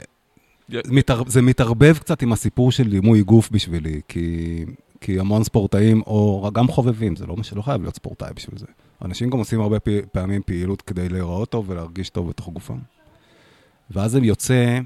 מתער, 0.88 1.24
זה 1.28 1.41
מתערבב 1.41 1.97
קצת 1.97 2.22
עם 2.22 2.34
הסיפור 2.34 2.72
של 2.72 2.89
דימוי 2.89 3.24
גוף 3.24 3.49
בשבילי, 3.51 4.01
כי, 4.08 4.66
כי 5.01 5.20
המון 5.20 5.43
ספורטאים, 5.43 6.01
או 6.01 6.49
גם 6.53 6.68
חובבים, 6.68 7.16
זה 7.16 7.26
לא 7.26 7.38
מה 7.38 7.43
שלא 7.43 7.62
חייב 7.62 7.82
להיות 7.82 7.95
ספורטאי 7.95 8.30
בשביל 8.36 8.60
זה. 8.60 8.66
אנשים 9.05 9.30
גם 9.30 9.38
עושים 9.38 9.62
הרבה 9.62 9.78
פעמים 10.12 10.41
פעילות 10.45 10.82
כדי 10.82 11.10
להיראות 11.10 11.49
טוב 11.49 11.70
ולהרגיש 11.70 12.10
טוב 12.10 12.30
בתוך 12.30 12.49
גופם. 12.49 12.78
ואז 13.92 14.12
זה 14.12 14.20
יוצא 14.20 14.80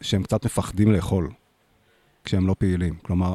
שהם 0.00 0.22
קצת 0.22 0.44
מפחדים 0.44 0.92
לאכול. 0.92 1.30
כשהם 2.24 2.46
לא 2.46 2.54
פעילים. 2.58 2.94
כלומר, 3.02 3.34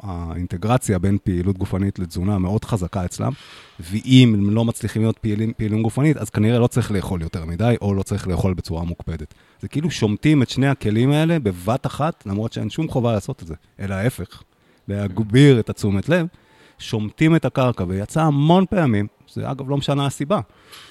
האינטגרציה 0.00 0.98
בין 0.98 1.18
פעילות 1.24 1.58
גופנית 1.58 1.98
לתזונה 1.98 2.38
מאוד 2.38 2.64
חזקה 2.64 3.04
אצלם, 3.04 3.32
ואם 3.80 4.34
הם 4.34 4.50
לא 4.50 4.64
מצליחים 4.64 5.02
להיות 5.02 5.18
פעילים, 5.18 5.52
פעילים 5.56 5.82
גופנית, 5.82 6.16
אז 6.16 6.30
כנראה 6.30 6.58
לא 6.58 6.66
צריך 6.66 6.90
לאכול 6.90 7.22
יותר 7.22 7.44
מדי, 7.44 7.74
או 7.80 7.94
לא 7.94 8.02
צריך 8.02 8.28
לאכול 8.28 8.54
בצורה 8.54 8.84
מוקפדת. 8.84 9.34
זה 9.60 9.68
כאילו 9.68 9.90
שומטים 9.90 10.42
את 10.42 10.50
שני 10.50 10.68
הכלים 10.68 11.10
האלה 11.10 11.38
בבת 11.38 11.86
אחת, 11.86 12.26
למרות 12.26 12.52
שאין 12.52 12.70
שום 12.70 12.88
חובה 12.88 13.12
לעשות 13.12 13.42
את 13.42 13.46
זה, 13.46 13.54
אלא 13.80 13.94
ההפך, 13.94 14.42
להגביר 14.88 15.60
את 15.60 15.70
התשומת 15.70 16.08
לב, 16.08 16.26
שומטים 16.78 17.36
את 17.36 17.44
הקרקע, 17.44 17.84
ויצא 17.88 18.22
המון 18.22 18.64
פעמים, 18.70 19.06
זה 19.32 19.50
אגב 19.50 19.70
לא 19.70 19.76
משנה 19.76 20.06
הסיבה, 20.06 20.40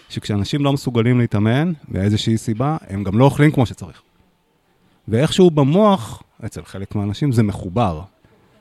שכשאנשים 0.10 0.64
לא 0.64 0.74
מסוגלים 0.74 1.20
להתאמן, 1.20 1.74
מאיזושהי 1.88 2.38
סיבה, 2.38 2.78
הם 2.90 3.04
גם 3.04 3.18
לא 3.20 3.26
אוכלים 3.26 3.52
כמו 3.52 3.66
שצריך. 3.66 4.02
ואיכשהו 5.08 5.52
במוח, 5.52 6.24
אצל 6.46 6.66
חלק 6.66 6.96
מהאנשים 6.96 7.32
זה 7.32 7.44
מחובר. 7.44 8.02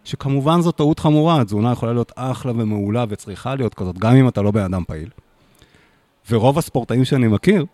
שכמובן 0.04 0.60
זו 0.60 0.72
טעות 0.72 0.98
חמורה, 0.98 1.40
התזונה 1.40 1.72
יכולה 1.72 1.92
להיות 1.92 2.12
אחלה 2.16 2.52
ומעולה 2.52 3.04
וצריכה 3.08 3.54
להיות 3.54 3.74
כזאת, 3.74 3.98
גם 3.98 4.14
אם 4.14 4.28
אתה 4.28 4.42
לא 4.42 4.50
בן 4.50 4.64
אדם 4.64 4.84
פעיל. 4.86 5.08
ורוב 6.30 6.58
הספורטאים 6.58 7.04
שאני 7.04 7.28
מכיר, 7.28 7.66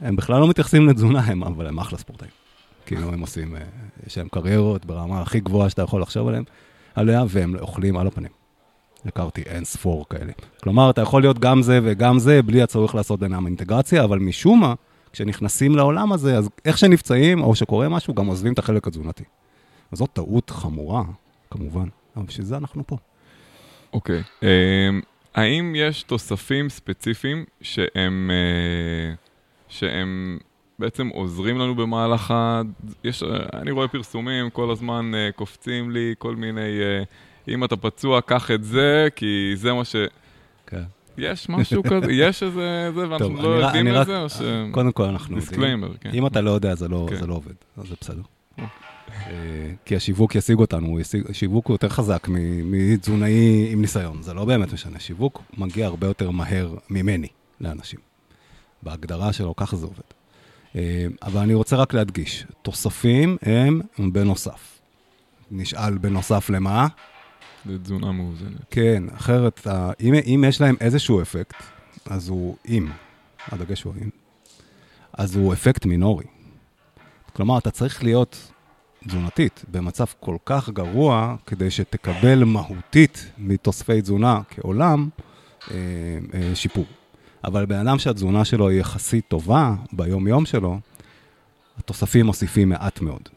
הם 0.00 0.16
בכלל 0.16 0.40
לא 0.40 0.48
מתייחסים 0.48 0.88
לתזונה, 0.88 1.20
הם, 1.20 1.44
אבל 1.44 1.66
הם 1.66 1.78
אחלה 1.78 1.98
ספורטאים. 1.98 2.30
כאילו 2.86 3.12
הם 3.12 3.20
עושים, 3.20 3.56
אה, 3.56 3.60
יש 4.06 4.18
להם 4.18 4.28
קריירות 4.28 4.84
ברמה 4.84 5.20
הכי 5.20 5.40
גבוהה 5.40 5.70
שאתה 5.70 5.82
יכול 5.82 6.02
לחשוב 6.02 6.28
עליהם, 6.28 6.44
עליה, 6.94 7.24
והם 7.28 7.56
אוכלים 7.60 7.96
על 7.96 8.06
הפנים. 8.06 8.41
הכרתי 9.06 9.42
אין 9.42 9.64
ספור 9.64 10.06
כאלה. 10.10 10.32
כלומר, 10.62 10.90
אתה 10.90 11.00
יכול 11.00 11.22
להיות 11.22 11.38
גם 11.38 11.62
זה 11.62 11.80
וגם 11.82 12.18
זה, 12.18 12.42
בלי 12.42 12.62
הצורך 12.62 12.94
לעשות 12.94 13.20
בינם 13.20 13.46
אינטגרציה, 13.46 14.04
אבל 14.04 14.18
משום 14.18 14.60
מה, 14.60 14.74
כשנכנסים 15.12 15.76
לעולם 15.76 16.12
הזה, 16.12 16.38
אז 16.38 16.50
איך 16.64 16.78
שנפצעים 16.78 17.42
או 17.42 17.54
שקורה 17.54 17.88
משהו, 17.88 18.14
גם 18.14 18.26
עוזבים 18.26 18.52
את 18.52 18.58
החלק 18.58 18.86
התזונתי. 18.86 19.24
וזאת 19.92 20.10
טעות 20.12 20.50
חמורה, 20.50 21.02
כמובן, 21.50 21.88
אבל 22.16 22.24
בשביל 22.24 22.46
זה 22.46 22.56
אנחנו 22.56 22.82
פה. 22.86 22.96
אוקיי. 23.92 24.20
Okay. 24.20 24.42
אמ, 24.42 25.00
um, 25.02 25.06
האם 25.34 25.74
יש 25.76 26.02
תוספים 26.02 26.68
ספציפיים 26.68 27.44
שהם, 27.60 28.30
uh, 28.30 29.16
שהם 29.68 30.38
בעצם 30.78 31.08
עוזרים 31.08 31.58
לנו 31.58 31.74
במהלך 31.74 32.30
ה... 32.30 32.62
יש, 33.04 33.22
אני 33.52 33.70
רואה 33.70 33.88
פרסומים, 33.88 34.50
כל 34.50 34.70
הזמן 34.70 35.10
אה, 35.14 35.36
קופצים 35.36 35.90
לי 35.90 36.14
כל 36.18 36.36
מיני... 36.36 36.80
אה, 36.80 37.31
אם 37.48 37.64
אתה 37.64 37.76
פצוע, 37.76 38.20
קח 38.20 38.50
את 38.50 38.64
זה, 38.64 39.08
כי 39.16 39.52
זה 39.54 39.72
מה 39.72 39.84
ש... 39.84 39.96
כן. 40.66 40.82
יש 41.18 41.48
משהו 41.48 41.82
כזה, 41.82 42.12
יש 42.22 42.42
איזה, 42.42 42.90
זה, 42.94 43.08
ואנחנו 43.08 43.42
לא 43.42 43.48
יודעים 43.48 43.88
את 43.88 44.06
זה, 44.06 44.20
או 44.20 44.28
ש... 44.28 44.40
קודם 44.70 44.92
כל 44.92 45.04
אנחנו 45.04 45.36
יודעים. 45.36 45.50
disclaimer, 45.50 45.92
כן. 46.00 46.10
אם 46.14 46.26
אתה 46.26 46.40
לא 46.40 46.50
יודע, 46.50 46.74
זה 46.74 46.88
לא, 46.88 47.08
כן. 47.10 47.26
לא 47.26 47.34
עובד, 47.34 47.54
אז 47.76 47.88
זה 47.88 47.94
בסדר. 48.00 48.22
אה, 49.26 49.72
כי 49.84 49.96
השיווק 49.96 50.34
ישיג 50.34 50.58
אותנו, 50.58 50.98
שיווק 51.32 51.66
הוא 51.66 51.74
יותר 51.74 51.88
חזק 51.88 52.26
מתזונאי 52.64 53.68
עם 53.72 53.80
ניסיון, 53.80 54.22
זה 54.22 54.34
לא 54.34 54.44
באמת 54.44 54.72
משנה. 54.72 55.00
שיווק 55.00 55.42
מגיע 55.56 55.86
הרבה 55.86 56.06
יותר 56.06 56.30
מהר 56.30 56.74
ממני 56.90 57.28
לאנשים. 57.60 58.00
בהגדרה 58.82 59.32
שלו, 59.32 59.56
ככה 59.56 59.76
זה 59.76 59.86
עובד. 59.86 60.02
אה, 60.76 61.06
אבל 61.22 61.40
אני 61.40 61.54
רוצה 61.54 61.76
רק 61.76 61.94
להדגיש, 61.94 62.46
תוספים 62.62 63.36
הם 63.42 63.80
בנוסף. 64.12 64.80
נשאל 65.50 65.98
בנוסף 65.98 66.50
למה? 66.50 66.86
לתזונה 67.66 68.12
מאוזנת. 68.12 68.64
כן, 68.70 69.02
אחרת, 69.14 69.66
אם, 70.00 70.14
אם 70.14 70.44
יש 70.48 70.60
להם 70.60 70.76
איזשהו 70.80 71.22
אפקט, 71.22 71.62
אז 72.06 72.28
הוא 72.28 72.56
אם, 72.68 72.88
הדגש 73.48 73.82
הוא 73.82 73.94
אם, 74.02 74.10
אז 75.12 75.36
הוא 75.36 75.52
אפקט 75.52 75.86
מינורי. 75.86 76.24
כלומר, 77.32 77.58
אתה 77.58 77.70
צריך 77.70 78.04
להיות 78.04 78.52
תזונתית 79.06 79.64
במצב 79.68 80.04
כל 80.20 80.36
כך 80.44 80.70
גרוע, 80.70 81.36
כדי 81.46 81.70
שתקבל 81.70 82.44
מהותית 82.44 83.30
מתוספי 83.38 84.02
תזונה 84.02 84.40
כעולם 84.50 85.08
אה, 85.70 85.76
אה, 86.34 86.54
שיפור. 86.54 86.86
אבל 87.44 87.66
בן 87.66 87.86
אדם 87.86 87.98
שהתזונה 87.98 88.44
שלו 88.44 88.68
היא 88.68 88.80
יחסית 88.80 89.24
טובה 89.28 89.74
ביום-יום 89.92 90.46
שלו, 90.46 90.78
התוספים 91.78 92.26
מוסיפים 92.26 92.68
מעט 92.68 93.00
מאוד. 93.00 93.28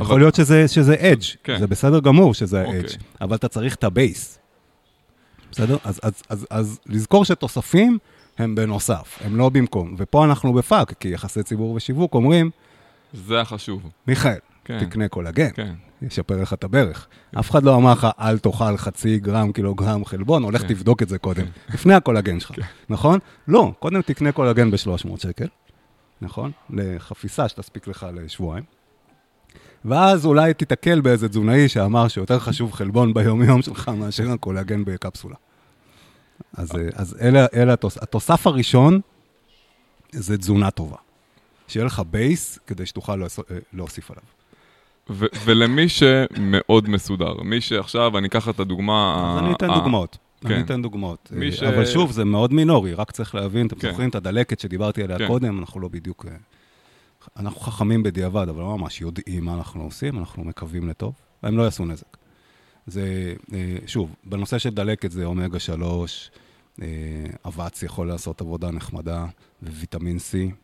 אבל... 0.00 0.06
יכול 0.08 0.20
להיות 0.20 0.34
שזה, 0.34 0.68
שזה 0.68 0.94
edge, 0.98 1.24
כן. 1.44 1.58
זה 1.58 1.66
בסדר 1.66 2.00
גמור 2.00 2.34
שזה 2.34 2.64
אוקיי. 2.64 2.80
edge, 2.80 2.88
אבל 3.20 3.36
אתה 3.36 3.48
צריך 3.48 3.74
את 3.74 3.84
ה 3.84 3.93
base. 3.93 4.38
בסדר? 5.52 5.76
אז, 5.84 6.00
אז, 6.02 6.22
אז, 6.28 6.46
אז 6.50 6.80
לזכור 6.86 7.24
שתוספים 7.24 7.98
הם 8.38 8.54
בנוסף, 8.54 9.18
הם 9.24 9.36
לא 9.36 9.48
במקום. 9.48 9.94
ופה 9.98 10.24
אנחנו 10.24 10.52
בפאק, 10.52 10.92
כי 11.00 11.08
יחסי 11.08 11.42
ציבור 11.42 11.74
ושיווק 11.74 12.14
אומרים... 12.14 12.50
זה 13.12 13.40
החשוב. 13.40 13.90
מיכאל, 14.06 14.38
כן. 14.64 14.84
תקנה 14.84 15.08
קולגן, 15.08 15.50
כן. 15.54 15.74
ישפר 16.02 16.42
לך 16.42 16.52
את 16.52 16.64
הברך. 16.64 17.06
כן. 17.32 17.38
אף 17.38 17.50
אחד 17.50 17.62
לא 17.62 17.76
אמר 17.76 17.92
לך, 17.92 18.08
אל 18.20 18.38
תאכל 18.38 18.76
חצי 18.76 19.18
גרם, 19.18 19.52
קילוגרם 19.52 20.04
חלבון, 20.04 20.42
הולך 20.42 20.60
כן. 20.62 20.68
תבדוק 20.68 21.02
את 21.02 21.08
זה 21.08 21.18
קודם, 21.18 21.44
כן. 21.44 21.74
לפני 21.74 21.94
הקולגן 21.94 22.40
שלך, 22.40 22.56
כן. 22.56 22.62
נכון? 22.88 23.18
לא, 23.48 23.72
קודם 23.78 24.02
תקנה 24.02 24.32
קולגן 24.32 24.70
ב-300 24.70 25.22
שקל, 25.22 25.46
נכון? 26.20 26.50
לחפיסה 26.70 27.48
שתספיק 27.48 27.86
לך 27.86 28.06
לשבועיים. 28.14 28.64
ואז 29.84 30.26
אולי 30.26 30.54
תיתקל 30.54 31.00
באיזה 31.00 31.28
תזונאי 31.28 31.68
שאמר 31.68 32.08
שיותר 32.08 32.38
חשוב 32.38 32.72
חלבון 32.72 33.14
ביומיום 33.14 33.62
שלך 33.62 33.88
מאשר 33.88 34.30
הקולגן 34.30 34.84
בקפסולה. 34.84 35.36
אז, 36.54 36.72
אז 36.94 37.16
אלה, 37.20 37.46
אלה 37.54 37.72
התוס, 37.72 37.98
התוסף 38.02 38.46
הראשון 38.46 39.00
זה 40.12 40.38
תזונה 40.38 40.70
טובה. 40.70 40.96
שיהיה 41.68 41.86
לך 41.86 42.02
base 42.10 42.58
כדי 42.66 42.86
שתוכל 42.86 43.22
להוסיף 43.72 44.10
עליו. 44.10 44.22
ו- 45.10 45.26
ולמי 45.44 45.88
שמאוד 45.88 46.88
מסודר, 46.88 47.34
מי 47.42 47.60
שעכשיו, 47.60 48.18
אני 48.18 48.28
אקח 48.28 48.48
את 48.48 48.60
הדוגמה... 48.60 49.30
אז 49.32 49.44
אני 49.44 49.52
אתן 49.52 49.68
דוגמאות. 49.74 50.18
כן. 50.40 50.52
אני 50.52 50.62
אתן 50.62 50.82
דוגמאות. 50.82 51.32
ש... 51.50 51.62
אבל 51.62 51.86
שוב, 51.86 52.12
זה 52.12 52.24
מאוד 52.24 52.52
מינורי, 52.52 52.94
רק 52.94 53.10
צריך 53.10 53.34
להבין, 53.34 53.66
אתם 53.66 53.76
כן. 53.76 53.90
זוכרים 53.90 54.08
את 54.08 54.14
הדלקת 54.14 54.60
שדיברתי 54.60 55.02
עליה 55.02 55.18
כן. 55.18 55.26
קודם, 55.26 55.58
אנחנו 55.58 55.80
לא 55.80 55.88
בדיוק... 55.88 56.26
אנחנו 57.36 57.60
חכמים 57.60 58.02
בדיעבד, 58.02 58.48
אבל 58.48 58.62
לא 58.62 58.78
ממש 58.78 59.00
יודעים 59.00 59.44
מה 59.44 59.54
אנחנו 59.54 59.82
עושים, 59.82 60.18
אנחנו 60.18 60.44
מקווים 60.44 60.88
לטוב, 60.88 61.14
והם 61.42 61.56
לא 61.56 61.62
יעשו 61.62 61.84
נזק. 61.84 62.16
זה, 62.86 63.34
אה, 63.52 63.76
שוב, 63.86 64.14
בנושא 64.24 64.58
של 64.58 64.70
דלקת 64.70 65.10
זה 65.10 65.24
אומגה 65.24 65.58
3, 65.58 66.30
אה, 66.82 66.86
אבץ 67.46 67.82
יכול 67.82 68.08
לעשות 68.08 68.40
עבודה 68.40 68.70
נחמדה, 68.70 69.26
וויטמין 69.62 70.16
C, 70.16 70.54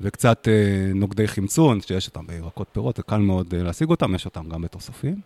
וקצת 0.00 0.48
אה, 0.48 0.92
נוגדי 0.94 1.28
חמצון, 1.28 1.80
שיש 1.80 2.06
אותם 2.08 2.26
בירקות 2.26 2.68
פירות, 2.72 2.96
זה 2.96 3.02
קל 3.02 3.16
מאוד 3.16 3.54
להשיג 3.54 3.90
אותם, 3.90 4.14
יש 4.14 4.24
אותם 4.24 4.48
גם 4.48 4.62
בתוספים. 4.62 5.20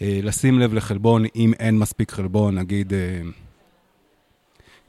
לשים 0.00 0.58
לב 0.58 0.74
לחלבון, 0.74 1.24
אם 1.36 1.52
אין 1.58 1.78
מספיק 1.78 2.10
חלבון, 2.10 2.58
נגיד 2.58 2.92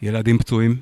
ילדים 0.01 0.37
פצועים, 0.37 0.75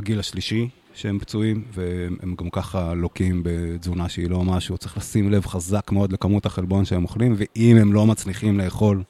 הגיל 0.00 0.18
השלישי, 0.20 0.68
שהם 0.94 1.18
פצועים, 1.18 1.64
והם 1.72 2.34
גם 2.38 2.50
ככה 2.50 2.94
לוקים 2.94 3.42
בתזונה 3.44 4.08
שהיא 4.08 4.30
לא 4.30 4.44
משהו. 4.44 4.78
צריך 4.78 4.96
לשים 4.96 5.30
לב 5.30 5.46
חזק 5.46 5.92
מאוד 5.92 6.12
לכמות 6.12 6.46
החלבון 6.46 6.84
שהם 6.84 7.02
אוכלים, 7.02 7.34
ואם 7.36 7.76
הם 7.80 7.92
לא 7.92 8.06
מצליחים 8.06 8.58
לאכול, 8.58 9.02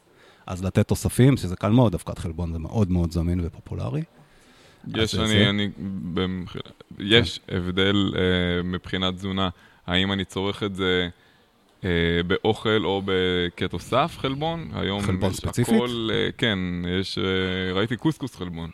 אז 0.47 0.65
לתת 0.65 0.89
תוספים, 0.89 1.37
שזה 1.37 1.57
קל 1.57 1.69
מאוד, 1.69 1.95
אבקת 1.95 2.19
חלבון 2.19 2.53
זה 2.53 2.59
מאוד 2.59 2.91
מאוד 2.91 3.13
זמין 3.13 3.41
ופופולרי. 3.43 4.03
יש, 4.97 5.15
אני, 5.15 5.29
זה... 5.29 5.51
אני, 5.51 5.69
במח... 6.15 6.57
יש 6.99 7.39
כן. 7.39 7.57
הבדל 7.57 8.13
אה, 8.17 8.63
מבחינת 8.63 9.15
תזונה, 9.15 9.49
האם 9.87 10.13
אני 10.13 10.25
צורך 10.25 10.63
את 10.63 10.75
זה 10.75 11.09
אה, 11.85 11.91
באוכל 12.27 12.85
או 12.85 13.03
כתוסף 13.57 14.17
חלבון? 14.19 14.71
היום 14.75 15.03
חלבון 15.03 15.33
ספציפית? 15.33 15.75
הכל, 15.75 16.09
אה, 16.13 16.29
כן, 16.39 16.59
יש, 17.01 17.19
אה, 17.19 17.73
ראיתי 17.73 17.97
קוסקוס 17.97 18.37
חלבון. 18.37 18.71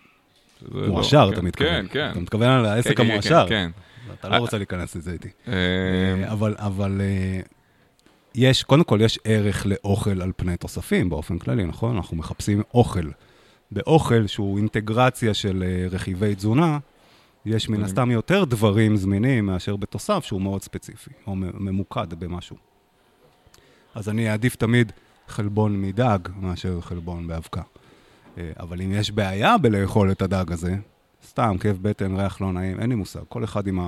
מועשר, 0.73 1.25
לא, 1.25 1.31
אתה 1.31 1.41
כן, 1.41 1.47
מתכוון. 1.47 1.87
כן, 1.87 1.93
כן. 1.93 2.11
אתה 2.11 2.21
מתכוון 2.21 2.49
על 2.49 2.67
העסק 2.67 2.89
כן, 2.89 2.95
כן, 2.97 3.11
המועשר. 3.11 3.47
כן, 3.49 3.71
כן. 4.07 4.15
אתה 4.21 4.29
לא 4.29 4.37
רוצה 4.37 4.59
להיכנס 4.59 4.97
לזה 4.97 5.13
איתי. 5.13 5.29
אה, 5.49 6.33
אבל, 6.33 6.55
אבל 6.59 7.01
יש, 8.35 8.63
קודם 8.63 8.85
כל, 8.85 8.99
יש 9.03 9.19
ערך 9.25 9.67
לאוכל 9.67 10.23
על 10.23 10.33
פני 10.37 10.57
תוספים 10.57 11.09
באופן 11.09 11.39
כללי, 11.39 11.65
נכון? 11.65 11.97
אנחנו 11.97 12.17
מחפשים 12.17 12.63
אוכל. 12.75 13.11
באוכל 13.71 14.27
שהוא 14.27 14.59
אינטגרציה 14.59 15.35
של 15.35 15.65
רכיבי 15.91 16.35
תזונה, 16.35 16.79
יש 17.47 17.69
מן 17.69 17.83
הסתם 17.83 18.11
יותר 18.11 18.45
דברים 18.45 18.97
זמינים 18.97 19.47
מאשר 19.47 19.77
בתוסף 19.77 20.25
שהוא 20.25 20.43
מאוד 20.43 20.63
ספציפי, 20.63 21.11
או 21.27 21.37
ממוקד 21.37 22.15
במשהו. 22.19 22.57
אז 23.95 24.09
אני 24.09 24.31
אעדיף 24.31 24.57
תמיד 24.57 24.93
חלבון 25.29 25.83
מדג 25.83 26.19
מאשר 26.37 26.81
חלבון 26.81 27.27
באבקה. 27.27 27.63
אה, 28.39 28.51
אבל 28.61 28.83
אם 28.83 28.93
יש 28.93 29.11
בעיה 29.11 29.59
בלאכול 29.59 30.13
את 30.13 30.23
הדג 30.23 30.53
הזה, 30.53 30.77
סתם, 31.27 31.57
כאב 31.61 31.79
בטן, 31.83 32.17
ריח 32.17 32.41
לא 32.41 32.53
נעים, 32.53 32.81
אין 32.81 32.89
לי 32.89 32.95
מושג. 32.95 33.21
כל 33.29 33.45
אחד 33.45 33.67
עם 33.67 33.81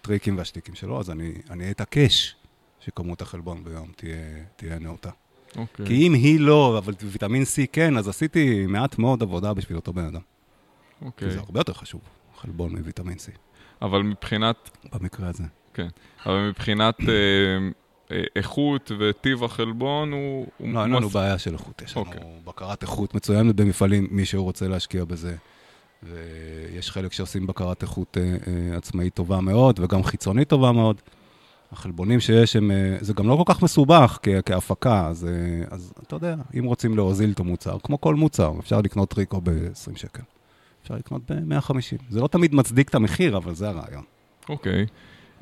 הטריקים 0.00 0.38
והשטיקים 0.38 0.74
שלו, 0.74 1.00
אז 1.00 1.10
אני, 1.10 1.32
אני 1.50 1.70
אתעקש 1.70 2.34
שכמות 2.80 3.22
החלבון 3.22 3.64
ביום 3.64 3.88
תהיה, 3.96 4.16
תהיה 4.56 4.78
נאותה. 4.78 5.10
Okay. 5.10 5.58
אוקיי. 5.58 5.86
כי 5.86 6.06
אם 6.06 6.14
היא 6.14 6.40
לא, 6.40 6.78
אבל 6.78 6.94
ויטמין 7.00 7.42
C 7.42 7.66
כן, 7.72 7.96
אז 7.96 8.08
עשיתי 8.08 8.66
מעט 8.66 8.98
מאוד 8.98 9.22
עבודה 9.22 9.54
בשביל 9.54 9.76
אותו 9.76 9.92
בן 9.92 10.04
אדם. 10.04 10.20
אוקיי. 11.02 11.28
Okay. 11.28 11.30
זה 11.30 11.38
הרבה 11.38 11.60
יותר 11.60 11.72
חשוב, 11.72 12.00
חלבון 12.36 12.76
מוויטמין 12.76 13.16
C. 13.16 13.38
אבל 13.82 14.02
מבחינת... 14.02 14.70
במקרה 14.92 15.28
הזה. 15.28 15.44
כן, 15.74 15.88
אבל 16.26 16.48
מבחינת... 16.48 16.94
אה, 18.10 18.16
אה, 18.16 18.22
איכות 18.36 18.92
וטיב 18.98 19.44
החלבון 19.44 20.12
הוא... 20.12 20.46
לא, 20.60 20.82
אין 20.82 20.90
לנו 20.90 21.08
בעיה 21.08 21.38
של 21.38 21.52
איכות, 21.52 21.82
יש 21.82 21.96
לנו 21.96 22.06
אוקיי. 22.06 22.20
בקרת 22.44 22.82
איכות 22.82 23.14
מצוינת 23.14 23.54
במפעלים, 23.56 24.08
מי 24.10 24.24
שרוצה 24.24 24.68
להשקיע 24.68 25.04
בזה. 25.04 25.36
ויש 26.02 26.90
חלק 26.90 27.12
שעושים 27.12 27.46
בקרת 27.46 27.82
איכות 27.82 28.16
אה, 28.20 28.22
אה, 28.22 28.76
עצמאית 28.76 29.14
טובה 29.14 29.40
מאוד, 29.40 29.80
וגם 29.80 30.02
חיצונית 30.02 30.48
טובה 30.48 30.72
מאוד. 30.72 31.00
החלבונים 31.72 32.20
שיש, 32.20 32.56
הם, 32.56 32.70
זה 33.00 33.12
גם 33.12 33.28
לא 33.28 33.42
כל 33.44 33.54
כך 33.54 33.62
מסובך 33.62 34.18
כ- 34.22 34.28
כהפקה, 34.46 35.06
אז, 35.06 35.28
אז 35.70 35.92
אתה 36.02 36.16
יודע, 36.16 36.36
אם 36.58 36.64
רוצים 36.64 36.96
להוזיל 36.96 37.30
את 37.30 37.40
המוצר, 37.40 37.76
כמו 37.82 38.00
כל 38.00 38.14
מוצר, 38.14 38.52
אפשר 38.60 38.80
לקנות 38.80 39.08
טריקו 39.08 39.40
ב-20 39.40 39.98
שקל. 39.98 40.22
אפשר 40.82 40.94
לקנות 40.94 41.30
ב-150. 41.30 42.02
זה 42.10 42.20
לא 42.20 42.28
תמיד 42.28 42.54
מצדיק 42.54 42.88
את 42.88 42.94
המחיר, 42.94 43.36
אבל 43.36 43.54
זה 43.54 43.68
הרעיון. 43.68 44.04
אוקיי. 44.48 44.84
Okay. 44.84 44.88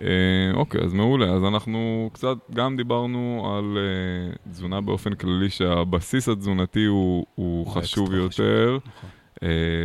אה, 0.00 0.06
אוקיי, 0.54 0.80
אז 0.80 0.92
מעולה. 0.92 1.26
אז 1.26 1.44
אנחנו 1.44 2.10
קצת 2.12 2.36
גם 2.54 2.76
דיברנו 2.76 3.54
על 3.56 3.78
uh, 3.78 4.50
תזונה 4.50 4.80
באופן 4.80 5.14
כללי, 5.14 5.50
שהבסיס 5.50 6.28
התזונתי 6.28 6.84
הוא, 6.84 7.26
הוא 7.34 7.66
חשוב 7.66 8.14
יותר, 8.14 8.78
נכון. 8.86 9.10
uh, 9.34 9.40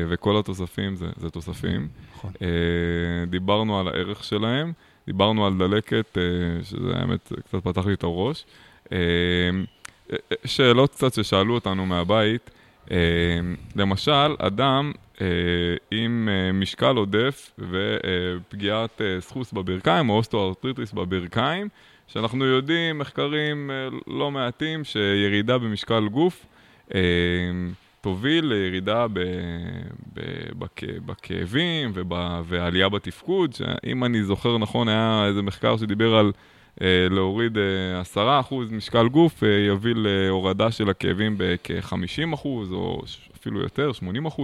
וכל 0.09 0.37
התוספים 0.37 0.95
זה, 0.95 1.07
זה 1.17 1.29
תוספים. 1.29 1.87
נכון. 2.15 2.31
אה, 2.33 3.29
דיברנו 3.29 3.79
על 3.79 3.87
הערך 3.87 4.23
שלהם, 4.23 4.73
דיברנו 5.07 5.45
על 5.45 5.57
דלקת, 5.57 6.17
אה, 6.17 6.65
שזה 6.65 6.91
האמת 6.95 7.33
קצת 7.45 7.63
פתח 7.63 7.85
לי 7.85 7.93
את 7.93 8.03
הראש. 8.03 8.45
אה, 8.85 8.91
שאלות 10.45 10.91
קצת 10.91 11.13
ששאלו 11.13 11.55
אותנו 11.55 11.85
מהבית, 11.85 12.51
אה, 12.85 12.91
למשל, 13.75 14.35
אדם 14.39 14.91
אה, 14.91 15.08
עם 15.91 16.29
אה, 16.31 16.51
משקל 16.51 16.95
עודף 16.95 17.51
ופגיעת 17.59 19.01
אה, 19.01 19.21
סחוס 19.21 19.53
בברכיים 19.53 20.09
או 20.09 20.17
אוסטוארטריטיס 20.17 20.91
בברכיים, 20.91 21.69
שאנחנו 22.07 22.45
יודעים, 22.45 22.99
מחקרים 22.99 23.71
לא 24.07 24.31
מעטים, 24.31 24.83
שירידה 24.83 25.57
במשקל 25.57 26.07
גוף 26.07 26.45
תוביל 28.01 28.45
לירידה 28.45 29.07
ב, 29.07 29.19
ב, 30.13 30.21
בכ, 30.59 30.83
בכאבים 31.05 31.91
וב, 31.93 32.13
ועלייה 32.45 32.89
בתפקוד, 32.89 33.53
שאם 33.53 34.03
אני 34.03 34.23
זוכר 34.23 34.57
נכון, 34.57 34.87
היה 34.87 35.25
איזה 35.27 35.41
מחקר 35.41 35.77
שדיבר 35.77 36.15
על 36.15 36.31
להוריד 37.09 37.57
10% 38.15 38.17
משקל 38.71 39.07
גוף, 39.07 39.43
יביא 39.67 39.93
להורדה 39.95 40.71
של 40.71 40.89
הכאבים 40.89 41.35
בכ-50% 41.37 42.45
או 42.45 43.01
אפילו 43.35 43.61
יותר, 43.61 43.91
80%. 44.27 44.41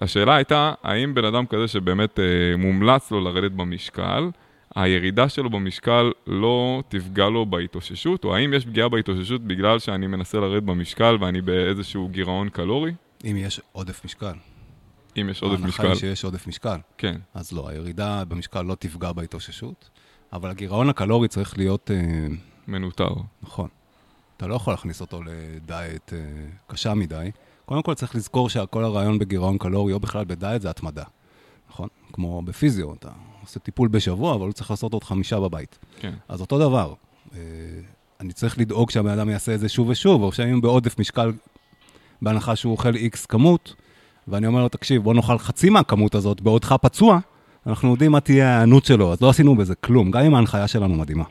השאלה 0.00 0.36
הייתה, 0.36 0.72
האם 0.82 1.14
בן 1.14 1.24
אדם 1.24 1.46
כזה 1.46 1.68
שבאמת 1.68 2.18
אה, 2.18 2.56
מומלץ 2.58 3.10
לו 3.10 3.20
לרדת 3.20 3.52
במשקל, 3.52 4.30
הירידה 4.74 5.28
שלו 5.28 5.50
במשקל 5.50 6.12
לא 6.26 6.82
תפגע 6.88 7.28
לו 7.28 7.46
בהתאוששות, 7.46 8.24
או 8.24 8.36
האם 8.36 8.54
יש 8.54 8.66
פגיעה 8.66 8.88
בהתאוששות 8.88 9.42
בגלל 9.42 9.78
שאני 9.78 10.06
מנסה 10.06 10.38
לרדת 10.38 10.62
במשקל 10.62 11.16
ואני 11.20 11.40
באיזשהו 11.40 12.08
גירעון 12.08 12.48
קלורי? 12.48 12.92
אם 13.24 13.36
יש 13.36 13.60
עודף 13.72 14.04
משקל. 14.04 14.34
אם 15.16 15.28
יש 15.30 15.42
עודף 15.42 15.60
משקל. 15.60 15.82
ההנחה 15.82 16.06
היא 16.06 16.12
שיש 16.12 16.24
עודף 16.24 16.46
משקל. 16.46 16.76
כן. 16.98 17.16
אז 17.34 17.52
לא, 17.52 17.68
הירידה 17.68 18.24
במשקל 18.24 18.62
לא 18.62 18.74
תפגע 18.74 19.12
בהתאוששות, 19.12 19.90
אבל 20.32 20.50
הגירעון 20.50 20.88
הקלורי 20.88 21.28
צריך 21.28 21.58
להיות... 21.58 21.90
אה, 21.90 22.26
מנוטר. 22.68 23.14
נכון. 23.42 23.68
אתה 24.36 24.46
לא 24.46 24.54
יכול 24.54 24.72
להכניס 24.72 25.00
אותו 25.00 25.20
לדיאט 25.22 26.12
אה, 26.12 26.18
קשה 26.66 26.94
מדי. 26.94 27.30
קודם 27.66 27.82
כל 27.82 27.94
צריך 27.94 28.14
לזכור 28.14 28.48
שכל 28.48 28.84
הרעיון 28.84 29.18
בגירעון 29.18 29.58
קלורי, 29.58 29.92
או 29.92 30.00
בכלל 30.00 30.24
בדיאט, 30.24 30.60
זה 30.60 30.70
התמדה. 30.70 31.04
נכון? 31.70 31.88
כמו 32.12 32.42
בפיזיו, 32.42 32.94
אתה 32.94 33.08
עושה 33.42 33.60
טיפול 33.60 33.88
בשבוע, 33.88 34.34
אבל 34.34 34.44
הוא 34.44 34.52
צריך 34.52 34.70
לעשות 34.70 34.92
עוד 34.92 35.04
חמישה 35.04 35.40
בבית. 35.40 35.78
כן. 36.00 36.12
אז 36.28 36.40
אותו 36.40 36.58
דבר. 36.58 36.94
אה, 37.34 37.38
אני 38.20 38.32
צריך 38.32 38.58
לדאוג 38.58 38.90
שהבן 38.90 39.10
אדם 39.10 39.30
יעשה 39.30 39.54
את 39.54 39.60
זה 39.60 39.68
שוב 39.68 39.88
ושוב, 39.88 40.22
או 40.22 40.32
שאם 40.32 40.60
בעודף 40.60 40.98
משקל, 40.98 41.32
בהנחה 42.22 42.56
שהוא 42.56 42.72
אוכל 42.72 42.94
איקס 42.94 43.26
כמות, 43.26 43.74
ואני 44.28 44.46
אומר 44.46 44.62
לו, 44.62 44.68
תקשיב, 44.68 45.02
בוא 45.02 45.14
נאכל 45.14 45.38
חצי 45.38 45.70
מהכמות 45.70 46.14
הזאת 46.14 46.40
בעודך 46.40 46.74
פצוע, 46.82 47.18
אנחנו 47.66 47.90
יודעים 47.90 48.12
מה 48.12 48.20
תהיה 48.20 48.48
ההיענות 48.48 48.84
שלו, 48.84 49.12
אז 49.12 49.20
לא 49.20 49.30
עשינו 49.30 49.56
בזה 49.56 49.74
כלום, 49.74 50.10
גם 50.10 50.24
אם 50.24 50.34
ההנחיה 50.34 50.68
שלנו 50.68 50.94
מדהימה. 50.94 51.24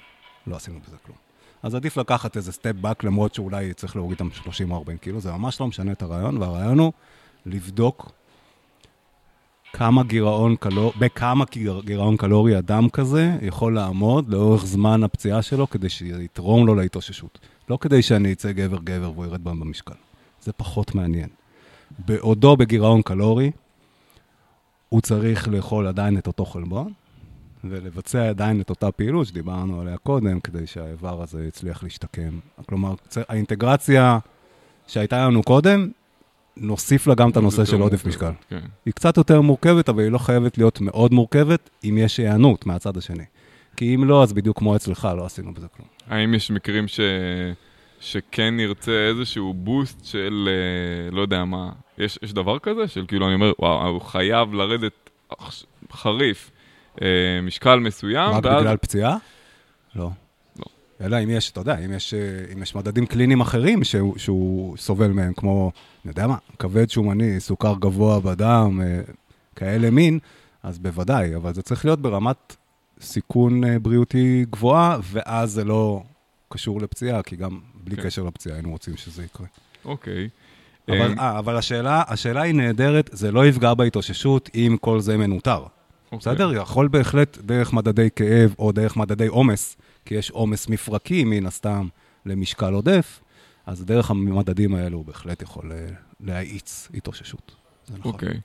לא 0.47 0.55
עשינו 0.55 0.79
בזה 0.87 0.95
כלום. 1.05 1.22
אז 1.63 1.75
עדיף 1.75 1.97
לקחת 1.97 2.37
איזה 2.37 2.51
סטפ 2.51 2.71
באק, 2.81 3.03
למרות 3.03 3.35
שאולי 3.35 3.73
צריך 3.73 3.95
להוריד 3.95 4.19
אותם 4.21 4.35
30 4.35 4.71
או 4.71 4.77
40 4.77 4.97
קילו, 4.97 5.19
זה 5.19 5.31
ממש 5.31 5.61
לא 5.61 5.67
משנה 5.67 5.91
את 5.91 6.01
הרעיון, 6.01 6.37
והרעיון 6.37 6.79
הוא 6.79 6.91
לבדוק 7.45 8.11
כמה 9.73 10.03
גירעון 10.03 10.55
קלורי, 10.55 10.97
בכמה 10.99 11.45
גירעון 11.85 12.17
קלורי 12.17 12.57
אדם 12.57 12.89
כזה 12.89 13.37
יכול 13.41 13.75
לעמוד 13.75 14.29
לאורך 14.29 14.65
זמן 14.65 15.03
הפציעה 15.03 15.41
שלו, 15.41 15.69
כדי 15.69 15.89
שיתרום 15.89 16.67
לו 16.67 16.75
להתאוששות. 16.75 17.39
לא 17.69 17.77
כדי 17.81 18.01
שאני 18.01 18.33
אצא 18.33 18.51
גבר-גבר 18.51 19.11
והוא 19.11 19.25
ירד 19.25 19.43
בהם 19.43 19.59
במשקל. 19.59 19.93
זה 20.41 20.53
פחות 20.53 20.95
מעניין. 20.95 21.29
בעודו 22.05 22.57
בגירעון 22.57 23.01
קלורי, 23.01 23.51
הוא 24.89 25.01
צריך 25.01 25.47
לאכול 25.47 25.87
עדיין 25.87 26.17
את 26.17 26.27
אותו 26.27 26.45
חלבון, 26.45 26.93
ולבצע 27.63 28.29
עדיין 28.29 28.61
את 28.61 28.69
אותה 28.69 28.91
פעילות 28.91 29.27
שדיברנו 29.27 29.81
עליה 29.81 29.97
קודם, 29.97 30.39
כדי 30.39 30.67
שהאיבר 30.67 31.21
הזה 31.21 31.47
יצליח 31.47 31.83
להשתקם. 31.83 32.39
כלומר, 32.65 32.93
האינטגרציה 33.29 34.19
שהייתה 34.87 35.27
לנו 35.27 35.43
קודם, 35.43 35.89
נוסיף 36.57 37.07
לה 37.07 37.15
גם 37.15 37.29
את 37.29 37.37
הנושא 37.37 37.65
של 37.65 37.81
עודף 37.81 38.05
משקל. 38.05 38.31
כן. 38.49 38.59
היא 38.85 38.93
קצת 38.93 39.17
יותר 39.17 39.41
מורכבת, 39.41 39.89
אבל 39.89 40.03
היא 40.03 40.11
לא 40.11 40.17
חייבת 40.17 40.57
להיות 40.57 40.81
מאוד 40.81 41.13
מורכבת, 41.13 41.69
אם 41.83 41.97
יש 41.97 42.17
היענות 42.17 42.65
מהצד 42.65 42.97
השני. 42.97 43.25
כי 43.77 43.95
אם 43.95 44.03
לא, 44.03 44.23
אז 44.23 44.33
בדיוק 44.33 44.59
כמו 44.59 44.75
אצלך, 44.75 45.07
לא 45.17 45.25
עשינו 45.25 45.53
בזה 45.53 45.67
כלום. 45.67 45.87
האם 46.07 46.33
יש 46.33 46.51
מקרים 46.51 46.87
ש... 46.87 46.99
שכן 47.99 48.57
נרצה 48.57 49.07
איזשהו 49.09 49.53
בוסט 49.53 50.05
של, 50.05 50.49
אה, 50.49 51.15
לא 51.15 51.21
יודע 51.21 51.45
מה, 51.45 51.71
יש, 51.97 52.19
יש 52.21 52.33
דבר 52.33 52.59
כזה? 52.59 52.87
של 52.87 53.05
כאילו, 53.07 53.27
אני 53.27 53.35
אומר, 53.35 53.51
וואו, 53.59 53.87
הוא 53.87 54.01
חייב 54.01 54.53
לרדת 54.53 55.09
חריף 55.91 56.51
משקל 57.43 57.79
מסוים. 57.79 58.31
רק 58.31 58.45
ואז... 58.45 58.61
בגלל 58.61 58.77
פציעה? 58.77 59.17
לא. 59.95 60.09
לא. 60.59 60.65
אלא 61.01 61.23
אם 61.23 61.29
יש, 61.29 61.51
אתה 61.51 61.59
יודע, 61.59 61.77
אם 61.77 61.93
יש, 61.93 62.13
אה, 62.13 62.19
אם 62.53 62.61
יש 62.63 62.75
מדדים 62.75 63.05
קליניים 63.05 63.41
אחרים 63.41 63.83
שהוא, 63.83 64.17
שהוא 64.17 64.77
סובל 64.77 65.11
מהם, 65.11 65.33
כמו, 65.33 65.71
אני 66.05 66.11
יודע 66.11 66.27
מה, 66.27 66.37
כבד 66.59 66.89
שומני, 66.89 67.39
סוכר 67.39 67.73
גבוה 67.79 68.19
בדם, 68.19 68.79
אה, 68.83 69.01
כאלה 69.55 69.89
מין, 69.89 70.19
אז 70.63 70.79
בוודאי, 70.79 71.35
אבל 71.35 71.53
זה 71.53 71.61
צריך 71.61 71.85
להיות 71.85 72.01
ברמת 72.01 72.55
סיכון 73.01 73.61
בריאותי 73.81 74.45
גבוהה, 74.49 74.97
ואז 75.03 75.51
זה 75.51 75.63
לא 75.63 76.03
קשור 76.49 76.81
לפציעה, 76.81 77.23
כי 77.23 77.35
גם 77.35 77.59
בלי 77.83 77.95
כן. 77.95 78.01
קשר 78.01 78.23
לפציעה 78.23 78.55
היינו 78.55 78.71
רוצים 78.71 78.97
שזה 78.97 79.23
יקרה. 79.23 79.47
אוקיי. 79.85 80.29
אבל, 80.89 81.11
אמ, 81.11 81.19
אה, 81.19 81.39
אבל 81.39 81.57
השאלה, 81.57 82.03
השאלה 82.07 82.41
היא 82.41 82.55
נהדרת, 82.55 83.09
זה 83.13 83.31
לא 83.31 83.47
יפגע 83.47 83.73
בהתאוששות 83.73 84.49
אם 84.55 84.77
כל 84.81 84.99
זה 84.99 85.17
מנוטר. 85.17 85.63
אוקיי. 86.13 86.33
בסדר? 86.33 86.53
יכול 86.53 86.87
בהחלט 86.87 87.37
דרך 87.37 87.73
מדדי 87.73 88.09
כאב 88.15 88.55
או 88.59 88.71
דרך 88.71 88.97
מדדי 88.97 89.27
עומס, 89.27 89.77
כי 90.05 90.15
יש 90.15 90.29
עומס 90.29 90.69
מפרקי 90.69 91.23
מן 91.23 91.45
הסתם 91.45 91.87
למשקל 92.25 92.73
עודף, 92.73 93.21
אז 93.65 93.85
דרך 93.85 94.11
המדדים 94.11 94.75
האלו 94.75 94.97
הוא 94.97 95.05
בהחלט 95.05 95.41
יכול 95.41 95.71
אה, 95.71 95.77
להאיץ 96.19 96.89
התאוששות. 96.93 97.55
זה 97.85 97.97
נכון. 97.97 98.11
אוקיי. 98.11 98.39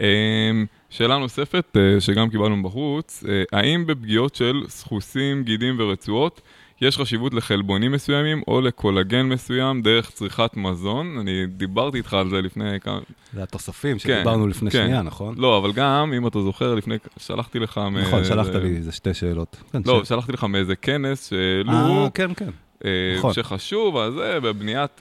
אמ, 0.00 0.66
שאלה 0.90 1.18
נוספת 1.18 1.76
אה, 1.76 2.00
שגם 2.00 2.30
קיבלנו 2.30 2.62
בחוץ, 2.62 3.24
אה, 3.28 3.58
האם 3.58 3.86
בפגיעות 3.86 4.34
של 4.34 4.64
סחוסים, 4.68 5.44
גידים 5.44 5.76
ורצועות 5.78 6.40
יש 6.82 6.98
חשיבות 6.98 7.34
לחלבונים 7.34 7.92
מסוימים 7.92 8.42
או 8.48 8.60
לקולגן 8.60 9.22
מסוים 9.26 9.82
דרך 9.82 10.10
צריכת 10.10 10.50
מזון? 10.56 11.16
אני 11.20 11.46
דיברתי 11.46 11.96
איתך 11.98 12.14
על 12.14 12.28
זה 12.30 12.42
לפני 12.42 12.80
כמה... 12.80 12.98
זה 13.34 13.42
התוספים 13.42 13.98
כן, 13.98 14.14
שדיברנו 14.14 14.46
לפני 14.46 14.70
כן. 14.70 14.84
שנייה, 14.86 15.02
נכון? 15.02 15.34
לא, 15.38 15.58
אבל 15.58 15.72
גם, 15.72 16.12
אם 16.16 16.26
אתה 16.26 16.40
זוכר, 16.42 16.74
לפני... 16.74 16.94
שלחתי 17.16 17.58
לך... 17.58 17.78
מ- 17.78 17.98
נכון, 17.98 18.24
שלחת 18.24 18.52
זה- 18.52 18.58
לי 18.60 18.76
איזה 18.76 18.92
שתי 18.92 19.14
שאלות. 19.14 19.56
כן, 19.72 19.82
לא, 19.86 20.04
ש- 20.04 20.08
שלחתי 20.08 20.32
לך 20.32 20.44
מאיזה 20.44 20.76
כנס 20.76 21.30
שהעלו, 21.30 22.04
אה, 22.04 22.10
כן, 22.14 22.34
כן. 22.36 22.50
אה, 22.84 22.90
נכון. 23.18 23.32
שחשוב, 23.32 23.96
אז 23.96 24.12
זה 24.14 24.38
בבניית... 24.42 25.00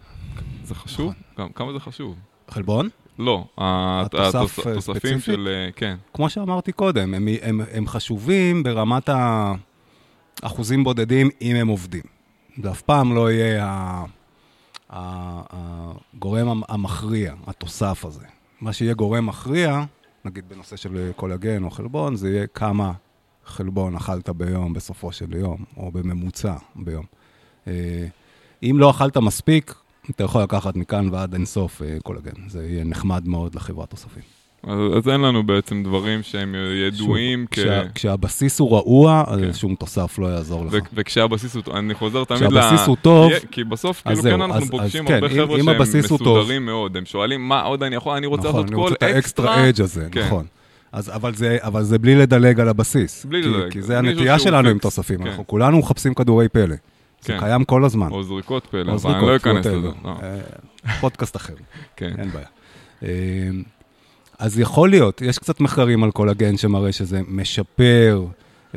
זה 0.63 0.75
חשוב? 0.75 1.13
נכון. 1.37 1.49
כמה- 1.55 1.73
זה 1.73 1.79
חשוב? 1.79 2.15
חלבון? 2.49 2.89
לא, 3.19 3.45
אה, 3.59 4.03
התוספים? 4.65 5.19
של... 5.19 5.47
אה, 5.51 5.69
כן. 5.75 5.95
כמו 6.13 6.29
שאמרתי 6.29 6.71
קודם, 6.71 7.13
הם, 7.13 7.27
הם, 7.41 7.61
הם 7.71 7.87
חשובים 7.87 8.63
ברמת 8.63 9.09
האחוזים 10.43 10.83
בודדים 10.83 11.29
אם 11.41 11.55
הם 11.55 11.67
עובדים. 11.67 12.03
זה 12.63 12.71
אף 12.71 12.81
פעם 12.81 13.15
לא 13.15 13.31
יהיה 13.31 13.65
הגורם 14.89 16.47
המ- 16.47 16.61
המכריע, 16.69 17.33
התוסף 17.47 18.05
הזה. 18.05 18.25
מה 18.61 18.73
שיהיה 18.73 18.93
גורם 18.93 19.25
מכריע, 19.25 19.83
נגיד 20.25 20.49
בנושא 20.49 20.75
של 20.75 21.11
קולגן 21.15 21.63
או 21.63 21.69
חלבון, 21.69 22.15
זה 22.15 22.29
יהיה 22.29 22.47
כמה 22.47 22.91
חלבון 23.45 23.95
אכלת 23.95 24.29
ביום 24.29 24.73
בסופו 24.73 25.11
של 25.11 25.35
יום, 25.35 25.63
או 25.77 25.91
בממוצע 25.91 26.55
ביום. 26.75 27.05
אה, 27.67 28.05
אם 28.63 28.75
לא 28.79 28.89
אכלת 28.91 29.17
מספיק, 29.17 29.73
אתה 30.09 30.23
יכול 30.23 30.43
לקחת 30.43 30.75
מכאן 30.75 31.09
ועד 31.11 31.33
אינסוף 31.33 31.81
אה, 31.81 31.97
קולגן. 32.03 32.47
זה 32.49 32.67
יהיה 32.67 32.83
נחמד 32.83 33.27
מאוד 33.27 33.55
לחברת 33.55 33.89
תוספים. 33.89 34.23
אז, 34.67 34.79
אז 34.97 35.09
אין 35.09 35.21
לנו 35.21 35.43
בעצם 35.43 35.83
דברים 35.83 36.23
שהם 36.23 36.55
ידועים 36.87 37.45
כ... 37.51 37.55
שוב, 37.55 37.63
כשה, 37.65 37.81
כשהבסיס 37.95 38.59
הוא 38.59 38.71
רעוע, 38.75 39.23
אז 39.27 39.39
כן. 39.39 39.53
שום 39.53 39.75
תוסף 39.75 40.19
לא 40.19 40.27
יעזור 40.27 40.65
לך. 40.65 40.73
ו- 40.73 40.77
וכשהבסיס 40.93 41.55
הוא, 41.55 41.63
אני 41.73 41.93
חוזר 41.93 42.23
תמיד 42.23 42.39
כשהבסיס 42.49 42.87
הוא 42.87 42.97
טוב, 43.01 43.31
כי- 43.51 43.63
בסוף, 43.63 44.01
אז 44.05 44.19
כאילו, 44.19 44.21
זהו, 44.21 44.31
כן, 44.37 44.41
אנחנו 44.41 44.63
אז- 44.63 44.69
פוגשים 44.71 45.01
אז 45.03 45.07
כן, 45.07 45.13
הרבה 45.13 45.27
אם- 45.27 45.31
חבר'ה 45.33 45.57
שהם 45.85 46.01
הוא 46.09 46.17
טוב- 46.17 46.37
מסודרים 46.37 46.65
מאוד, 46.65 46.97
הם 46.97 47.05
שואלים, 47.05 47.47
מה 47.47 47.61
עוד 47.61 47.83
אני 47.83 47.95
יכול, 47.95 48.15
אני 48.17 48.25
רוצה 48.27 48.47
נכון, 48.49 48.61
לעשות 48.61 48.67
אני 48.69 48.75
כל 48.75 48.81
רוצה 48.81 48.95
את 48.95 49.03
extra. 49.03 49.55
ה 49.55 49.58
extra 49.58 49.69
edge 49.69 49.81
הזה, 49.81 50.07
כן. 50.11 50.25
נכון. 50.25 50.45
אז, 50.91 51.15
אבל, 51.15 51.33
זה, 51.35 51.57
אבל 51.61 51.83
זה 51.83 51.99
בלי 51.99 52.15
לדלג 52.15 52.59
על 52.59 52.69
הבסיס. 52.69 53.25
בלי 53.25 53.43
כי, 53.43 53.49
לדלג. 53.49 53.71
כי 53.71 53.81
זה 53.81 53.97
הנטייה 53.99 54.39
שלנו 54.39 54.69
עם. 54.69 54.77
תוספים. 54.79 55.19
כן. 55.23 55.27
אנחנו 55.27 55.47
כולנו 55.47 55.79
מחפשים 55.79 56.13
כדורי 56.13 56.49
פלא. 56.49 56.65
זה 56.65 57.33
כן. 57.33 57.39
קיים 57.39 57.63
כל 57.63 57.85
הזמן. 57.85 58.11
או 58.11 58.23
זריקות 58.23 58.65
פלא, 58.71 58.93
אבל 58.93 59.11
אני 59.13 59.27
לא 59.27 59.35
אכנס. 59.35 59.65
לזה. 59.65 59.77
לא. 60.03 60.13
אה, 60.23 60.39
פודקאסט 61.01 61.35
אחר, 61.35 61.53
כן. 61.95 62.11
אין 62.17 62.29
בעיה. 62.31 62.47
אז 64.41 64.59
יכול 64.59 64.89
להיות, 64.89 65.21
יש 65.21 65.37
קצת 65.37 65.59
מחקרים 65.59 66.03
על 66.03 66.11
קולגן 66.11 66.57
שמראה 66.57 66.91
שזה 66.91 67.21
משפר 67.27 68.25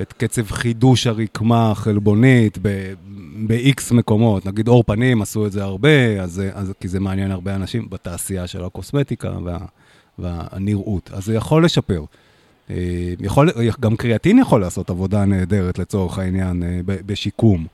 את 0.01 0.13
קצב 0.13 0.47
חידוש 0.47 1.07
הרקמה 1.07 1.71
החלבונית 1.71 2.59
ב-X 3.47 3.95
מקומות. 3.95 4.47
נגיד 4.47 4.69
עור 4.69 4.83
פנים 4.83 5.23
עשו 5.23 5.47
את 5.47 5.53
זה 5.53 5.63
הרבה, 5.63 6.23
אז, 6.23 6.43
אז, 6.53 6.73
כי 6.81 6.89
זה 6.89 7.01
מעניין 7.01 7.31
הרבה 7.31 7.55
אנשים 7.55 7.91
בתעשייה 7.91 8.47
של 8.47 8.65
הקוסמטיקה 8.65 9.33
וה, 9.45 9.59
והנראות. 10.19 11.11
אז 11.13 11.25
זה 11.25 11.35
יכול 11.35 11.65
לשפר. 11.65 12.05
אה, 12.71 12.77
יכול, 13.21 13.51
גם 13.81 13.97
קריאטין 13.97 14.39
יכול 14.39 14.61
לעשות 14.61 14.91
עבודה 14.91 15.25
נהדרת 15.25 15.79
לצורך 15.79 16.19
העניין 16.19 16.63
אה, 16.63 16.81
בשיקום. 16.87 17.67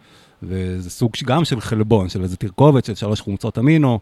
וזה 0.42 0.90
סוג 0.90 1.12
גם 1.24 1.44
של 1.44 1.60
חלבון, 1.60 2.08
של 2.08 2.22
איזה 2.22 2.36
תרכובת 2.36 2.84
של 2.84 2.94
שלוש 2.94 3.20
חומצות 3.20 3.58
אמינו, 3.58 4.00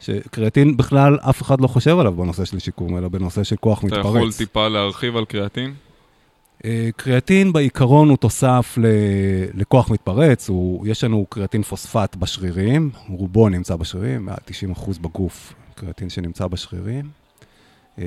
שקריאטין 0.00 0.76
בכלל 0.76 1.18
אף 1.30 1.42
אחד 1.42 1.60
לא 1.60 1.66
חושב 1.66 1.98
עליו 1.98 2.12
בנושא 2.12 2.44
של 2.44 2.58
שיקום, 2.58 2.98
אלא 2.98 3.08
בנושא 3.08 3.44
של 3.44 3.56
כוח 3.56 3.78
אתה 3.78 3.86
מתפרץ. 3.86 4.06
יכול 4.16 4.32
טיפה 4.32 4.68
להרחיב 4.68 5.16
על 5.16 5.24
קריאטין? 5.24 5.74
אה, 6.64 6.88
קריאטין 6.96 7.52
בעיקרון 7.52 8.08
הוא 8.08 8.16
תוסף 8.16 8.74
ל- 8.80 8.86
לכוח 9.60 9.90
מתפרץ, 9.90 10.48
הוא, 10.48 10.86
יש 10.86 11.04
לנו 11.04 11.26
קריאטין 11.28 11.62
פוספט 11.62 12.16
בשרירים, 12.16 12.90
רובו 13.08 13.48
נמצא 13.48 13.76
בשרירים, 13.76 14.24
מעל 14.24 14.36
90% 14.76 14.98
בגוף 15.00 15.54
קריאטין 15.74 16.10
שנמצא 16.10 16.46
בשרירים, 16.46 17.08
אה, 17.98 18.04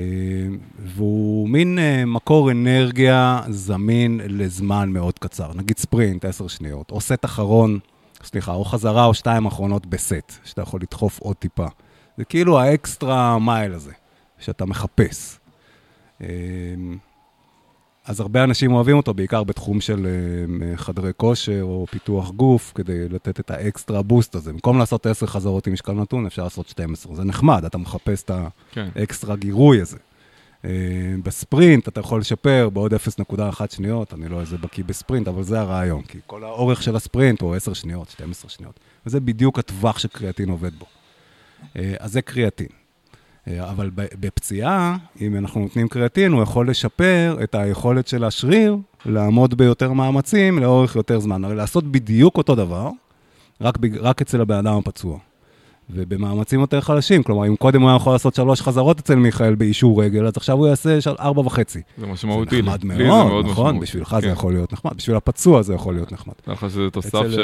והוא 0.78 1.48
מין 1.48 1.78
אה, 1.78 2.04
מקור 2.06 2.50
אנרגיה 2.50 3.40
זמין 3.48 4.20
לזמן 4.24 4.90
מאוד 4.90 5.18
קצר, 5.18 5.50
נגיד 5.54 5.78
ספרינט, 5.78 6.24
10 6.24 6.48
שניות, 6.48 6.90
או 6.90 7.00
סט 7.00 7.24
אחרון, 7.24 7.78
סליחה, 8.24 8.52
או 8.52 8.64
חזרה 8.64 9.04
או 9.04 9.14
שתיים 9.14 9.46
אחרונות 9.46 9.86
בסט, 9.86 10.32
שאתה 10.44 10.62
יכול 10.62 10.80
לדחוף 10.82 11.18
עוד 11.18 11.36
טיפה. 11.36 11.66
זה 12.18 12.24
כאילו 12.24 12.60
ה 12.60 12.73
extra 12.73 13.38
mile 13.38 13.72
הזה, 13.72 13.92
שאתה 14.38 14.64
מחפש. 14.64 15.38
אה, 16.22 16.28
אז 18.06 18.20
הרבה 18.20 18.44
אנשים 18.44 18.72
אוהבים 18.72 18.96
אותו, 18.96 19.14
בעיקר 19.14 19.44
בתחום 19.44 19.80
של 19.80 20.06
אה, 20.06 20.76
חדרי 20.76 21.12
כושר 21.16 21.62
או 21.62 21.86
פיתוח 21.90 22.30
גוף, 22.30 22.72
כדי 22.74 23.08
לתת 23.08 23.40
את 23.40 23.50
ה 23.50 23.59
extra 23.59 24.02
boost 24.02 24.34
הזה. 24.34 24.52
במקום 24.52 24.78
לעשות 24.78 25.06
10 25.06 25.26
חזרות 25.26 25.66
עם 25.66 25.72
משקל 25.72 25.92
נתון, 25.92 26.26
אפשר 26.26 26.44
לעשות 26.44 26.68
12. 26.68 27.14
זה 27.14 27.24
נחמד, 27.24 27.64
אתה 27.64 27.78
מחפש 27.78 28.22
את 28.22 28.30
כן. 28.72 28.88
האקסטרה 28.94 29.36
גירוי 29.36 29.80
הזה. 29.80 29.98
אה, 30.64 30.70
בספרינט 31.22 31.88
אתה 31.88 32.00
יכול 32.00 32.20
לשפר 32.20 32.68
בעוד 32.72 32.94
0.1 32.94 33.36
שניות, 33.70 34.14
אני 34.14 34.28
לא 34.28 34.40
איזה 34.40 34.58
בקיא 34.58 34.84
בספרינט, 34.84 35.28
אבל 35.28 35.42
זה 35.42 35.60
הרעיון, 35.60 36.02
כי 36.02 36.18
כל 36.26 36.44
האורך 36.44 36.82
של 36.82 36.96
הספרינט 36.96 37.40
הוא 37.40 37.54
10 37.54 37.72
שניות, 37.72 38.10
12 38.10 38.50
שניות, 38.50 38.80
וזה 39.06 39.20
בדיוק 39.20 39.58
הטווח 39.58 39.98
שקריאטין 39.98 40.48
עובד 40.48 40.74
בו. 40.78 40.86
אה, 41.76 41.94
אז 42.00 42.12
זה 42.12 42.22
קריאטין. 42.22 42.66
אה, 43.48 43.70
אבל 43.70 43.90
בפציעה, 43.94 44.96
אם 45.20 45.36
אנחנו 45.36 45.60
נותנים 45.60 45.88
קריאטין, 45.88 46.32
הוא 46.32 46.42
יכול 46.42 46.70
לשפר 46.70 47.36
את 47.42 47.54
היכולת 47.54 48.08
של 48.08 48.24
השריר 48.24 48.76
לעמוד 49.06 49.54
ביותר 49.54 49.92
מאמצים 49.92 50.58
לאורך 50.58 50.96
יותר 50.96 51.20
זמן. 51.20 51.44
הרי 51.44 51.54
לעשות 51.54 51.84
בדיוק 51.84 52.36
אותו 52.36 52.54
דבר, 52.54 52.90
רק, 53.60 53.78
רק 54.00 54.22
אצל 54.22 54.40
הבן 54.40 54.54
אדם 54.54 54.78
הפצוע. 54.78 55.18
ובמאמצים 55.90 56.60
יותר 56.60 56.80
חלשים, 56.80 57.22
כלומר, 57.22 57.46
אם 57.46 57.56
קודם 57.56 57.82
הוא 57.82 57.88
היה 57.90 57.96
יכול 57.96 58.12
לעשות 58.12 58.34
שלוש 58.34 58.62
חזרות 58.62 58.98
אצל 58.98 59.14
מיכאל 59.14 59.54
באישור 59.54 60.02
רגל, 60.02 60.26
אז 60.26 60.32
עכשיו 60.36 60.56
הוא 60.56 60.66
יעשה 60.66 61.00
של 61.00 61.14
ארבע 61.20 61.40
וחצי. 61.40 61.78
זה 61.98 62.06
זה 62.06 62.12
משמעותי. 62.12 62.56
לי. 62.56 62.62
נחמד 62.62 62.84
לי 62.84 62.96
זה 62.96 63.04
מאוד, 63.08 63.26
מאוד 63.26 63.44
נכון? 63.46 63.64
משמעותי. 63.66 63.80
בשבילך 63.86 64.16
זה 64.20 64.26
כן. 64.26 64.32
יכול 64.32 64.52
להיות 64.52 64.72
נחמד, 64.72 64.92
בשביל 64.96 65.16
הפצוע 65.16 65.62
זה 65.62 65.74
יכול 65.74 65.94
להיות 65.94 66.12
נחמד. 66.12 66.34
ככה 66.46 66.70
שזה 66.70 66.90
תוסף 66.90 67.08
אצל- 67.14 67.32
ש... 67.32 67.38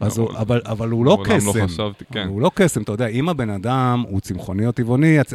אז 0.00 0.18
הוא, 0.18 0.28
אבל, 0.38 0.60
אבל 0.64 0.88
הוא 0.90 1.04
לא 1.04 1.16
מעולם 1.16 1.30
קסם. 1.38 1.58
לא 1.58 1.64
חשבתי, 1.66 2.04
כן. 2.12 2.26
הוא 2.28 2.40
לא 2.40 2.50
קסם, 2.54 2.82
אתה 2.82 2.92
יודע, 2.92 3.06
אם 3.06 3.28
הבן 3.28 3.50
אדם 3.50 4.04
הוא 4.08 4.20
צמחוני 4.20 4.66
או 4.66 4.72
טבעוני, 4.72 5.20
הצ- 5.20 5.34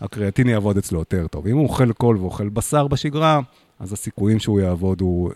הקריאטין 0.00 0.48
יעבוד 0.48 0.76
אצלו 0.78 0.98
יותר 0.98 1.26
טוב. 1.30 1.46
אם 1.46 1.56
הוא 1.56 1.64
אוכל 1.64 1.92
קול 1.92 2.16
ואוכל 2.16 2.48
בשר 2.48 2.86
בשגרה, 2.88 3.40
אז 3.80 3.92
הסיכויים 3.92 4.38
שהוא 4.38 4.60
יעבוד 4.60 5.00
הוא 5.00 5.30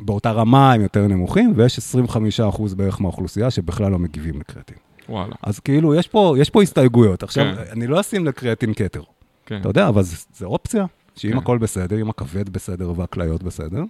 באותה 0.00 0.30
רמה 0.32 0.72
הם 0.72 0.80
יותר 0.80 1.06
נמוכים, 1.06 1.52
ויש 1.56 1.78
25% 1.78 2.74
בערך 2.76 3.00
מהאוכלוסייה 3.00 3.50
שבכלל 3.50 3.90
לא 3.92 3.98
מגיבים 3.98 4.40
לקריאטין. 4.40 4.76
וואלה, 5.08 5.34
אז 5.42 5.60
כאילו, 5.60 5.94
יש 5.94 6.08
פה, 6.08 6.34
יש 6.38 6.50
פה 6.50 6.62
הסתייגויות. 6.62 7.22
עכשיו, 7.22 7.44
כן. 7.44 7.62
אני 7.72 7.86
לא 7.86 8.00
אשים 8.00 8.26
לקריאטין 8.26 8.74
כתר, 8.74 9.02
כן. 9.46 9.60
אתה 9.60 9.68
יודע, 9.68 9.88
אבל 9.88 10.02
זה, 10.02 10.16
זה 10.34 10.46
אופציה, 10.46 10.84
שאם 11.16 11.32
כן. 11.32 11.38
הכל 11.38 11.58
בסדר, 11.58 12.00
אם 12.00 12.10
הכבד 12.10 12.48
בסדר 12.48 12.92
והכליות 12.96 13.42
בסדר, 13.42 13.82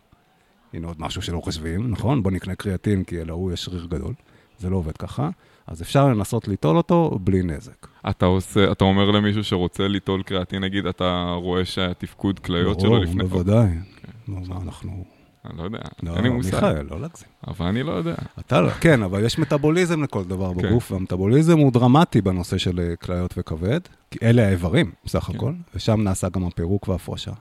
הנה 0.75 0.87
עוד 0.87 0.97
משהו 0.99 1.23
שלא 1.23 1.41
חושבים, 1.41 1.91
נכון? 1.91 2.23
בוא 2.23 2.31
נקנה 2.31 2.55
קריאטין, 2.55 3.05
כי 3.05 3.25
להוא 3.25 3.53
יש 3.53 3.65
שריר 3.65 3.87
גדול. 3.87 4.15
זה 4.59 4.71
לא 4.71 4.77
עובד 4.77 4.97
ככה. 4.97 5.31
אז 5.67 5.83
אפשר 5.83 6.09
לנסות 6.09 6.49
ליטול 6.49 6.77
אותו 6.77 7.19
בלי 7.23 7.43
נזק. 7.43 7.87
אתה 8.11 8.27
עושה, 8.27 8.73
אתה 8.73 8.85
אומר 8.85 9.11
למישהו 9.11 9.45
שרוצה 9.45 9.89
ליטול 9.89 10.23
קריאטין, 10.23 10.65
נגיד, 10.65 10.87
אתה 10.87 11.35
רואה 11.37 11.65
שהתפקוד 11.65 12.39
כליות 12.39 12.81
שלו 12.81 12.91
ברור, 12.91 13.03
לפני... 13.03 13.25
בוודאי. 13.25 13.69
נו, 14.29 14.41
מה 14.49 14.57
אנחנו... 14.63 15.05
אני 15.51 15.59
לא 15.59 15.63
יודע, 15.63 15.79
לא, 16.03 16.17
אין 16.17 16.23
לי 16.23 16.29
מושג. 16.29 16.55
מיכאל, 16.55 16.87
לא 16.91 17.01
להגזים. 17.01 17.29
אבל 17.49 17.67
אני 17.67 17.83
לא 17.83 17.93
יודע. 17.93 18.15
אתה 18.41 18.61
לא, 18.61 18.71
כן, 18.71 19.03
אבל 19.03 19.25
יש 19.25 19.39
מטאבוליזם 19.39 20.03
לכל 20.03 20.25
דבר 20.25 20.53
כן. 20.55 20.63
בגוף, 20.63 20.93
והמטאבוליזם 20.93 21.59
הוא 21.59 21.73
דרמטי 21.73 22.21
בנושא 22.21 22.59
של 22.59 22.81
אה, 22.81 22.97
כליות 22.97 23.35
וכבד, 23.37 23.81
כי 24.11 24.19
אלה 24.23 24.47
האיברים, 24.47 24.93
בסך 25.05 25.25
כן. 25.25 25.37
הכל, 25.37 25.53
ושם 25.75 26.01
נעשה 26.01 26.29
גם 26.29 26.47
הפירוק 26.47 26.89
וההפרשה. 26.89 27.33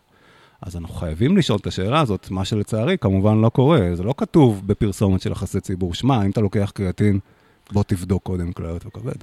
אז 0.62 0.76
אנחנו 0.76 0.96
חייבים 0.96 1.38
לשאול 1.38 1.60
את 1.62 1.68
השאלה 1.68 2.00
הזאת, 2.00 2.32
מה 2.32 2.46
שלצערי 2.46 2.98
כמובן 2.98 3.42
לא 3.42 3.50
קורה. 3.50 3.90
זה 3.94 4.04
לא 4.04 4.14
כתוב 4.18 4.62
בפרסומת 4.66 5.22
של 5.22 5.32
יחסי 5.32 5.60
ציבור, 5.60 5.94
שמע, 5.94 6.26
אם 6.26 6.32
אתה 6.32 6.42
לוקח 6.42 6.72
קריאטין, 6.76 7.20
בוא 7.72 7.84
תבדוק 7.88 8.24
קודם 8.24 8.54
כליות 8.54 8.86
וכבד. 8.86 9.16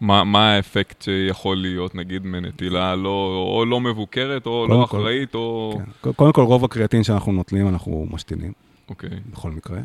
מה, 0.00 0.24
מה 0.24 0.52
האפקט 0.52 1.02
שיכול 1.02 1.56
להיות, 1.56 1.94
נגיד, 1.94 2.26
מנטילה 2.26 2.96
לא, 2.96 3.44
או 3.56 3.64
לא 3.66 3.80
מבוקרת, 3.80 4.46
או 4.46 4.66
לא 4.68 4.74
כל- 4.74 4.84
אחראית, 4.84 5.34
או... 5.34 5.78
כן. 6.02 6.12
קודם 6.12 6.32
כל, 6.32 6.42
רוב 6.42 6.64
הקריאטין 6.64 7.04
שאנחנו 7.04 7.32
נוטלים, 7.32 7.68
אנחנו 7.68 8.06
משתינים, 8.10 8.52
אוקיי, 8.88 9.10
בכל 9.32 9.50
מקרה. 9.50 9.78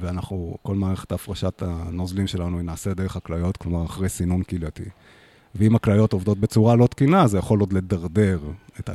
ואנחנו, 0.00 0.56
כל 0.62 0.74
מערכת 0.74 1.12
הפרשת 1.12 1.62
הנוזלים 1.66 2.26
שלנו 2.26 2.56
היא 2.56 2.64
נעשית 2.66 2.96
דרך 2.96 3.16
הכליות, 3.16 3.56
כלומר 3.56 3.84
אחרי 3.84 4.08
סינון 4.08 4.42
קהילתי. 4.42 4.82
ואם 5.54 5.74
הכליות 5.76 6.12
עובדות 6.12 6.38
בצורה 6.38 6.76
לא 6.76 6.86
תקינה, 6.86 7.26
זה 7.26 7.38
יכול 7.38 7.60
עוד 7.60 7.72
לדרדר 7.72 8.38
את, 8.80 8.88
ה, 8.88 8.92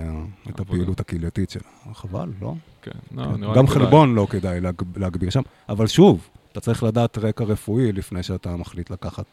את. 0.50 0.60
הפעילות 0.60 1.00
הקהילתית 1.00 1.50
שלה. 1.50 1.94
חבל, 1.94 2.30
לא? 2.42 2.54
כן, 2.82 2.92
לא, 3.12 3.24
כן. 3.24 3.40
נראה 3.42 3.56
גם. 3.56 3.68
חלבון 3.68 4.16
לא 4.16 4.28
כדאי 4.30 4.62
להג, 4.62 4.76
להגביר 4.96 5.30
שם, 5.30 5.42
אבל 5.70 5.88
שוב, 5.88 6.28
אתה 6.52 6.60
צריך 6.60 6.84
לדעת 6.84 7.18
רקע 7.18 7.44
רפואי 7.44 7.92
לפני 7.92 8.24
שאתה 8.24 8.56
מחליט 8.56 8.90
לקחת. 8.90 9.26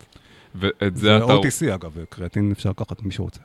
ואת 0.54 0.96
זה 0.96 1.00
זה 1.02 1.16
אתה... 1.16 1.24
OTC 1.24 1.74
אגב, 1.74 1.96
קריאטין 2.08 2.52
אפשר 2.52 2.70
לקחת 2.70 3.02
מי 3.02 3.10
שרוצה. 3.10 3.40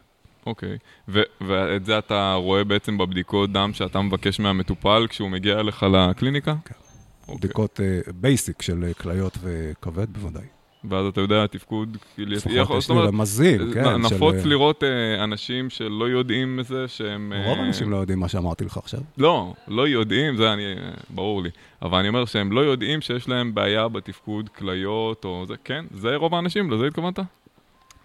אוקיי. 0.45 0.78
ו- 1.08 1.22
ואת 1.47 1.86
זה 1.86 1.97
אתה 1.97 2.34
רואה 2.34 2.64
בעצם 2.64 2.97
בבדיקות 2.97 3.51
דם 3.51 3.74
שאתה 3.74 4.01
מבקש 4.01 4.39
מהמטופל 4.39 5.08
כשהוא 5.10 5.30
מגיע 5.30 5.60
אליך 5.60 5.84
לקליניקה? 5.84 6.56
כן. 6.66 6.76
אוקיי. 7.22 7.38
בדיקות 7.38 7.80
basic 8.16 8.62
של 8.62 8.84
אה, 8.84 8.93
כליות 8.93 9.38
וכבד 9.41 10.14
בוודאי. 10.14 10.45
ואז 10.90 11.06
אתה 11.08 11.22
יודע, 11.22 11.48
תפקוד 11.48 11.98
כלייתי. 12.16 12.36
לפחות 12.36 12.78
יש 12.78 12.88
זאת 12.88 12.98
לי 12.98 13.08
רמזים, 13.08 13.74
כן. 13.74 13.84
של, 13.84 13.98
נפוץ 13.98 14.36
אה, 14.36 14.46
לראות 14.46 14.84
אה, 14.84 15.24
אנשים 15.24 15.70
שלא 15.70 16.06
יודעים 16.06 16.58
מזה 16.58 16.88
שהם... 16.88 17.34
אה, 17.36 17.50
רוב 17.50 17.60
האנשים 17.60 17.92
לא 17.92 17.98
יודעים 17.98 18.20
מה 18.20 18.28
שאמרתי 18.28 18.66
לך 18.66 18.78
עכשיו. 18.78 19.00
לא, 19.18 19.54
לא 19.68 19.88
יודעים, 19.88 20.38
זה 20.38 20.54
אני, 20.54 20.64
אה, 20.66 20.92
ברור 21.10 21.44
לי. 21.44 21.50
אבל 21.82 21.98
אני 21.98 22.08
אומר 22.08 22.26
שהם 22.26 22.52
לא 22.52 22.62
יודעים 22.62 23.02
שיש 23.02 23.30
להם 23.30 23.56
בעיה 23.56 23.88
בתפקוד 23.88 24.50
כליות 24.50 25.26
או 25.26 25.46
זה, 25.48 25.54
כן, 25.64 25.86
זה 25.92 26.16
רוב 26.16 26.36
האנשים, 26.36 26.72
לזה 26.72 26.88
התכוונת? 26.88 27.20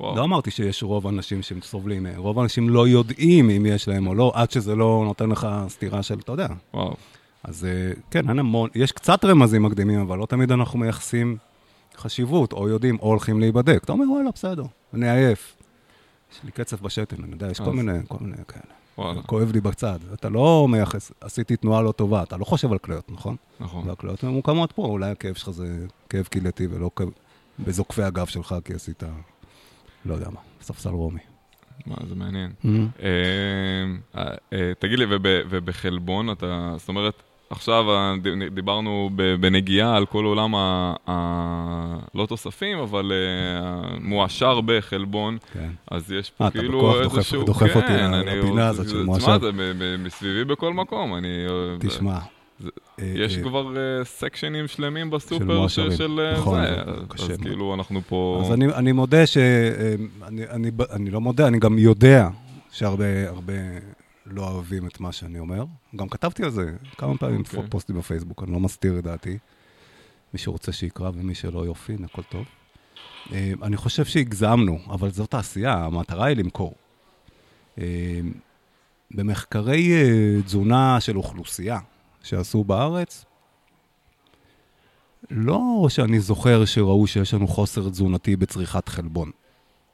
וואו. 0.01 0.16
לא 0.16 0.24
אמרתי 0.24 0.51
שיש 0.51 0.83
רוב 0.83 1.07
אנשים 1.07 1.43
שסובלים, 1.43 2.07
אה, 2.07 2.12
רוב 2.16 2.39
האנשים 2.39 2.68
לא 2.68 2.89
יודעים 2.89 3.51
אם 3.51 3.66
יש 3.66 3.89
להם 3.89 4.07
או 4.07 4.14
לא, 4.14 4.33
עד 4.35 4.51
שזה 4.51 4.74
לא 4.74 5.03
נותן 5.05 5.31
לך 5.31 5.49
סתירה 5.68 6.03
של, 6.03 6.18
אתה 6.18 6.33
יודע. 6.33 6.49
וואו. 6.74 6.95
אז 7.45 7.64
אה, 7.64 7.93
כן, 8.11 8.28
אין 8.28 8.39
המון, 8.39 8.70
יש 8.74 8.93
קצת 8.93 9.24
רמזים 9.24 9.62
מקדימים, 9.62 10.01
אבל 10.01 10.18
לא 10.18 10.26
תמיד 10.26 10.53
אנחנו 10.53 10.78
מייחסים 10.78 11.37
חשיבות, 12.01 12.53
או 12.53 12.68
יודעים, 12.68 12.98
או 13.01 13.07
הולכים 13.09 13.40
להיבדק. 13.40 13.84
אתה 13.84 13.92
אומר, 13.92 14.05
וואלה, 14.11 14.30
בסדר, 14.34 14.62
אני 14.94 15.11
עייף. 15.11 15.57
יש 16.32 16.40
לי 16.44 16.51
קצף 16.51 16.80
בשתן, 16.80 17.16
אני 17.24 17.32
יודע, 17.32 17.51
יש 17.51 17.61
כל 17.61 17.72
מיני, 17.72 17.98
כל 18.09 18.16
מיני 18.20 18.36
כאלה. 18.48 18.62
וואלה, 18.98 19.22
כואב 19.22 19.53
לי 19.53 19.61
בצד. 19.61 19.98
אתה 20.14 20.28
לא 20.28 20.66
מייחס, 20.70 21.12
עשיתי 21.20 21.57
תנועה 21.57 21.82
לא 21.82 21.92
טובה, 21.92 22.22
אתה 22.22 22.36
לא 22.36 22.44
חושב 22.44 22.72
על 22.72 22.78
כליות, 22.78 23.11
נכון? 23.12 23.36
נכון. 23.61 23.88
והכליות 23.88 24.24
ממוקמות 24.24 24.72
פה, 24.72 24.82
אולי 24.86 25.11
הכאב 25.11 25.34
שלך 25.34 25.51
זה 25.51 25.66
כאב 26.09 26.24
קהילתי 26.24 26.66
ולא 26.70 26.90
כאב 26.96 27.09
בזוקפי 27.59 28.03
הגב 28.03 28.26
שלך, 28.26 28.55
כי 28.64 28.74
עשית, 28.74 29.03
לא 30.05 30.14
יודע 30.14 30.30
מה, 30.30 30.40
ספסל 30.62 30.88
רומי. 30.90 31.20
מה, 31.86 31.96
זה 32.09 32.14
מעניין. 32.14 32.53
Mm-hmm. 32.64 33.03
אה, 33.03 34.24
אה, 34.53 34.72
תגיד 34.78 34.98
לי, 34.98 35.05
וב- 35.05 35.46
ובחלבון 35.51 36.30
אתה, 36.30 36.74
זאת 36.78 36.88
אומרת, 36.88 37.14
עכשיו 37.51 37.90
אה, 37.90 38.14
דיברנו 38.55 39.11
בנגיעה 39.40 39.96
על 39.96 40.07
כל 40.07 40.24
עולם 40.24 40.55
ה... 40.55 40.94
ה- 41.09 41.96
לא 42.14 42.26
תוספים, 42.26 42.78
אבל 42.78 43.12
אה, 43.12 43.59
המועשר 43.96 44.61
בחלבון, 44.61 45.38
כן. 45.53 45.68
אז 45.90 46.12
יש 46.12 46.28
אה, 46.30 46.32
פה 46.38 46.48
אתה 46.48 46.59
כאילו 46.59 46.78
בכוח 46.78 46.96
דוחף- 47.03 47.16
איזשהו... 47.16 47.42
דוחף 47.44 47.76
אותי 47.76 47.86
כן, 47.86 48.12
אני- 48.14 48.38
לפינה 48.38 48.68
הזאת 48.68 48.88
של 48.88 49.03
מועשר. 49.03 49.38
תשמע, 49.38 49.51
זה 49.53 49.74
מסביבי 49.98 50.44
בכל 50.44 50.72
מקום, 50.74 51.14
אני... 51.14 51.28
אה, 51.48 51.76
תשמע. 51.88 52.18
זה- 52.61 52.68
אה, 53.01 53.12
יש 53.16 53.36
אה, 53.38 53.42
כבר 53.42 53.76
אה, 53.76 54.05
סקשנים 54.05 54.68
שלמים 54.68 55.11
בסופר. 55.11 55.68
של- 55.68 55.90
של 55.96 56.20
אה, 56.20 56.32
נכון, 56.38 56.61
זה, 56.61 56.80
אז. 57.32 57.38
כאילו 57.42 57.74
אנחנו 57.74 58.01
פה... 58.09 58.42
אז 58.44 58.53
אני, 58.53 58.66
אני 58.66 58.92
מודה 58.92 59.26
ש... 59.26 59.36
אה, 59.36 59.94
אני, 60.28 60.42
אני, 60.51 60.70
ב- 60.70 60.82
אני 60.82 61.11
לא 61.11 61.20
מודה, 61.20 61.46
אני 61.48 61.59
גם 61.59 61.78
יודע 61.78 62.28
שהרבה 62.72 63.05
הרבה 63.28 63.53
לא 64.31 64.49
אוהבים 64.49 64.87
את 64.87 65.01
מה 65.01 65.12
שאני 65.12 65.39
אומר. 65.39 65.64
גם 65.97 66.09
כתבתי 66.09 66.45
על 66.45 66.51
זה 66.51 66.76
כמה 66.99 67.18
פעמים 67.18 67.41
אוקיי. 67.41 67.61
okay. 67.61 67.70
פוסטים 67.70 67.97
בפייסבוק, 67.97 68.43
אני 68.43 68.53
לא 68.53 68.61
מסתיר 68.61 68.99
את 68.99 69.05
דעתי. 69.05 69.39
מי 70.33 70.39
שרוצה 70.39 70.72
שיקרא 70.72 71.11
ומי 71.14 71.35
שלא 71.35 71.66
יופי, 71.66 71.97
הכל 72.05 72.22
טוב. 72.22 72.45
אה, 73.33 73.53
אני 73.62 73.76
חושב 73.76 74.05
שהגזמנו, 74.05 74.78
אבל 74.91 75.11
זאת 75.11 75.35
העשייה, 75.35 75.74
המטרה 75.74 76.26
היא 76.26 76.37
למכור. 76.37 76.74
אה, 77.78 78.20
במחקרי 79.11 79.93
אה, 79.93 80.43
תזונה 80.43 81.01
של 81.01 81.16
אוכלוסייה 81.16 81.78
שעשו 82.22 82.64
בארץ, 82.64 83.24
לא 85.31 85.87
שאני 85.89 86.20
זוכר 86.20 86.64
שראו 86.64 87.07
שיש 87.07 87.35
לנו 87.35 87.49
חוסר 87.49 87.89
תזונתי 87.89 88.37
בצריכת 88.37 88.89
חלבון. 88.89 89.31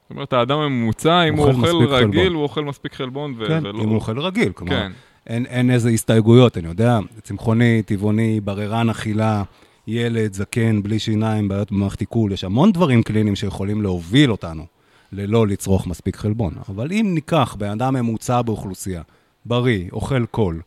זאת 0.07 0.11
אומרת, 0.11 0.33
האדם 0.33 0.59
הממוצע, 0.59 1.23
אם 1.23 1.35
הוא 1.35 1.47
אוכל 1.47 1.67
רגיל, 1.67 1.97
חלבון. 1.97 2.33
הוא 2.33 2.43
אוכל 2.43 2.65
מספיק 2.65 2.93
חלבון, 2.93 3.33
ו- 3.37 3.47
כן, 3.47 3.65
ולא... 3.65 3.83
אם 3.83 3.89
הוא 3.89 3.95
אוכל 3.95 4.19
רגיל, 4.19 4.51
כלומר, 4.51 4.71
כן, 4.71 4.91
אין, 5.27 5.45
אין 5.45 5.71
איזה 5.71 5.89
הסתייגויות, 5.89 6.57
אני 6.57 6.67
יודע, 6.67 6.99
צמחוני, 7.23 7.81
טבעוני, 7.85 8.41
בררן 8.41 8.89
אכילה, 8.89 9.43
ילד, 9.87 10.33
זקן, 10.33 10.83
בלי 10.83 10.99
שיניים, 10.99 11.47
בעיות 11.47 11.71
במערכת 11.71 11.99
עיכול, 11.99 12.31
יש 12.31 12.43
המון 12.43 12.71
דברים 12.71 13.03
קליניים 13.03 13.35
שיכולים 13.35 13.81
להוביל 13.81 14.31
אותנו 14.31 14.65
ללא 15.11 15.47
לצרוך 15.47 15.87
מספיק 15.87 16.15
חלבון. 16.15 16.53
אבל 16.69 16.91
אם 16.91 17.11
ניקח 17.13 17.55
בן 17.59 17.69
אדם 17.69 17.93
ממוצע 17.93 18.41
באוכלוסייה, 18.41 19.01
בריא, 19.45 19.89
אוכל 19.91 20.25
קול, 20.25 20.61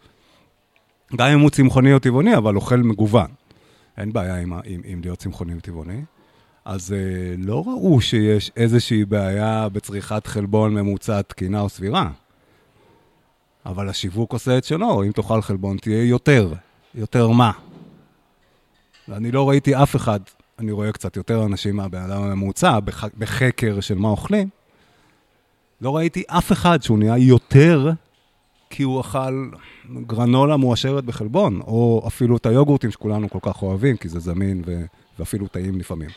גם 1.16 1.28
אם 1.28 1.40
הוא 1.40 1.50
צמחוני 1.50 1.92
או 1.92 1.98
טבעוני, 1.98 2.36
אבל 2.36 2.56
אוכל 2.56 2.76
מגוון, 2.76 3.30
אין 3.98 4.12
בעיה 4.12 4.36
עם, 4.36 4.52
עם, 4.52 4.80
עם 4.84 5.00
להיות 5.02 5.18
צמחוני 5.18 5.56
וטבעוני, 5.56 6.00
אז 6.64 6.92
אה, 6.92 7.34
לא 7.38 7.64
ראו 7.66 8.00
שיש 8.00 8.50
איזושהי 8.56 9.04
בעיה 9.04 9.68
בצריכת 9.68 10.26
חלבון 10.26 10.74
ממוצע 10.74 11.22
תקינה 11.22 11.60
או 11.60 11.68
סבירה. 11.68 12.10
אבל 13.66 13.88
השיווק 13.88 14.32
עושה 14.32 14.58
את 14.58 14.64
שלו, 14.64 15.04
אם 15.04 15.12
תאכל 15.12 15.42
חלבון 15.42 15.76
תהיה 15.76 16.04
יותר. 16.04 16.52
יותר 16.94 17.28
מה? 17.28 17.52
ואני 19.08 19.30
לא 19.30 19.48
ראיתי 19.48 19.74
אף 19.76 19.96
אחד, 19.96 20.20
אני 20.58 20.72
רואה 20.72 20.92
קצת 20.92 21.16
יותר 21.16 21.44
אנשים 21.44 21.76
מהבן 21.76 22.02
אדם 22.02 22.22
הממוצע 22.22 22.80
בח, 22.80 23.04
בחקר 23.18 23.80
של 23.80 23.94
מה 23.94 24.08
אוכלים, 24.08 24.48
לא 25.80 25.96
ראיתי 25.96 26.22
אף 26.26 26.52
אחד 26.52 26.82
שהוא 26.82 26.98
נהיה 26.98 27.18
יותר 27.18 27.90
כי 28.70 28.82
הוא 28.82 29.00
אכל 29.00 29.50
גרנולה 30.06 30.56
מועשרת 30.56 31.04
בחלבון, 31.04 31.60
או 31.60 32.04
אפילו 32.06 32.36
את 32.36 32.46
היוגורטים 32.46 32.90
שכולנו 32.90 33.30
כל 33.30 33.38
כך 33.42 33.62
אוהבים, 33.62 33.96
כי 33.96 34.08
זה 34.08 34.20
זמין 34.20 34.62
ו, 34.66 34.84
ואפילו 35.18 35.48
טעים 35.48 35.78
לפעמים. 35.78 36.10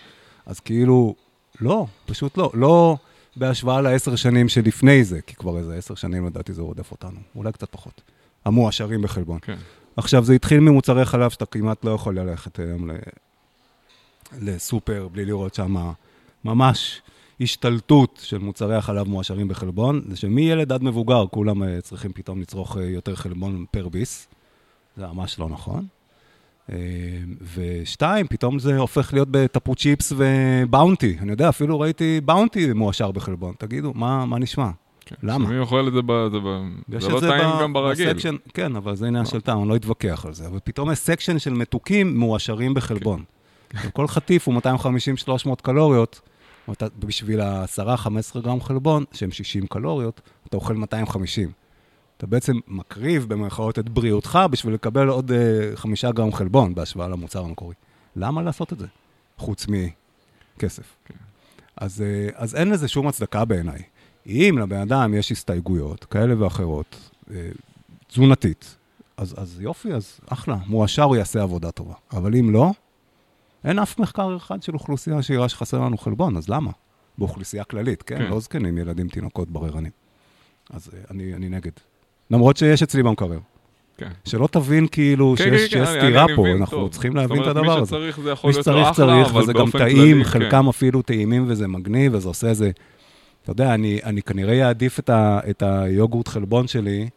אז 0.46 0.60
כאילו, 0.60 1.16
לא, 1.62 1.86
פשוט 2.06 2.38
לא. 2.38 2.52
לא 2.54 2.98
בהשוואה 3.36 3.82
לעשר 3.82 4.16
שנים 4.16 4.50
שלפני 4.50 5.04
זה, 5.04 5.22
כי 5.22 5.36
כבר 5.36 5.58
איזה 5.58 5.76
עשר 5.76 5.96
שנים 5.96 6.26
לדעתי 6.26 6.54
זה 6.54 6.62
רודף 6.62 6.92
אותנו, 6.92 7.20
אולי 7.36 7.52
קצת 7.52 7.70
פחות. 7.72 8.02
המועשרים 8.46 9.02
בחלבון. 9.02 9.40
כן. 9.42 9.58
עכשיו, 9.98 10.24
זה 10.24 10.34
התחיל 10.34 10.60
ממוצרי 10.60 11.06
חלב 11.06 11.32
שאתה 11.32 11.46
כמעט 11.46 11.86
לא 11.86 11.92
יכול 11.92 12.20
ללכת 12.20 12.60
היום 12.60 12.92
ל... 12.92 12.94
לסופר 14.42 15.08
בלי 15.12 15.26
לראות 15.26 15.54
שם 15.54 15.76
ממש 16.46 17.02
השתלטות 17.42 18.20
של 18.24 18.38
מוצרי 18.38 18.76
החלב 18.76 19.08
מועשרים 19.08 19.48
בחלבון, 19.48 20.02
זה 20.10 20.18
שמילד 20.18 20.72
עד 20.72 20.84
מבוגר 20.84 21.26
כולם 21.32 21.64
אה, 21.64 21.82
צריכים 21.82 22.14
פתאום 22.14 22.42
לצרוך 22.42 22.78
אה, 22.78 22.84
יותר 22.84 23.16
חלבון 23.16 23.66
פר 23.72 23.90
ביס. 23.90 24.28
זה 24.98 25.08
ממש 25.08 25.40
לא 25.40 25.50
נכון. 25.50 25.88
ושתיים, 27.56 28.28
פתאום 28.28 28.60
זה 28.60 28.78
הופך 28.78 29.14
להיות 29.14 29.28
בטפו 29.32 29.76
צ'יפס 29.76 30.14
ובאונטי. 30.18 31.18
אני 31.22 31.32
יודע, 31.32 31.50
אפילו 31.50 31.80
ראיתי 31.80 32.22
באונטי 32.26 32.74
מועשר 32.74 33.12
בחלבון. 33.12 33.54
תגידו, 33.58 33.92
מה, 33.96 34.26
מה 34.26 34.40
נשמע? 34.40 34.70
כן. 35.06 35.16
למה? 35.24 35.50
מי 35.50 35.58
אוכל 35.60 35.88
את 35.88 35.94
זה, 35.94 36.00
ב- 36.06 36.28
זה, 36.32 36.38
ב- 36.40 37.00
זה 37.00 37.10
לא 37.10 37.20
טעים 37.20 37.50
ב- 37.58 37.62
גם 37.62 37.74
ברגיל. 37.74 38.10
ב 38.14 38.16
section, 38.16 38.36
כן, 38.54 38.76
אבל 38.76 38.96
זה 38.96 39.08
עניין. 39.08 39.26
של 39.26 39.42
טעם, 39.42 39.60
אני 39.62 39.70
לא 39.70 39.76
אתווכח 39.76 40.26
על 40.26 40.34
זה. 40.34 40.48
אבל 40.48 40.60
פתאום 40.64 40.92
יש 40.92 41.00
section 41.00 41.40
של 41.40 41.54
מתוקים 41.54 42.18
מועשרים 42.20 42.74
בחלבון. 42.74 43.24
כן. 43.70 43.90
כל 43.94 44.08
חטיף 44.08 44.48
הוא 44.48 44.62
250-300 45.46 45.62
קלוריות, 45.62 46.22
בשביל 47.00 47.42
ה-10-15 47.42 48.40
גרם 48.40 48.62
חלבון, 48.62 49.04
שהם 49.12 49.32
60 49.32 49.68
קלוריות, 49.68 50.22
אתה 50.48 50.58
אוכל 50.58 50.74
250. 50.74 51.52
אתה 52.24 52.30
בעצם 52.30 52.54
מקריב 52.68 53.26
במרכאות 53.28 53.80
את 53.80 53.90
בריאותך 53.90 54.40
בשביל 54.52 54.74
לקבל 54.74 55.08
עוד 55.08 55.32
אה, 55.32 55.78
5 55.78 56.06
גרם 56.06 56.34
חלבון 56.34 56.76
בהשוואה 56.76 57.08
למוצר 57.08 57.44
המקורי. 57.44 57.76
למה 58.16 58.42
לעשות 58.42 58.74
את 58.74 58.80
זה? 58.80 58.88
חוץ 59.38 59.68
מכסף. 59.68 60.96
כן. 61.06 61.14
אז, 61.78 62.02
אה, 62.02 62.30
אז 62.36 62.56
אין 62.56 62.70
לזה 62.70 62.88
שום 62.88 63.08
הצדקה 63.08 63.46
בעיניי. 63.46 63.82
אם 64.28 64.58
לבן 64.62 64.78
אדם 64.78 65.14
יש 65.14 65.32
הסתייגויות 65.32 66.06
כאלה 66.06 66.44
ואחרות, 66.44 67.12
אה, 67.32 67.50
תזונתית, 68.08 68.78
אז, 69.18 69.36
אז 69.38 69.62
יופי, 69.62 69.94
אז 69.94 70.20
אחלה, 70.28 70.58
מועשר 70.66 71.04
הוא 71.04 71.16
יעשה 71.16 71.42
עבודה 71.42 71.72
טובה. 71.72 71.94
אבל 72.14 72.36
אם 72.36 72.54
לא, 72.54 72.72
אין 73.64 73.80
אף 73.80 74.00
מחקר 74.00 74.38
אחד 74.38 74.64
של 74.64 74.74
אוכלוסייה 74.74 75.22
שיראה 75.22 75.50
שחסר 75.50 75.80
לנו 75.80 75.98
חלבון, 75.98 76.38
אז 76.38 76.50
למה? 76.50 76.72
באוכלוסייה 77.18 77.64
כללית, 77.64 78.04
כן? 78.04 78.18
כן. 78.18 78.24
לא 78.24 78.40
זקנים, 78.40 78.78
ילדים, 78.78 79.08
תינוקות, 79.10 79.50
בררנים. 79.50 79.92
אז 80.70 80.92
אני, 81.12 81.34
אני 81.34 81.50
נגד. 81.50 81.72
למרות 82.34 82.58
שיש 82.58 82.84
אצלי 82.84 83.04
במקרר. 83.04 83.40
כן. 83.98 84.10
שלא 84.26 84.48
תבין 84.52 84.88
כאילו 84.88 85.36
כן, 85.38 85.44
שיש, 85.44 85.62
כן, 85.74 85.80
שיש 85.80 85.90
אני- 85.90 86.00
סתירה 86.00 86.26
פה, 86.36 86.42
מבין 86.42 86.58
אנחנו 86.58 86.78
טוב. 86.78 86.90
צריכים 86.92 87.16
להבין 87.16 87.38
את 87.38 87.42
אומרת, 87.42 87.56
הדבר 87.58 87.76
מי 87.76 87.82
הזה. 87.82 87.86
שצריך 87.86 88.20
זה 88.20 88.30
יכול 88.32 88.50
מי 88.50 88.56
להיות 88.56 88.68
אחלה, 88.68 88.94
צריך, 88.94 89.28
אבל 89.32 89.42
וזה 89.42 89.54
גם 89.54 89.60
באופן 89.60 89.78
טעים, 89.80 89.98
כללי, 89.98 90.24
כן. 90.24 90.30
חלקם 90.30 90.68
אפילו 90.70 91.02
טעימים 91.02 91.46
וזה 91.48 91.68
מגניב, 91.68 92.14
וזה 92.14 92.28
עושה 92.28 92.48
איזה... 92.48 92.72
אתה 93.44 93.52
יודע, 93.52 93.74
אני, 93.74 94.00
אני 94.04 94.22
כנראה 94.22 94.68
אעדיף 94.68 95.00
את, 95.00 95.10
ה, 95.10 95.40
את 95.50 95.64
היוגורט 95.66 96.28
חלבון 96.28 96.68
שלי 96.68 97.10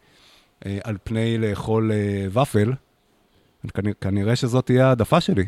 אה, 0.65 0.77
על 0.83 0.97
פני 1.03 1.37
לאכול 1.37 1.91
אה, 1.91 2.41
ופל. 2.41 2.73
כנראה, 3.73 3.93
כנראה 4.01 4.35
שזאת 4.35 4.65
תהיה 4.65 4.87
העדפה 4.87 5.21
שלי, 5.21 5.45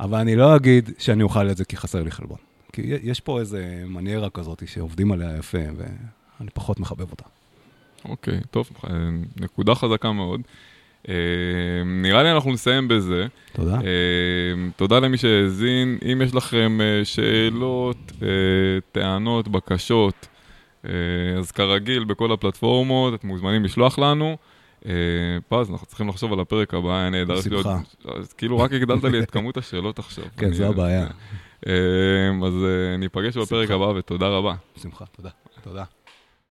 אבל 0.00 0.18
אני 0.18 0.36
לא 0.36 0.56
אגיד 0.56 0.90
שאני 0.98 1.22
אוכל 1.22 1.50
את 1.50 1.56
זה 1.56 1.64
כי 1.64 1.76
חסר 1.76 2.02
לי 2.02 2.10
חלבון. 2.10 2.38
כי 2.72 2.82
יש 3.02 3.20
פה 3.20 3.40
איזה 3.40 3.82
מניירה 3.86 4.30
כזאת 4.30 4.62
שעובדים 4.66 5.12
עליה 5.12 5.36
יפה, 5.38 5.58
ואני 5.76 6.50
פחות 6.54 6.80
מחבב 6.80 7.10
אותה. 7.10 7.24
אוקיי, 8.04 8.40
טוב, 8.50 8.70
אה, 8.84 8.90
נקודה 9.40 9.74
חזקה 9.74 10.12
מאוד. 10.12 10.40
אה, 11.08 11.14
נראה 11.86 12.22
לי 12.22 12.32
אנחנו 12.32 12.52
נסיים 12.52 12.88
בזה. 12.88 13.26
תודה. 13.52 13.74
אה, 13.74 14.70
תודה 14.76 14.98
למי 14.98 15.16
שהאזין. 15.16 15.98
אם 16.12 16.22
יש 16.22 16.34
לכם 16.34 16.78
שאלות, 17.04 18.12
טענות, 18.92 19.48
בקשות, 19.48 20.28
אז 21.38 21.50
כרגיל 21.54 22.04
בכל 22.04 22.32
הפלטפורמות, 22.32 23.14
אתם 23.14 23.28
מוזמנים 23.28 23.64
לשלוח 23.64 23.98
לנו. 23.98 24.36
פז, 25.48 25.70
אנחנו 25.70 25.86
צריכים 25.86 26.08
לחשוב 26.08 26.32
על 26.32 26.40
הפרק 26.40 26.74
הבא, 26.74 26.96
היה 26.98 27.10
נהדר. 27.10 27.34
בשמחה. 27.38 27.78
אז 28.04 28.32
כאילו 28.32 28.58
רק 28.58 28.72
הגדלת 28.72 29.04
לי 29.04 29.20
את 29.20 29.30
כמות 29.30 29.56
השאלות 29.56 29.98
עכשיו. 29.98 30.24
כן, 30.36 30.52
זו 30.52 30.64
הבעיה. 30.66 31.06
אז 32.46 32.54
ניפגש 32.98 33.36
בפרק 33.36 33.70
הבא, 33.70 33.84
ותודה 33.84 34.28
רבה. 34.28 34.54
בשמחה, 34.76 35.04
תודה. 35.16 35.30
תודה. 35.62 35.84